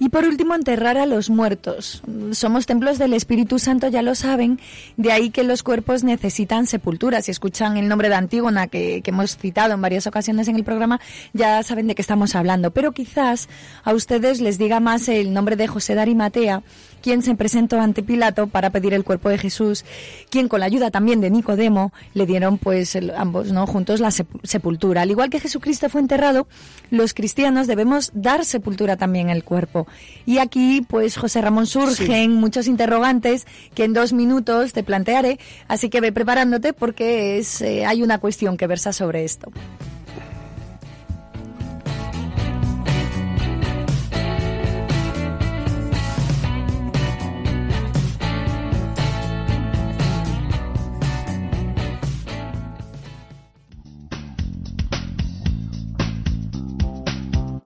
Y 0.00 0.08
por 0.08 0.24
último, 0.24 0.54
enterrar 0.54 0.96
a 0.96 1.04
los 1.04 1.28
muertos. 1.28 2.02
Somos 2.32 2.64
templos 2.64 2.96
del 2.98 3.12
Espíritu 3.12 3.58
Santo, 3.58 3.86
ya 3.88 4.00
lo 4.00 4.14
saben, 4.14 4.58
de 4.96 5.12
ahí 5.12 5.28
que 5.28 5.44
los 5.44 5.62
cuerpos 5.62 6.04
necesitan 6.04 6.66
sepultura. 6.66 7.20
Si 7.20 7.30
escuchan 7.30 7.76
el 7.76 7.86
nombre 7.86 8.08
de 8.08 8.14
Antígona, 8.14 8.66
que, 8.66 9.02
hemos 9.04 9.36
citado 9.36 9.74
en 9.74 9.82
varias 9.82 10.06
ocasiones 10.06 10.48
en 10.48 10.56
el 10.56 10.64
programa, 10.64 11.00
ya 11.34 11.62
saben 11.62 11.86
de 11.86 11.94
qué 11.94 12.00
estamos 12.00 12.34
hablando. 12.34 12.70
Pero 12.70 12.92
quizás 12.92 13.50
a 13.84 13.92
ustedes 13.92 14.40
les 14.40 14.56
diga 14.56 14.80
más 14.80 15.06
el 15.10 15.34
nombre 15.34 15.54
de 15.56 15.66
José 15.66 15.94
de 15.94 16.00
Arimatea, 16.00 16.62
quien 17.02 17.22
se 17.22 17.34
presentó 17.34 17.80
ante 17.80 18.02
Pilato 18.02 18.46
para 18.46 18.70
pedir 18.70 18.94
el 18.94 19.04
cuerpo 19.04 19.28
de 19.28 19.38
Jesús, 19.38 19.84
quien 20.30 20.48
con 20.48 20.60
la 20.60 20.66
ayuda 20.66 20.90
también 20.90 21.20
de 21.20 21.30
Nicodemo 21.30 21.92
le 22.14 22.26
dieron 22.26 22.58
pues 22.58 22.96
ambos 23.16 23.52
no 23.52 23.66
juntos 23.66 24.00
la 24.00 24.10
sepultura. 24.10 25.02
Al 25.02 25.10
igual 25.10 25.30
que 25.30 25.40
Jesucristo 25.40 25.88
fue 25.88 26.00
enterrado, 26.00 26.46
los 26.90 27.14
cristianos 27.14 27.66
debemos 27.66 28.10
dar 28.14 28.44
sepultura 28.44 28.96
también 28.96 29.30
al 29.30 29.44
cuerpo. 29.44 29.86
Y 30.26 30.38
aquí 30.38 30.84
pues 30.88 31.16
José 31.16 31.40
Ramón 31.40 31.66
surgen 31.66 32.32
muchos 32.32 32.66
interrogantes 32.66 33.46
que 33.74 33.84
en 33.84 33.92
dos 33.92 34.12
minutos 34.12 34.72
te 34.72 34.82
plantearé, 34.82 35.38
así 35.68 35.88
que 35.88 36.00
ve 36.00 36.12
preparándote 36.12 36.72
porque 36.72 37.38
es, 37.38 37.60
eh, 37.60 37.86
hay 37.86 38.02
una 38.02 38.18
cuestión 38.18 38.56
que 38.56 38.66
versa 38.66 38.92
sobre 38.92 39.24
esto. 39.24 39.50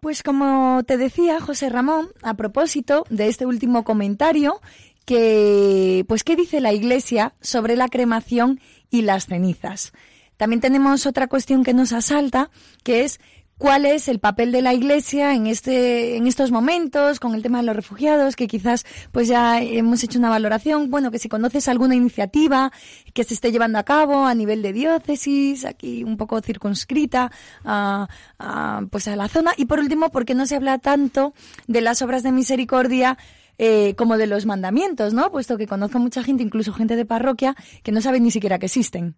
Pues 0.05 0.23
como 0.23 0.83
te 0.85 0.99
decía 0.99 1.41
José 1.41 1.71
Ramón, 1.71 2.09
a 2.21 2.35
propósito 2.35 3.07
de 3.09 3.29
este 3.29 3.47
último 3.47 3.85
comentario, 3.85 4.61
que 5.07 6.05
pues 6.07 6.25
qué 6.25 6.37
dice 6.37 6.61
la 6.61 6.75
Iglesia 6.75 7.33
sobre 7.41 7.75
la 7.75 7.89
cremación 7.89 8.61
y 8.91 9.01
las 9.01 9.25
cenizas. 9.25 9.95
También 10.37 10.61
tenemos 10.61 11.07
otra 11.07 11.27
cuestión 11.27 11.65
que 11.65 11.73
nos 11.73 11.95
asalta, 11.95 12.51
que 12.83 13.05
es 13.05 13.19
cuál 13.59 13.87
es 13.87 14.09
el 14.09 14.19
papel 14.19 14.53
de 14.53 14.63
la 14.63 14.75
Iglesia 14.75 15.35
en 15.35 15.47
este 15.47 16.17
en 16.17 16.27
estos 16.27 16.51
momentos 16.51 17.21
con 17.21 17.35
el 17.35 17.43
tema 17.43 17.59
de 17.59 17.65
los 17.65 17.77
refugiados 17.77 18.37
que 18.37 18.47
quizás 18.47 18.85
pues 19.13 19.29
ya 19.29 19.63
hemos 19.63 20.03
hecho 20.03 20.19
una 20.19 20.31
valoración 20.31 20.91
bueno 20.91 21.11
que 21.11 21.19
si 21.19 21.29
conoces 21.29 21.69
alguna 21.69 21.95
iniciativa 21.95 22.73
que 23.13 23.25
se 23.25 23.35
esté 23.35 23.53
llevando 23.53 23.79
a 23.79 23.85
cabo 23.85 24.27
a 24.27 24.35
nivel 24.35 24.63
de 24.63 24.73
diócesis 24.73 25.65
aquí 25.65 26.03
un 26.05 26.17
poco 26.17 26.41
circunscrita 26.41 27.31
a, 27.65 28.09
pues 28.91 29.09
a 29.09 29.17
la 29.17 29.29
zona 29.29 29.53
y 29.57 29.67
por 29.67 29.79
último 29.79 30.11
por 30.11 30.25
qué 30.25 30.35
no 30.35 30.47
se 30.47 30.57
habla 30.57 30.79
tanto 30.79 31.35
de 31.67 31.81
las 31.81 32.03
obras 32.03 32.23
de 32.23 32.33
misericordia 32.33 33.19
eh, 33.57 33.95
como 33.95 34.19
de 34.19 34.27
los 34.27 34.47
mandamientos, 34.47 35.15
¿no? 35.15 35.31
Puesto 35.31 35.57
que 35.57 35.69
conozco 35.69 36.01
mucha 36.01 36.25
gente, 36.25 36.43
incluso 36.43 36.73
gente 36.73 36.97
de 36.97 37.05
parroquia, 37.05 37.55
que 37.85 37.93
no 37.93 38.01
sabe 38.01 38.19
ni 38.19 38.33
siquiera 38.33 38.59
que 38.59 38.67
existen. 38.67 39.15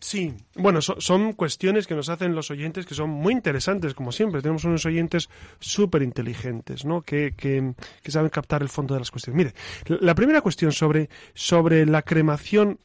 Sí, 0.00 0.34
bueno, 0.54 0.80
son 0.82 1.32
cuestiones 1.32 1.86
que 1.86 1.94
nos 1.94 2.08
hacen 2.08 2.34
los 2.34 2.50
oyentes 2.50 2.86
que 2.86 2.94
son 2.94 3.10
muy 3.10 3.32
interesantes, 3.32 3.94
como 3.94 4.12
siempre. 4.12 4.42
Tenemos 4.42 4.64
unos 4.64 4.84
oyentes 4.86 5.28
súper 5.58 6.02
inteligentes, 6.02 6.84
¿no? 6.84 7.02
Que, 7.02 7.34
que, 7.36 7.74
saben 8.10 8.30
captar 8.30 8.62
el 8.62 8.68
fondo 8.68 8.94
de 8.94 9.00
las 9.00 9.10
cuestiones. 9.10 9.54
Mire, 9.86 9.98
la 10.00 10.14
primera 10.14 10.40
cuestión 10.40 10.72
sobre, 10.72 11.08
sobre 11.34 11.86
la 11.86 12.02
cremación 12.02 12.78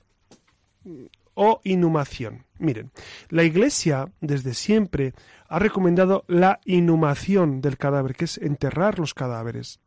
o 1.33 1.61
inhumación. 1.63 2.45
Miren, 2.59 2.91
la 3.29 3.43
Iglesia 3.43 4.11
desde 4.19 4.53
siempre 4.53 5.13
ha 5.47 5.59
recomendado 5.59 6.23
la 6.27 6.59
inhumación 6.65 7.61
del 7.61 7.77
cadáver, 7.77 8.15
que 8.15 8.25
es 8.25 8.37
enterrar 8.37 8.99
los 8.99 9.13
cadáveres. 9.13 9.79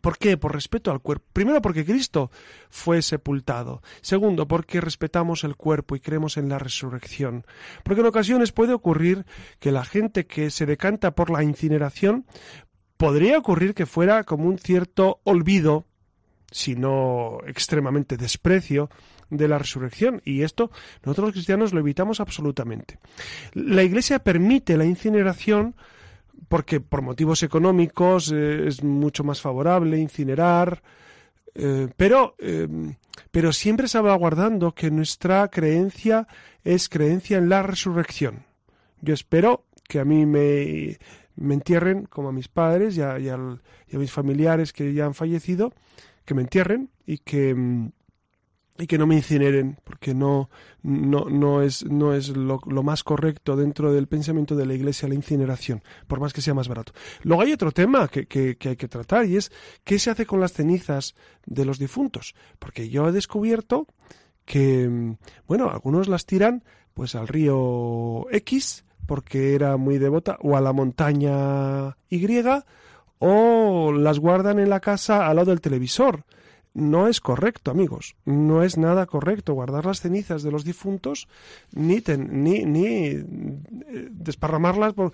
¿Por 0.00 0.18
qué? 0.18 0.36
Por 0.36 0.52
respeto 0.52 0.90
al 0.90 1.00
cuerpo. 1.00 1.26
Primero 1.32 1.62
porque 1.62 1.84
Cristo 1.84 2.30
fue 2.68 3.02
sepultado. 3.02 3.82
Segundo 4.00 4.46
porque 4.46 4.80
respetamos 4.80 5.44
el 5.44 5.56
cuerpo 5.56 5.96
y 5.96 6.00
creemos 6.00 6.36
en 6.36 6.48
la 6.48 6.58
resurrección. 6.58 7.46
Porque 7.82 8.00
en 8.00 8.06
ocasiones 8.06 8.52
puede 8.52 8.72
ocurrir 8.72 9.24
que 9.58 9.72
la 9.72 9.84
gente 9.84 10.26
que 10.26 10.50
se 10.50 10.66
decanta 10.66 11.12
por 11.12 11.30
la 11.30 11.42
incineración 11.42 12.26
podría 12.96 13.38
ocurrir 13.38 13.74
que 13.74 13.86
fuera 13.86 14.24
como 14.24 14.48
un 14.48 14.58
cierto 14.58 15.20
olvido, 15.24 15.86
si 16.50 16.74
no 16.76 17.38
extremadamente 17.46 18.16
desprecio, 18.16 18.90
de 19.30 19.48
la 19.48 19.58
resurrección. 19.58 20.22
Y 20.24 20.42
esto 20.42 20.70
nosotros 21.04 21.28
los 21.28 21.32
cristianos 21.34 21.72
lo 21.72 21.80
evitamos 21.80 22.20
absolutamente. 22.20 22.98
La 23.54 23.82
Iglesia 23.82 24.20
permite 24.20 24.76
la 24.76 24.84
incineración 24.84 25.74
porque 26.48 26.80
por 26.80 27.02
motivos 27.02 27.42
económicos 27.42 28.32
eh, 28.32 28.66
es 28.66 28.82
mucho 28.82 29.24
más 29.24 29.40
favorable 29.40 29.98
incinerar, 29.98 30.82
eh, 31.54 31.88
pero, 31.96 32.34
eh, 32.38 32.68
pero 33.30 33.52
siempre 33.52 33.88
salvaguardando 33.88 34.74
que 34.74 34.90
nuestra 34.90 35.48
creencia 35.48 36.26
es 36.64 36.88
creencia 36.88 37.38
en 37.38 37.48
la 37.48 37.62
resurrección. 37.62 38.44
Yo 39.00 39.14
espero 39.14 39.64
que 39.88 40.00
a 40.00 40.04
mí 40.04 40.26
me, 40.26 40.98
me 41.36 41.54
entierren 41.54 42.06
como 42.06 42.28
a 42.28 42.32
mis 42.32 42.48
padres 42.48 42.96
y 42.96 43.02
a, 43.02 43.38
mis 43.92 44.12
familiares 44.12 44.72
que 44.72 44.92
ya 44.92 45.06
han 45.06 45.14
fallecido, 45.14 45.72
que 46.24 46.34
me 46.34 46.42
entierren 46.42 46.90
y 47.06 47.18
que 47.18 47.54
mm, 47.54 47.92
y 48.78 48.86
que 48.86 48.98
no 48.98 49.06
me 49.06 49.14
incineren, 49.14 49.78
porque 49.84 50.14
no, 50.14 50.50
no, 50.82 51.26
no 51.30 51.62
es, 51.62 51.84
no 51.84 52.14
es 52.14 52.28
lo, 52.28 52.60
más 52.82 53.02
correcto 53.04 53.56
dentro 53.56 53.92
del 53.92 54.06
pensamiento 54.06 54.54
de 54.54 54.66
la 54.66 54.74
Iglesia 54.74 55.08
la 55.08 55.14
incineración, 55.14 55.82
por 56.06 56.20
más 56.20 56.32
que 56.32 56.42
sea 56.42 56.54
más 56.54 56.68
barato. 56.68 56.92
Luego 57.22 57.42
hay 57.42 57.52
otro 57.52 57.72
tema 57.72 58.08
que, 58.08 58.26
que, 58.26 58.56
que 58.56 58.70
hay 58.70 58.76
que 58.76 58.88
tratar 58.88 59.26
y 59.26 59.36
es 59.36 59.50
qué 59.84 59.98
se 59.98 60.10
hace 60.10 60.26
con 60.26 60.40
las 60.40 60.52
cenizas 60.52 61.14
de 61.46 61.64
los 61.64 61.78
difuntos, 61.78 62.34
porque 62.58 62.88
yo 62.88 63.08
he 63.08 63.12
descubierto 63.12 63.86
que, 64.44 65.16
bueno, 65.46 65.70
algunos 65.70 66.08
las 66.08 66.26
tiran 66.26 66.64
pues 66.94 67.14
al 67.14 67.28
río 67.28 68.26
X, 68.30 68.84
porque 69.06 69.54
era 69.54 69.76
muy 69.76 69.98
devota, 69.98 70.38
o 70.40 70.56
a 70.56 70.60
la 70.60 70.72
montaña 70.72 71.96
Y, 72.08 72.26
o 73.18 73.92
las 73.92 74.18
guardan 74.18 74.58
en 74.58 74.70
la 74.70 74.80
casa 74.80 75.26
al 75.26 75.36
lado 75.36 75.50
del 75.50 75.60
televisor 75.60 76.24
no 76.76 77.08
es 77.08 77.22
correcto, 77.22 77.70
amigos. 77.70 78.16
No 78.26 78.62
es 78.62 78.76
nada 78.76 79.06
correcto 79.06 79.54
guardar 79.54 79.86
las 79.86 80.02
cenizas 80.02 80.42
de 80.42 80.50
los 80.50 80.62
difuntos 80.62 81.26
ni, 81.72 82.02
ni, 82.18 82.66
ni 82.66 82.86
eh, 82.86 83.24
desparramarlas. 84.10 84.92
Por... 84.92 85.12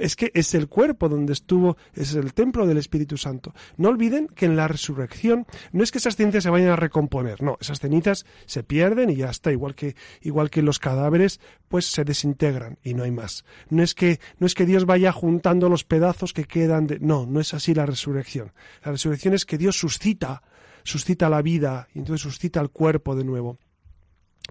Es 0.00 0.16
que 0.16 0.30
es 0.32 0.54
el 0.54 0.66
cuerpo 0.66 1.10
donde 1.10 1.34
estuvo, 1.34 1.76
es 1.92 2.14
el 2.14 2.32
templo 2.32 2.66
del 2.66 2.78
Espíritu 2.78 3.18
Santo. 3.18 3.52
No 3.76 3.90
olviden 3.90 4.28
que 4.28 4.46
en 4.46 4.56
la 4.56 4.66
resurrección 4.66 5.46
no 5.72 5.84
es 5.84 5.92
que 5.92 5.98
esas 5.98 6.16
cenizas 6.16 6.44
se 6.44 6.48
vayan 6.48 6.70
a 6.70 6.76
recomponer, 6.76 7.42
no, 7.42 7.58
esas 7.60 7.80
cenizas 7.80 8.24
se 8.46 8.62
pierden 8.62 9.10
y 9.10 9.16
ya 9.16 9.28
está, 9.28 9.52
igual 9.52 9.74
que, 9.74 9.96
igual 10.22 10.48
que 10.48 10.62
los 10.62 10.78
cadáveres, 10.78 11.38
pues 11.68 11.84
se 11.84 12.04
desintegran 12.04 12.78
y 12.82 12.94
no 12.94 13.02
hay 13.02 13.10
más. 13.10 13.44
No 13.68 13.82
es 13.82 13.94
que, 13.94 14.20
no 14.38 14.46
es 14.46 14.54
que 14.54 14.64
Dios 14.64 14.86
vaya 14.86 15.12
juntando 15.12 15.68
los 15.68 15.84
pedazos 15.84 16.32
que 16.32 16.44
quedan 16.44 16.86
de. 16.86 16.98
No, 16.98 17.26
no 17.26 17.40
es 17.40 17.52
así 17.52 17.74
la 17.74 17.84
resurrección. 17.84 18.52
La 18.82 18.92
resurrección 18.92 19.34
es 19.34 19.44
que 19.44 19.58
Dios 19.58 19.76
suscita 19.76 20.42
suscita 20.84 21.28
la 21.28 21.42
vida 21.42 21.88
y 21.94 21.98
entonces 21.98 22.22
suscita 22.22 22.60
el 22.60 22.70
cuerpo 22.70 23.16
de 23.16 23.24
nuevo. 23.24 23.58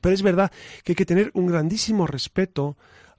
Pero 0.01 0.15
es 0.15 0.21
verdad 0.21 0.51
que 0.83 0.91
hay 0.91 0.95
que 0.95 1.05
tener 1.05 1.31
un 1.33 1.47
grandísimo 1.47 2.07
respeto 2.07 2.75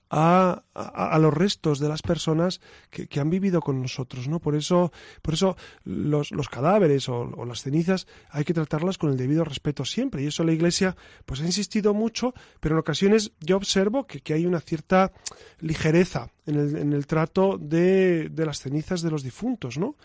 a, 0.09 0.63
a, 0.73 1.17
los 1.19 1.33
restos 1.33 1.79
de 1.79 1.89
las 1.89 2.01
personas 2.01 2.61
que, 2.89 3.07
que, 3.07 3.19
han 3.19 3.29
vivido 3.29 3.59
con 3.59 3.81
nosotros, 3.81 4.27
¿no? 4.27 4.39
Por 4.39 4.55
eso, 4.55 4.91
por 5.21 5.33
eso 5.33 5.57
los, 5.83 6.31
los 6.31 6.47
cadáveres 6.47 7.09
o, 7.09 7.21
o, 7.35 7.45
las 7.45 7.63
cenizas 7.63 8.07
hay 8.29 8.43
que 8.43 8.53
tratarlas 8.53 8.97
con 8.97 9.09
el 9.09 9.17
debido 9.17 9.43
respeto 9.43 9.83
siempre. 9.83 10.21
Y 10.21 10.27
eso 10.27 10.43
la 10.43 10.53
Iglesia 10.53 10.95
pues 11.25 11.41
ha 11.41 11.45
insistido 11.45 11.93
mucho, 11.93 12.33
pero 12.59 12.75
en 12.75 12.79
ocasiones 12.79 13.31
yo 13.39 13.57
observo 13.57 14.05
que, 14.05 14.21
que 14.21 14.33
hay 14.33 14.45
una 14.45 14.61
cierta 14.61 15.11
ligereza 15.59 16.29
en 16.45 16.55
el, 16.59 16.75
en 16.77 16.93
el 16.93 17.07
trato 17.07 17.57
de, 17.57 18.29
de 18.29 18.45
las 18.45 18.59
cenizas 18.59 19.01
de 19.01 19.09
los 19.11 19.23
difuntos, 19.23 19.77
¿no? 19.77 19.95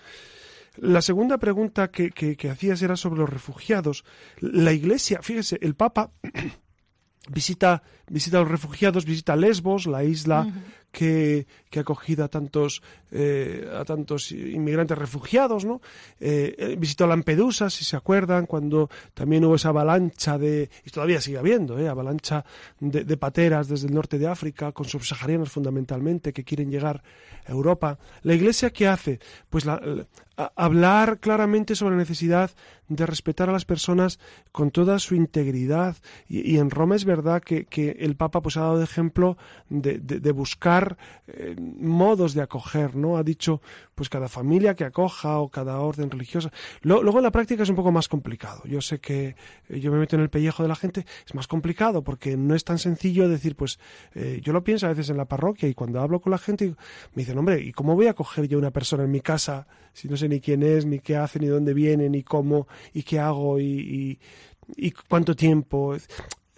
La 0.77 1.03
segunda 1.03 1.39
pregunta 1.39 1.91
que, 1.91 2.11
que, 2.11 2.51
hacías 2.51 2.81
era 2.83 2.97
sobre 2.97 3.21
los 3.21 3.29
refugiados. 3.31 4.05
La 4.41 4.73
Iglesia, 4.73 5.21
fíjese, 5.23 5.59
el 5.63 5.75
Papa 5.75 6.13
visita, 7.29 7.83
visita 8.09 8.39
a 8.39 8.41
los 8.41 8.51
refugiados, 8.51 9.05
visita 9.05 9.37
Lesbos, 9.37 9.87
la 9.87 10.05
isla 10.05 10.47
que, 10.91 11.47
que 11.71 11.79
ha 11.79 11.83
acogido 11.83 12.25
a 12.25 12.29
tantos, 12.29 12.83
eh, 13.13 13.69
a 13.73 13.85
tantos 13.85 14.33
inmigrantes 14.33 14.99
refugiados, 14.99 15.65
¿no? 15.65 15.81
Eh, 16.19 16.55
eh, 16.59 16.77
visitó 16.79 17.07
Lampedusa, 17.07 17.71
si 17.71 17.85
se 17.85 17.97
acuerdan, 17.97 18.47
cuando 18.47 18.91
también 19.15 19.45
hubo 19.45 19.55
esa 19.55 19.69
avalancha 19.71 20.39
de, 20.39 20.69
y 20.85 20.91
todavía 20.91 21.21
sigue 21.21 21.39
habiendo, 21.39 21.79
¿eh? 21.79 21.89
avalancha 21.89 22.45
de, 22.81 23.05
de 23.05 23.17
pateras 23.17 23.69
desde 23.69 23.87
el 23.89 23.95
norte 23.95 24.19
de 24.19 24.27
África, 24.27 24.73
con 24.73 24.87
subsaharianos 24.87 25.51
fundamentalmente, 25.51 26.33
que 26.33 26.45
quieren 26.45 26.71
llegar 26.71 27.03
a 27.47 27.53
Europa. 27.53 27.99
¿La 28.23 28.35
Iglesia 28.35 28.71
qué 28.71 28.89
hace? 28.89 29.21
Pues 29.49 29.65
la, 29.65 29.81
hablar 30.57 31.19
claramente 31.19 31.75
sobre 31.75 31.95
la 31.95 32.01
necesidad 32.01 32.51
de 32.89 33.07
respetar 33.07 33.49
a 33.49 33.53
las 33.53 33.65
personas 33.65 34.19
con 34.53 34.71
toda 34.71 34.99
su 34.99 35.15
integridad. 35.15 35.97
Y, 36.29 36.59
en 36.59 36.71
Roma 36.71 36.97
es 36.97 37.05
verdad 37.05 37.43
que, 37.43 37.97
el 37.99 38.17
Papa 38.17 38.41
pues 38.41 38.57
ha 38.57 38.63
dado 38.63 38.79
de 38.79 38.85
ejemplo 38.85 39.37
de, 39.69 39.99
de 39.99 40.33
buscar 40.33 40.80
eh, 41.27 41.57
modos 41.59 42.35
de 42.35 42.43
acoger, 42.43 42.97
¿no? 42.97 43.17
Ha 43.17 43.23
dicho 43.23 43.61
pues 43.95 44.09
cada 44.09 44.29
familia 44.29 44.75
que 44.75 44.85
acoja 44.85 45.39
o 45.39 45.49
cada 45.49 45.81
orden 45.81 46.11
religiosa. 46.11 46.51
luego 46.83 47.19
en 47.19 47.25
la 47.25 47.31
práctica 47.31 47.63
es 47.63 47.69
un 47.69 47.77
poco 47.77 47.93
más 47.93 48.09
complicado. 48.09 48.63
Yo 48.65 48.81
sé 48.81 48.99
que 48.99 49.37
eh, 49.69 49.81
yo 49.81 49.93
me 49.93 49.99
meto 49.99 50.17
en 50.17 50.23
el 50.23 50.31
pellejo 50.31 50.63
de 50.63 50.69
la 50.69 50.77
gente, 50.77 51.07
es 51.27 51.35
más 51.35 51.47
complicado 51.47 52.03
porque 52.03 52.37
no 52.37 52.55
es 52.55 52.65
tan 52.65 52.79
sencillo 52.79 53.29
decir, 53.29 53.57
pues 53.57 53.79
eh, 54.15 54.41
yo 54.43 54.53
lo 54.53 54.65
pienso 54.65 54.87
a 54.87 54.91
veces 54.91 55.11
en 55.11 55.17
la 55.17 55.27
parroquia 55.27 55.69
y 55.69 55.75
cuando 55.75 56.01
hablo 56.01 56.21
con 56.21 56.31
la 56.31 56.39
gente 56.39 56.75
me 57.15 57.23
dicen, 57.23 57.39
hombre, 57.39 57.61
¿y 57.61 57.73
cómo 57.73 57.95
voy 57.95 58.07
a 58.07 58.11
acoger 58.11 58.49
yo 58.49 58.59
una 58.59 58.71
persona 58.71 59.05
en 59.05 59.11
mi 59.11 59.21
casa 59.21 59.67
si 59.93 60.09
no 60.09 60.17
sé 60.17 60.29
ni 60.29 60.41
quién 60.41 60.63
es, 60.63 60.87
ni 60.87 61.01
qué 61.01 61.17
hace, 61.17 61.39
ni 61.39 61.47
dónde 61.47 61.75
viene, 61.75 62.09
ni 62.09 62.23
cómo, 62.23 62.69
y 62.93 63.03
qué 63.03 63.19
hago, 63.19 63.61
y, 63.61 64.19
y, 64.77 64.91
cuánto 65.09 65.35
tiempo. 65.35 65.97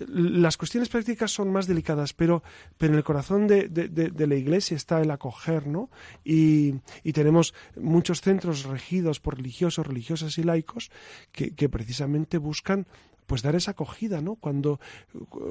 Las 0.09 0.57
cuestiones 0.57 0.89
prácticas 0.89 1.31
son 1.31 1.51
más 1.53 1.67
delicadas, 1.67 2.13
pero, 2.13 2.43
pero 2.79 2.93
en 2.93 2.99
el 2.99 3.05
corazón 3.05 3.47
de, 3.47 3.69
de, 3.69 4.27
la 4.27 4.35
Iglesia 4.35 4.77
está 4.77 5.01
el 5.01 5.11
acoger, 5.11 5.67
¿no? 5.67 5.91
Y, 6.25 6.75
y, 7.03 7.13
tenemos 7.13 7.55
muchos 7.77 8.21
centros 8.21 8.65
regidos 8.65 9.21
por 9.21 9.37
religiosos, 9.37 9.87
religiosas 9.87 10.39
y 10.39 10.43
laicos 10.43 10.91
que, 11.33 11.55
que 11.55 11.69
precisamente 11.69 12.39
buscan 12.39 12.87
pues 13.27 13.43
dar 13.43 13.55
esa 13.55 13.71
acogida, 13.71 14.21
¿no? 14.21 14.35
Cuando, 14.35 14.81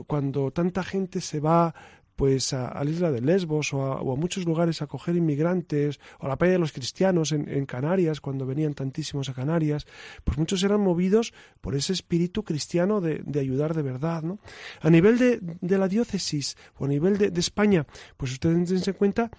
cuando 0.08 0.52
tanta 0.52 0.84
gente 0.84 1.22
se 1.22 1.39
va 1.39 1.74
pues 2.22 2.53
a, 2.53 2.84
la 2.84 2.88
isla 2.91 3.11
de 3.11 3.19
Lesbos 3.19 3.74
o 3.74 3.82
a, 3.82 4.15
muchos 4.15 4.45
lugares 4.45 4.80
a 4.80 4.86
acoger 4.86 5.15
inmigrantes, 5.15 5.99
o 6.19 6.28
a 6.28 6.30
la 6.30 6.38
playa 6.38 6.53
de 6.53 6.59
los 6.59 6.72
cristianos 6.72 7.32
en, 7.32 7.65
Canarias, 7.65 8.22
cuando 8.22 8.45
venían 8.45 8.76
tantísimos 8.76 9.28
a 9.30 9.34
Canarias, 9.34 9.88
pues 10.24 10.38
muchos 10.38 10.61
eran 10.61 10.82
movidos 10.82 11.34
por 11.61 11.74
ese 11.74 11.93
espíritu 11.93 12.43
cristiano 12.43 13.01
de, 13.01 13.24
ayudar 13.39 13.74
de 13.74 13.82
verdad. 13.82 14.22
¿no? 14.22 14.38
A 14.82 14.91
nivel 14.91 15.17
de, 15.17 15.78
la 15.80 15.88
diócesis 15.88 16.57
o 16.78 16.86
a 16.86 16.88
nivel 16.88 17.17
de, 17.17 17.39
España, 17.39 17.88
pues 18.17 18.34
ustedes 18.34 18.69
dense 18.69 18.93
cuenta 18.93 19.32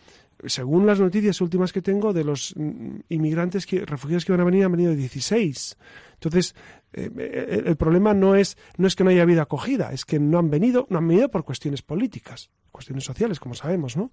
según 0.45 0.85
las 0.85 0.99
noticias 0.99 1.41
últimas 1.41 1.73
que 1.73 1.83
tengo, 1.83 2.13
de 2.13 2.25
los 2.25 2.53
mm, 2.57 3.03
inmigrantes, 3.11 3.65
que, 3.65 3.87
refugiados 3.87 4.25
que 4.25 4.33
van 4.33 4.41
a 4.41 4.45
venir, 4.45 4.65
han 4.65 4.73
venido 4.73 4.93
16. 4.93 5.79
Entonces, 6.15 6.57
eh, 6.95 7.09
eh, 7.17 7.63
el 7.65 7.77
problema 7.77 8.13
no 8.13 8.35
es, 8.35 8.57
no 8.77 8.89
es 8.89 8.97
que 8.97 9.05
no 9.05 9.11
haya 9.11 9.23
habido 9.23 9.41
acogida, 9.41 9.93
es 9.93 10.05
que 10.05 10.19
no 10.19 10.41
han 10.41 10.51
venido, 10.51 10.89
no 10.91 10.99
han 10.99 11.07
venido 11.07 11.29
por 11.31 11.45
cuestiones 11.45 11.83
políticas, 11.83 12.51
cuestiones 12.73 13.05
sociales, 13.05 13.39
como 13.39 13.55
sabemos, 13.55 13.97
¿no? 13.97 14.11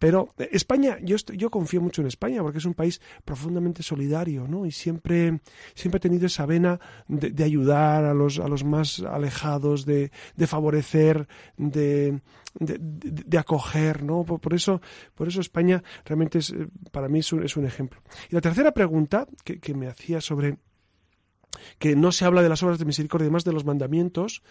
Pero 0.00 0.30
España, 0.38 0.96
yo, 1.02 1.16
yo 1.34 1.50
confío 1.50 1.82
mucho 1.82 2.00
en 2.00 2.08
España 2.08 2.40
porque 2.40 2.56
es 2.56 2.64
un 2.64 2.72
país 2.72 3.02
profundamente 3.22 3.82
solidario, 3.82 4.48
¿no? 4.48 4.64
Y 4.64 4.72
siempre, 4.72 5.42
siempre 5.74 5.98
ha 5.98 6.00
tenido 6.00 6.24
esa 6.24 6.46
vena 6.46 6.80
de, 7.06 7.44
ayudar 7.44 8.06
a 8.06 8.14
los, 8.14 8.38
a 8.38 8.48
los 8.48 8.64
más 8.64 9.00
alejados, 9.00 9.84
de, 9.84 10.10
de 10.36 10.46
favorecer, 10.46 11.28
de, 11.58 12.18
de, 12.54 13.38
acoger, 13.38 14.02
¿no? 14.02 14.24
Por, 14.24 14.54
eso, 14.54 14.80
por 15.14 15.28
eso 15.28 15.42
España 15.42 15.82
realmente 16.06 16.38
es, 16.38 16.54
para 16.92 17.10
mí 17.10 17.18
es 17.18 17.30
un, 17.34 17.44
es 17.44 17.58
un 17.58 17.66
ejemplo. 17.66 18.00
Y 18.30 18.34
la 18.34 18.40
tercera 18.40 18.72
pregunta 18.72 19.26
que, 19.44 19.60
que 19.60 19.74
me 19.74 19.86
hacía 19.86 20.22
sobre 20.22 20.56
que 21.78 21.94
no 21.94 22.10
se 22.10 22.24
habla 22.24 22.42
de 22.42 22.48
las 22.48 22.62
obras 22.62 22.78
de 22.78 22.86
misericordia, 22.86 23.28
más 23.28 23.44
de 23.44 23.52
los 23.52 23.66
mandamientos, 23.66 24.42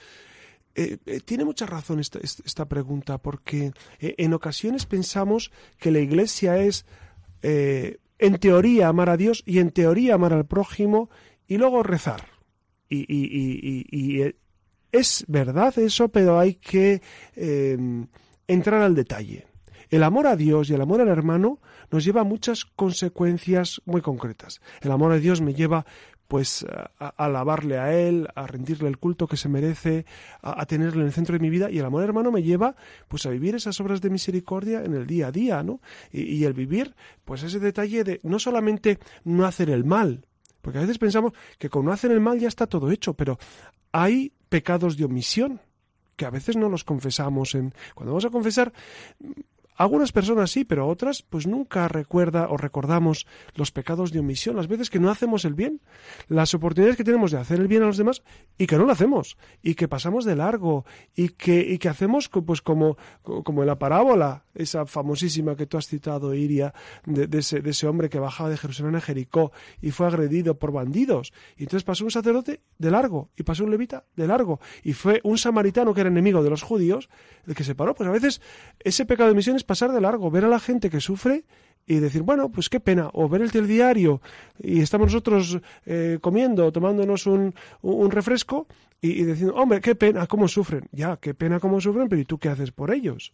eh, 0.75 0.97
eh, 1.05 1.19
tiene 1.19 1.45
mucha 1.45 1.65
razón 1.65 1.99
esta, 1.99 2.65
pregunta, 2.67 3.17
porque 3.17 3.73
eh, 3.99 4.15
en 4.17 4.33
ocasiones 4.33 4.85
pensamos 4.85 5.51
que 5.77 5.91
la 5.91 5.99
Iglesia 5.99 6.57
es, 6.57 6.85
en 7.41 8.37
teoría, 8.39 8.89
amar 8.89 9.09
a 9.09 9.17
Dios 9.17 9.43
y 9.45 9.59
en 9.59 9.71
teoría 9.71 10.15
amar 10.15 10.33
al 10.33 10.45
prójimo 10.45 11.09
y 11.47 11.57
luego 11.57 11.83
rezar. 11.83 12.27
Y, 12.89 13.05
y 13.07 14.33
es 14.91 15.25
verdad 15.27 15.77
eso, 15.79 16.09
pero 16.09 16.39
hay 16.39 16.55
que 16.55 17.01
entrar 18.47 18.81
al 18.81 18.95
detalle. 18.95 19.47
El 19.89 20.03
amor 20.03 20.27
a 20.27 20.35
Dios 20.35 20.69
y 20.69 20.73
el 20.73 20.81
amor 20.81 21.01
al 21.01 21.07
hermano 21.07 21.59
nos 21.91 22.03
lleva 22.03 22.21
a 22.21 22.25
muchas 22.25 22.65
consecuencias 22.65 23.81
muy 23.85 24.01
concretas. 24.01 24.61
El 24.81 24.91
amor 24.91 25.13
a 25.13 25.17
Dios 25.17 25.41
me 25.41 25.53
lleva 25.53 25.85
pues 26.29 26.63
a, 26.99 27.07
alabarle 27.17 27.79
a 27.79 27.91
Él, 27.91 28.27
a 28.35 28.45
rendirle 28.45 28.87
el 28.87 28.99
culto 28.99 29.27
que 29.27 29.35
se 29.35 29.49
merece, 29.49 30.05
a, 30.41 30.63
tenerle 30.67 31.01
en 31.01 31.07
el 31.07 31.11
centro 31.11 31.33
de 31.33 31.39
mi 31.39 31.49
vida 31.49 31.71
y 31.71 31.79
el 31.79 31.85
amor 31.85 32.03
hermano 32.03 32.31
me 32.31 32.43
lleva 32.43 32.75
pues 33.07 33.25
a 33.25 33.31
vivir 33.31 33.55
esas 33.55 33.81
obras 33.81 33.99
de 33.99 34.11
misericordia 34.11 34.83
en 34.85 34.93
el 34.93 35.07
día 35.07 35.27
a 35.27 35.31
día, 35.31 35.63
¿no? 35.63 35.81
Y, 36.11 36.21
y 36.21 36.45
el 36.45 36.53
vivir 36.53 36.95
pues 37.25 37.41
ese 37.41 37.59
detalle 37.59 38.03
de 38.03 38.19
no 38.21 38.37
solamente 38.37 38.99
no 39.23 39.45
hacer 39.45 39.71
el 39.71 39.83
mal, 39.83 40.23
porque 40.61 40.77
a 40.77 40.81
veces 40.81 40.99
pensamos 40.99 41.33
que 41.57 41.69
con 41.69 41.83
no 41.83 41.91
hacer 41.91 42.11
el 42.11 42.19
mal 42.19 42.39
ya 42.39 42.47
está 42.47 42.67
todo 42.67 42.91
hecho, 42.91 43.15
pero 43.15 43.39
hay 43.91 44.31
pecados 44.49 44.97
de 44.97 45.05
omisión 45.05 45.59
que 46.15 46.25
a 46.25 46.29
veces 46.29 46.57
no 46.57 46.69
los 46.69 46.83
confesamos 46.83 47.55
en 47.55 47.73
cuando 47.95 48.11
vamos 48.11 48.25
a 48.25 48.29
confesar 48.29 48.71
algunas 49.79 50.11
personas 50.11 50.51
sí, 50.51 50.65
pero 50.65 50.89
otras 50.89 51.21
pues 51.21 51.47
nunca 51.47 51.87
recuerda 51.87 52.49
o 52.49 52.57
recordamos 52.57 53.25
los 53.55 53.71
pecados 53.71 54.11
de 54.11 54.19
omisión, 54.19 54.57
las 54.57 54.67
veces 54.67 54.89
que 54.89 54.99
no 54.99 55.09
hacemos 55.09 55.45
el 55.45 55.53
bien, 55.53 55.79
las 56.27 56.53
oportunidades 56.53 56.97
que 56.97 57.05
tenemos 57.05 57.31
de 57.31 57.37
hacer 57.37 57.61
el 57.61 57.69
bien 57.69 57.83
a 57.83 57.85
los 57.85 57.95
demás 57.95 58.21
y 58.57 58.67
que 58.67 58.77
no 58.77 58.83
lo 58.83 58.91
hacemos 58.91 59.37
y 59.63 59.75
que 59.75 59.87
pasamos 59.87 60.25
de 60.25 60.35
largo 60.35 60.83
y 61.15 61.29
que, 61.29 61.61
y 61.61 61.77
que 61.77 61.87
hacemos 61.87 62.27
pues 62.27 62.61
como, 62.61 62.97
como 63.23 63.61
en 63.61 63.67
la 63.67 63.79
parábola, 63.79 64.43
esa 64.53 64.85
famosísima 64.85 65.55
que 65.55 65.65
tú 65.65 65.77
has 65.77 65.87
citado, 65.87 66.33
Iria, 66.33 66.73
de, 67.05 67.39
ese, 67.39 67.61
de 67.61 67.69
ese 67.69 67.87
hombre 67.87 68.09
que 68.09 68.19
bajaba 68.19 68.49
de 68.49 68.57
Jerusalén 68.57 68.97
a 68.97 69.01
Jericó 69.01 69.53
y 69.81 69.91
fue 69.91 70.07
agredido 70.07 70.59
por 70.59 70.73
bandidos. 70.73 71.31
Y 71.55 71.63
entonces 71.63 71.85
pasó 71.85 72.03
un 72.03 72.11
sacerdote 72.11 72.59
de 72.77 72.91
largo 72.91 73.29
y 73.37 73.43
pasó 73.43 73.63
un 73.63 73.71
levita 73.71 74.03
de 74.17 74.27
largo 74.27 74.59
y 74.83 74.91
fue 74.91 75.21
un 75.23 75.37
samaritano 75.37 75.93
que 75.93 76.01
era 76.01 76.09
enemigo 76.09 76.43
de 76.43 76.49
los 76.49 76.63
judíos 76.63 77.09
el 77.47 77.55
que 77.55 77.63
se 77.63 77.75
paró. 77.75 77.95
Pues 77.95 78.09
a 78.09 78.11
veces 78.11 78.41
ese 78.81 79.05
pecado 79.05 79.27
de 79.27 79.33
omisión 79.33 79.55
es 79.55 79.63
pasar 79.69 79.91
de 79.91 80.01
largo, 80.01 80.31
ver 80.31 80.45
a 80.45 80.47
la 80.47 80.59
gente 80.59 80.89
que 80.89 80.99
sufre 80.99 81.45
y 81.85 81.99
decir, 81.99 82.23
bueno, 82.23 82.49
pues 82.49 82.69
qué 82.69 82.79
pena, 82.79 83.11
o 83.13 83.29
ver 83.29 83.43
el 83.43 83.51
telediario 83.51 84.19
y 84.57 84.81
estamos 84.81 85.09
nosotros 85.09 85.59
eh, 85.85 86.17
comiendo, 86.21 86.71
tomándonos 86.71 87.27
un, 87.27 87.53
un 87.83 88.09
refresco 88.09 88.65
y, 88.99 89.23
diciendo, 89.23 89.53
hombre, 89.55 89.79
qué 89.79 89.93
pena, 89.93 90.25
cómo 90.25 90.47
sufren. 90.47 90.89
Ya, 90.91 91.17
qué 91.17 91.35
pena, 91.35 91.59
cómo 91.59 91.79
sufren, 91.79 92.09
pero 92.09 92.19
¿y 92.19 92.25
tú 92.25 92.39
qué 92.39 92.49
haces 92.49 92.71
por 92.71 92.91
ellos? 92.91 93.31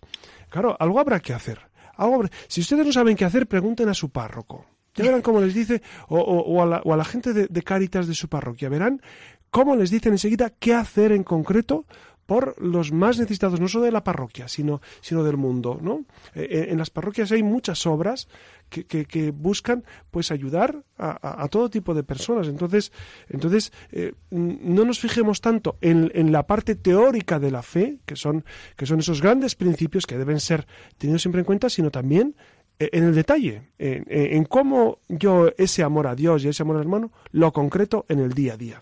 Claro, 0.50 0.76
algo 0.78 1.00
habrá 1.00 1.22
que 1.22 1.34
hacer. 1.34 1.60
Algo 1.96 2.26
Si 2.50 2.60
ustedes 2.60 2.86
no 2.86 2.92
saben 2.92 3.16
qué 3.16 3.24
hacer, 3.24 3.48
pregunten 3.48 3.88
a 3.88 3.94
su 3.94 4.10
párroco. 4.10 4.66
Ya 4.94 5.06
verán 5.06 5.22
cómo 5.22 5.40
les 5.40 5.54
dice, 5.54 5.82
o, 6.10 6.20
o, 6.20 6.62
a, 6.62 6.66
la, 6.66 6.82
o 6.84 6.94
a, 6.94 6.98
la, 6.98 7.06
gente 7.06 7.32
de, 7.34 7.48
de 7.48 7.62
Cáritas 7.62 8.08
de 8.08 8.14
su 8.14 8.28
parroquia, 8.28 8.68
verán 8.68 9.02
cómo 9.50 9.76
les 9.76 9.90
dicen 9.90 10.12
enseguida 10.12 10.50
qué 10.50 10.74
hacer 10.74 11.14
en 11.14 11.24
concreto 11.24 11.86
por 12.26 12.60
los 12.62 12.92
más 12.92 13.20
necesitados, 13.20 13.60
no 13.60 13.68
solo 13.68 13.86
de 13.86 13.92
la 13.92 14.04
parroquia, 14.04 14.48
sino, 14.48 14.82
sino 15.02 15.24
del 15.24 15.38
mundo. 15.38 15.80
¿no? 15.82 16.06
Eh, 16.34 16.48
eh, 16.50 16.68
en 16.70 16.78
las 16.78 16.90
parroquias 16.90 17.32
hay 17.32 17.44
muchas 17.44 17.86
obras 17.86 18.28
que, 18.70 18.86
que, 18.86 19.32
buscan 19.32 19.86
pues 20.10 20.32
ayudar 20.32 20.84
a, 20.98 21.48
todo 21.50 21.70
tipo 21.70 21.94
de 21.94 22.04
personas. 22.04 22.48
Entonces, 22.48 22.92
entonces 23.30 23.72
eh, 23.92 24.14
no 24.32 24.86
nos 24.86 25.00
fijemos 25.00 25.40
tanto 25.40 25.78
en, 25.82 26.12
en, 26.16 26.32
la 26.32 26.48
parte 26.48 26.76
teórica 26.76 27.40
de 27.40 27.52
la 27.52 27.62
fe, 27.62 28.00
que 28.06 28.16
son, 28.16 28.44
que 28.76 28.88
son 28.88 29.00
esos 29.00 29.22
grandes 29.22 29.56
principios 29.56 30.08
que 30.08 30.18
deben 30.18 30.40
ser 30.40 30.66
tenidos 30.98 31.22
siempre 31.22 31.42
en 31.42 31.46
cuenta, 31.46 31.70
sino 31.70 31.92
también 31.92 32.36
en 32.80 33.04
el 33.04 33.16
detalle, 33.16 33.70
en, 33.78 34.04
en 34.10 34.44
cómo 34.46 35.00
yo 35.08 35.52
ese 35.58 35.84
amor 35.84 36.08
a 36.08 36.16
Dios 36.16 36.44
y 36.44 36.50
ese 36.50 36.64
amor 36.64 36.78
al 36.78 36.82
hermano 36.82 37.12
lo 37.32 37.54
concreto 37.54 38.06
en 38.10 38.20
el 38.20 38.34
día 38.34 38.56
a 38.56 38.58
día. 38.58 38.82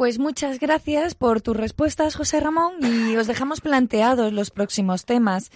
Pues 0.00 0.18
muchas 0.18 0.58
gracias 0.60 1.14
por 1.14 1.42
tus 1.42 1.54
respuestas, 1.54 2.16
José 2.16 2.40
Ramón, 2.40 2.72
y 2.80 3.18
os 3.18 3.26
dejamos 3.26 3.60
planteados 3.60 4.32
los 4.32 4.50
próximos 4.50 5.04
temas. 5.04 5.50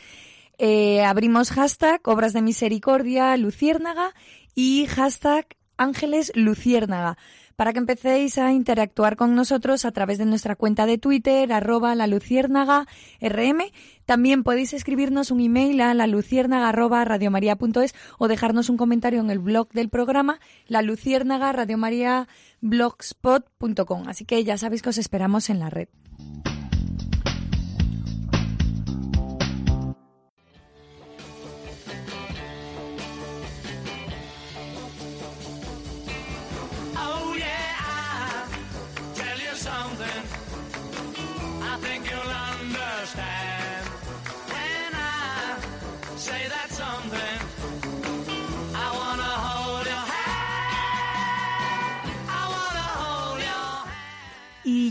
Eh, 0.59 1.03
abrimos 1.03 1.51
hashtag 1.51 2.03
Obras 2.05 2.35
de 2.35 2.43
Misericordia 2.43 3.35
Luciérnaga 3.39 4.13
y 4.55 4.85
hashtag 4.85 5.47
Ángeles 5.79 6.31
Luciérnaga 6.35 7.17
para 7.57 7.73
que 7.73 7.79
empecéis 7.79 8.39
a 8.39 8.53
interactuar 8.53 9.17
con 9.17 9.35
nosotros 9.35 9.85
a 9.85 9.93
través 9.93 10.19
de 10.19 10.27
nuestra 10.27 10.57
cuenta 10.57 10.87
de 10.87 10.99
Twitter, 10.99 11.53
arroba 11.53 11.95
la 11.95 12.07
luciérnaga 12.07 12.87
rm. 13.21 13.63
También 14.07 14.43
podéis 14.43 14.73
escribirnos 14.73 15.31
un 15.31 15.41
email 15.41 15.81
a 15.81 15.95
la 15.95 16.07
luciérnaga 16.07 16.69
arroba 16.69 17.05
radiomaria.es 17.05 17.95
o 18.19 18.29
dejarnos 18.29 18.69
un 18.69 18.77
comentario 18.77 19.21
en 19.21 19.31
el 19.31 19.39
blog 19.39 19.69
del 19.71 19.89
programa, 19.89 20.41
la 20.67 20.83
luciérnaga 20.83 21.53
radiomaria 21.53 22.29
blogspot.com. 22.61 24.09
Así 24.09 24.25
que 24.25 24.43
ya 24.45 24.59
sabéis 24.59 24.83
que 24.83 24.91
os 24.91 24.99
esperamos 24.99 25.51
en 25.51 25.59
la 25.59 25.71
red. 25.71 25.89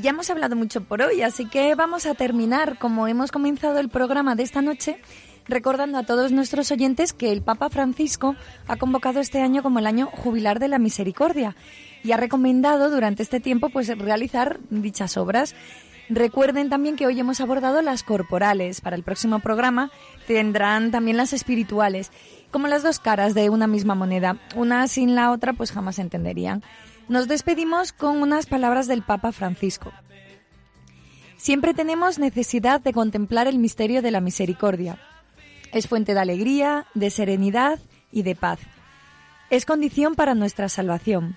Ya 0.03 0.09
hemos 0.09 0.29
hablado 0.29 0.57
mucho 0.57 0.83
por 0.83 1.01
hoy, 1.01 1.21
así 1.21 1.45
que 1.45 1.75
vamos 1.75 2.05
a 2.05 2.13
terminar 2.13 2.77
como 2.77 3.07
hemos 3.07 3.31
comenzado 3.31 3.79
el 3.79 3.87
programa 3.87 4.35
de 4.35 4.43
esta 4.43 4.61
noche 4.61 4.99
recordando 5.47 5.97
a 5.97 6.03
todos 6.03 6.33
nuestros 6.33 6.71
oyentes 6.71 7.13
que 7.13 7.31
el 7.31 7.41
Papa 7.41 7.69
Francisco 7.69 8.35
ha 8.67 8.75
convocado 8.75 9.21
este 9.21 9.41
año 9.41 9.63
como 9.63 9.79
el 9.79 9.87
año 9.87 10.07
jubilar 10.07 10.59
de 10.59 10.67
la 10.67 10.77
misericordia 10.77 11.55
y 12.03 12.11
ha 12.11 12.17
recomendado 12.17 12.89
durante 12.89 13.23
este 13.23 13.39
tiempo 13.39 13.69
pues 13.69 13.97
realizar 13.97 14.59
dichas 14.69 15.15
obras. 15.15 15.55
Recuerden 16.09 16.69
también 16.69 16.97
que 16.97 17.07
hoy 17.07 17.17
hemos 17.17 17.39
abordado 17.39 17.81
las 17.81 18.03
corporales. 18.03 18.81
Para 18.81 18.97
el 18.97 19.03
próximo 19.03 19.39
programa 19.39 19.89
tendrán 20.27 20.91
también 20.91 21.15
las 21.15 21.31
espirituales, 21.31 22.11
como 22.51 22.67
las 22.67 22.83
dos 22.83 22.99
caras 22.99 23.33
de 23.33 23.49
una 23.49 23.67
misma 23.67 23.95
moneda. 23.95 24.37
Una 24.53 24.85
sin 24.89 25.15
la 25.15 25.31
otra 25.31 25.53
pues 25.53 25.71
jamás 25.71 25.99
entenderían. 25.99 26.61
Nos 27.09 27.27
despedimos 27.27 27.91
con 27.91 28.21
unas 28.21 28.45
palabras 28.45 28.87
del 28.87 29.03
Papa 29.03 29.33
Francisco. 29.33 29.91
Siempre 31.35 31.73
tenemos 31.73 32.17
necesidad 32.17 32.79
de 32.79 32.93
contemplar 32.93 33.47
el 33.47 33.59
misterio 33.59 34.01
de 34.01 34.11
la 34.11 34.21
misericordia. 34.21 34.97
Es 35.73 35.87
fuente 35.87 36.13
de 36.13 36.21
alegría, 36.21 36.85
de 36.93 37.09
serenidad 37.09 37.79
y 38.11 38.23
de 38.23 38.35
paz. 38.35 38.59
Es 39.49 39.65
condición 39.65 40.15
para 40.15 40.33
nuestra 40.33 40.69
salvación. 40.69 41.35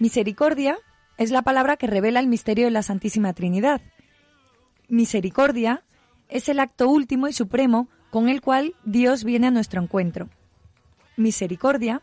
Misericordia 0.00 0.76
es 1.18 1.30
la 1.30 1.42
palabra 1.42 1.76
que 1.76 1.86
revela 1.86 2.18
el 2.18 2.26
misterio 2.26 2.64
de 2.64 2.72
la 2.72 2.82
Santísima 2.82 3.32
Trinidad. 3.32 3.80
Misericordia 4.88 5.84
es 6.28 6.48
el 6.48 6.58
acto 6.58 6.88
último 6.88 7.28
y 7.28 7.32
supremo 7.32 7.88
con 8.10 8.28
el 8.28 8.40
cual 8.40 8.74
Dios 8.84 9.22
viene 9.22 9.46
a 9.46 9.52
nuestro 9.52 9.80
encuentro. 9.80 10.28
Misericordia 11.16 12.02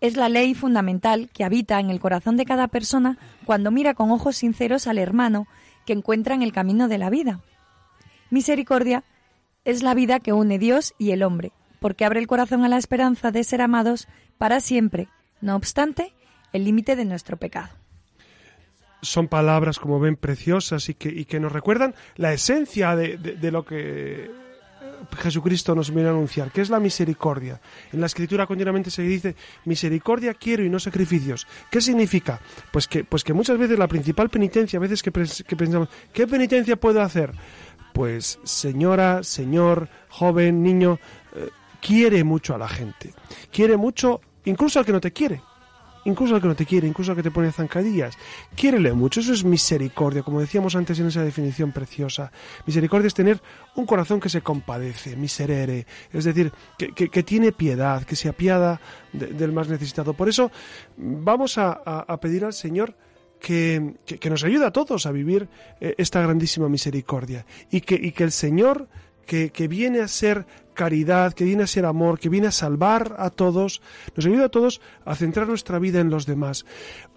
es 0.00 0.16
la 0.16 0.28
ley 0.28 0.54
fundamental 0.54 1.30
que 1.32 1.44
habita 1.44 1.80
en 1.80 1.90
el 1.90 2.00
corazón 2.00 2.36
de 2.36 2.44
cada 2.44 2.68
persona 2.68 3.18
cuando 3.44 3.70
mira 3.70 3.94
con 3.94 4.10
ojos 4.10 4.36
sinceros 4.36 4.86
al 4.86 4.98
hermano 4.98 5.46
que 5.84 5.92
encuentra 5.92 6.34
en 6.34 6.42
el 6.42 6.52
camino 6.52 6.88
de 6.88 6.98
la 6.98 7.10
vida. 7.10 7.40
Misericordia 8.30 9.04
es 9.64 9.82
la 9.82 9.94
vida 9.94 10.20
que 10.20 10.32
une 10.32 10.58
Dios 10.58 10.94
y 10.98 11.12
el 11.12 11.22
hombre, 11.22 11.52
porque 11.80 12.04
abre 12.04 12.20
el 12.20 12.26
corazón 12.26 12.64
a 12.64 12.68
la 12.68 12.76
esperanza 12.76 13.30
de 13.30 13.44
ser 13.44 13.62
amados 13.62 14.08
para 14.38 14.60
siempre, 14.60 15.08
no 15.40 15.56
obstante 15.56 16.12
el 16.52 16.64
límite 16.64 16.96
de 16.96 17.04
nuestro 17.04 17.36
pecado. 17.36 17.70
Son 19.02 19.28
palabras, 19.28 19.78
como 19.78 20.00
ven, 20.00 20.16
preciosas 20.16 20.88
y 20.88 20.94
que, 20.94 21.40
nos 21.40 21.52
recuerdan 21.52 21.94
la 22.16 22.32
esencia 22.32 22.96
de 22.96 23.50
lo 23.52 23.64
que 23.64 24.30
Jesucristo 25.18 25.74
nos 25.74 25.90
viene 25.90 26.08
a 26.08 26.12
anunciar, 26.12 26.50
que 26.50 26.60
es 26.60 26.70
la 26.70 26.80
misericordia. 26.80 27.60
En 27.92 28.00
la 28.00 28.06
escritura 28.06 28.46
continuamente 28.46 28.90
se 28.90 29.02
dice, 29.02 29.36
misericordia 29.64 30.34
quiero 30.34 30.64
y 30.64 30.68
no 30.68 30.78
sacrificios. 30.78 31.46
¿Qué 31.70 31.80
significa? 31.80 32.40
Pues 32.70 32.86
que, 32.86 33.04
pues 33.04 33.24
que 33.24 33.32
muchas 33.32 33.58
veces 33.58 33.78
la 33.78 33.88
principal 33.88 34.28
penitencia, 34.28 34.78
a 34.78 34.80
veces 34.80 35.02
que, 35.02 35.12
pensamos, 35.12 35.88
¿qué 36.12 36.26
penitencia 36.26 36.76
puedo 36.76 37.02
hacer? 37.02 37.32
Pues 37.92 38.38
señora, 38.44 39.22
señor, 39.22 39.88
joven, 40.08 40.62
niño, 40.62 40.98
eh, 41.34 41.48
quiere 41.80 42.24
mucho 42.24 42.54
a 42.54 42.58
la 42.58 42.68
gente. 42.68 43.14
Quiere 43.50 43.76
mucho 43.76 44.20
incluso 44.44 44.78
al 44.78 44.84
que 44.84 44.92
no 44.92 45.00
te 45.00 45.12
quiere. 45.12 45.40
Incluso 46.06 46.34
al 46.34 46.40
que 46.40 46.48
no 46.48 46.56
te 46.56 46.64
quiere, 46.64 46.88
incluso 46.88 47.12
al 47.12 47.16
que 47.16 47.22
te 47.22 47.30
pone 47.30 47.52
zancadillas. 47.52 48.16
Quiérele 48.54 48.92
mucho, 48.92 49.20
eso 49.20 49.32
es 49.32 49.44
misericordia, 49.44 50.22
como 50.22 50.40
decíamos 50.40 50.74
antes 50.74 50.98
en 50.98 51.06
esa 51.06 51.22
definición 51.22 51.72
preciosa. 51.72 52.32
Misericordia 52.64 53.08
es 53.08 53.14
tener 53.14 53.40
un 53.74 53.86
corazón 53.86 54.20
que 54.20 54.28
se 54.28 54.40
compadece, 54.40 55.16
miserere, 55.16 55.86
es 56.12 56.24
decir, 56.24 56.52
que, 56.78 57.22
tiene 57.22 57.52
piedad, 57.52 58.04
que 58.04 58.16
se 58.16 58.28
apiada 58.28 58.80
del 59.12 59.52
más 59.52 59.68
necesitado. 59.68 60.14
Por 60.14 60.28
eso 60.28 60.50
vamos 60.96 61.58
a, 61.58 62.16
pedir 62.20 62.44
al 62.44 62.52
Señor 62.52 62.94
que, 63.40 63.94
nos 64.30 64.44
ayude 64.44 64.64
a 64.64 64.70
todos 64.70 65.06
a 65.06 65.12
vivir 65.12 65.48
eh, 65.80 65.94
esta 65.98 66.22
grandísima 66.22 66.68
misericordia 66.68 67.44
y 67.70 67.80
que, 67.80 68.12
el 68.16 68.32
Señor 68.32 68.88
que, 69.26 69.50
que, 69.50 69.68
viene 69.68 70.00
a 70.00 70.08
ser 70.08 70.46
caridad, 70.76 71.32
que 71.32 71.44
viene 71.44 71.64
a 71.64 71.66
ser 71.66 71.84
amor, 71.84 72.20
que 72.20 72.28
viene 72.28 72.46
a 72.46 72.52
salvar 72.52 73.16
a 73.18 73.30
todos, 73.30 73.82
nos 74.14 74.26
ayuda 74.26 74.44
a 74.44 74.48
todos 74.48 74.80
a 75.04 75.16
centrar 75.16 75.48
nuestra 75.48 75.80
vida 75.80 75.98
en 75.98 76.10
los 76.10 76.26
demás. 76.26 76.64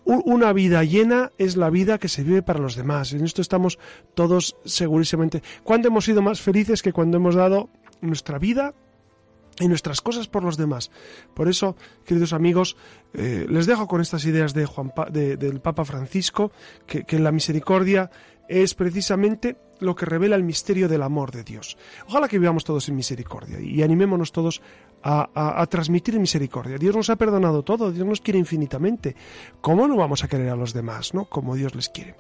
Una 0.06 0.54
vida 0.54 0.84
llena 0.84 1.32
es 1.38 1.56
la 1.56 1.70
vida 1.70 2.00
que 2.00 2.10
se 2.10 2.24
vive 2.24 2.42
para 2.42 2.58
los 2.58 2.76
demás. 2.76 3.14
En 3.14 3.24
esto 3.24 3.44
estamos 3.44 3.78
todos 4.16 4.56
segurísimamente. 4.66 5.44
¿Cuándo 5.64 5.90
hemos 5.90 6.06
sido 6.06 6.24
más 6.24 6.42
felices 6.42 6.82
que 6.82 6.94
cuando 6.94 7.18
hemos 7.18 7.36
dado 7.36 7.70
nuestra 8.02 8.40
vida 8.40 8.74
y 9.60 9.68
nuestras 9.68 10.02
cosas 10.02 10.28
por 10.28 10.44
los 10.44 10.58
demás. 10.58 10.90
Por 11.34 11.50
eso, 11.50 11.76
queridos 12.06 12.34
amigos, 12.34 12.78
eh, 13.14 13.46
les 13.50 13.66
dejo 13.66 13.88
con 13.88 14.00
estas 14.02 14.26
ideas 14.26 14.54
de 14.54 14.66
Juan 14.66 14.94
del 15.12 15.60
Papa 15.60 15.84
Francisco, 15.84 16.52
que, 16.88 17.04
que 17.04 17.20
la 17.20 17.32
misericordia 17.34 18.10
es 18.50 18.74
precisamente 18.74 19.58
lo 19.80 19.96
que 19.96 20.06
revela 20.06 20.36
el 20.36 20.44
misterio 20.44 20.90
del 20.90 21.04
amor 21.04 21.32
de 21.32 21.44
Dios. 21.44 21.78
Ojalá 22.08 22.28
que 22.28 22.40
vivamos 22.40 22.66
todos 22.66 22.90
en 22.90 22.96
misericordia 22.96 23.62
y 23.62 23.82
animémonos 23.82 24.32
todos 24.32 24.62
a, 25.02 25.66
transmitir 25.70 26.20
misericordia. 26.20 26.78
Dios 26.78 26.94
nos 26.94 27.10
ha 27.10 27.16
perdonado 27.16 27.64
todo, 27.64 27.92
Dios 27.92 28.06
nos 28.06 28.20
quiere 28.20 28.40
infinitamente. 28.40 29.16
¿Cómo 29.62 29.88
no 29.88 29.96
vamos 29.96 30.24
a 30.24 30.28
querer 30.28 30.50
a 30.50 30.56
los 30.56 30.74
demás, 30.74 31.14
no? 31.14 31.26
Como 31.26 31.56
Dios 31.56 31.76
les 31.76 31.88
quiere. 31.88 32.16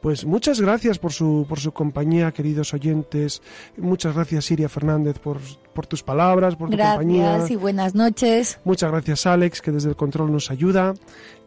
Pues 0.00 0.24
muchas 0.24 0.60
gracias 0.60 0.98
por 0.98 1.12
su, 1.12 1.46
por 1.48 1.58
su 1.58 1.72
compañía, 1.72 2.30
queridos 2.30 2.74
oyentes. 2.74 3.42
Muchas 3.76 4.14
gracias, 4.14 4.44
Siria 4.44 4.68
Fernández, 4.68 5.18
por, 5.18 5.38
por 5.74 5.86
tus 5.86 6.02
palabras, 6.04 6.54
por 6.54 6.70
tu 6.70 6.76
compañía. 6.76 7.30
Gracias 7.30 7.50
y 7.50 7.56
buenas 7.56 7.94
noches. 7.96 8.60
Muchas 8.64 8.90
gracias, 8.90 9.26
Alex, 9.26 9.60
que 9.60 9.72
desde 9.72 9.88
el 9.88 9.96
control 9.96 10.30
nos 10.30 10.50
ayuda. 10.50 10.94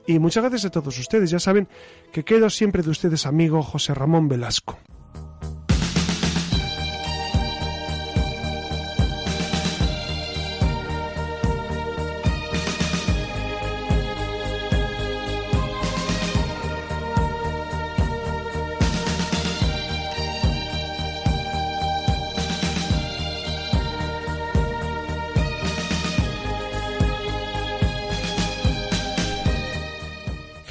Y 0.08 0.20
muchas 0.20 0.44
gracias 0.44 0.66
a 0.66 0.72
todos 0.72 0.98
ustedes. 1.00 1.30
Ya 1.30 1.40
saben 1.40 1.68
que 2.12 2.24
quedo 2.24 2.50
siempre 2.50 2.84
de 2.84 2.90
ustedes 2.90 3.26
amigo 3.26 3.64
José 3.64 3.94
Ramón 3.94 4.28
Velasco. 4.28 4.78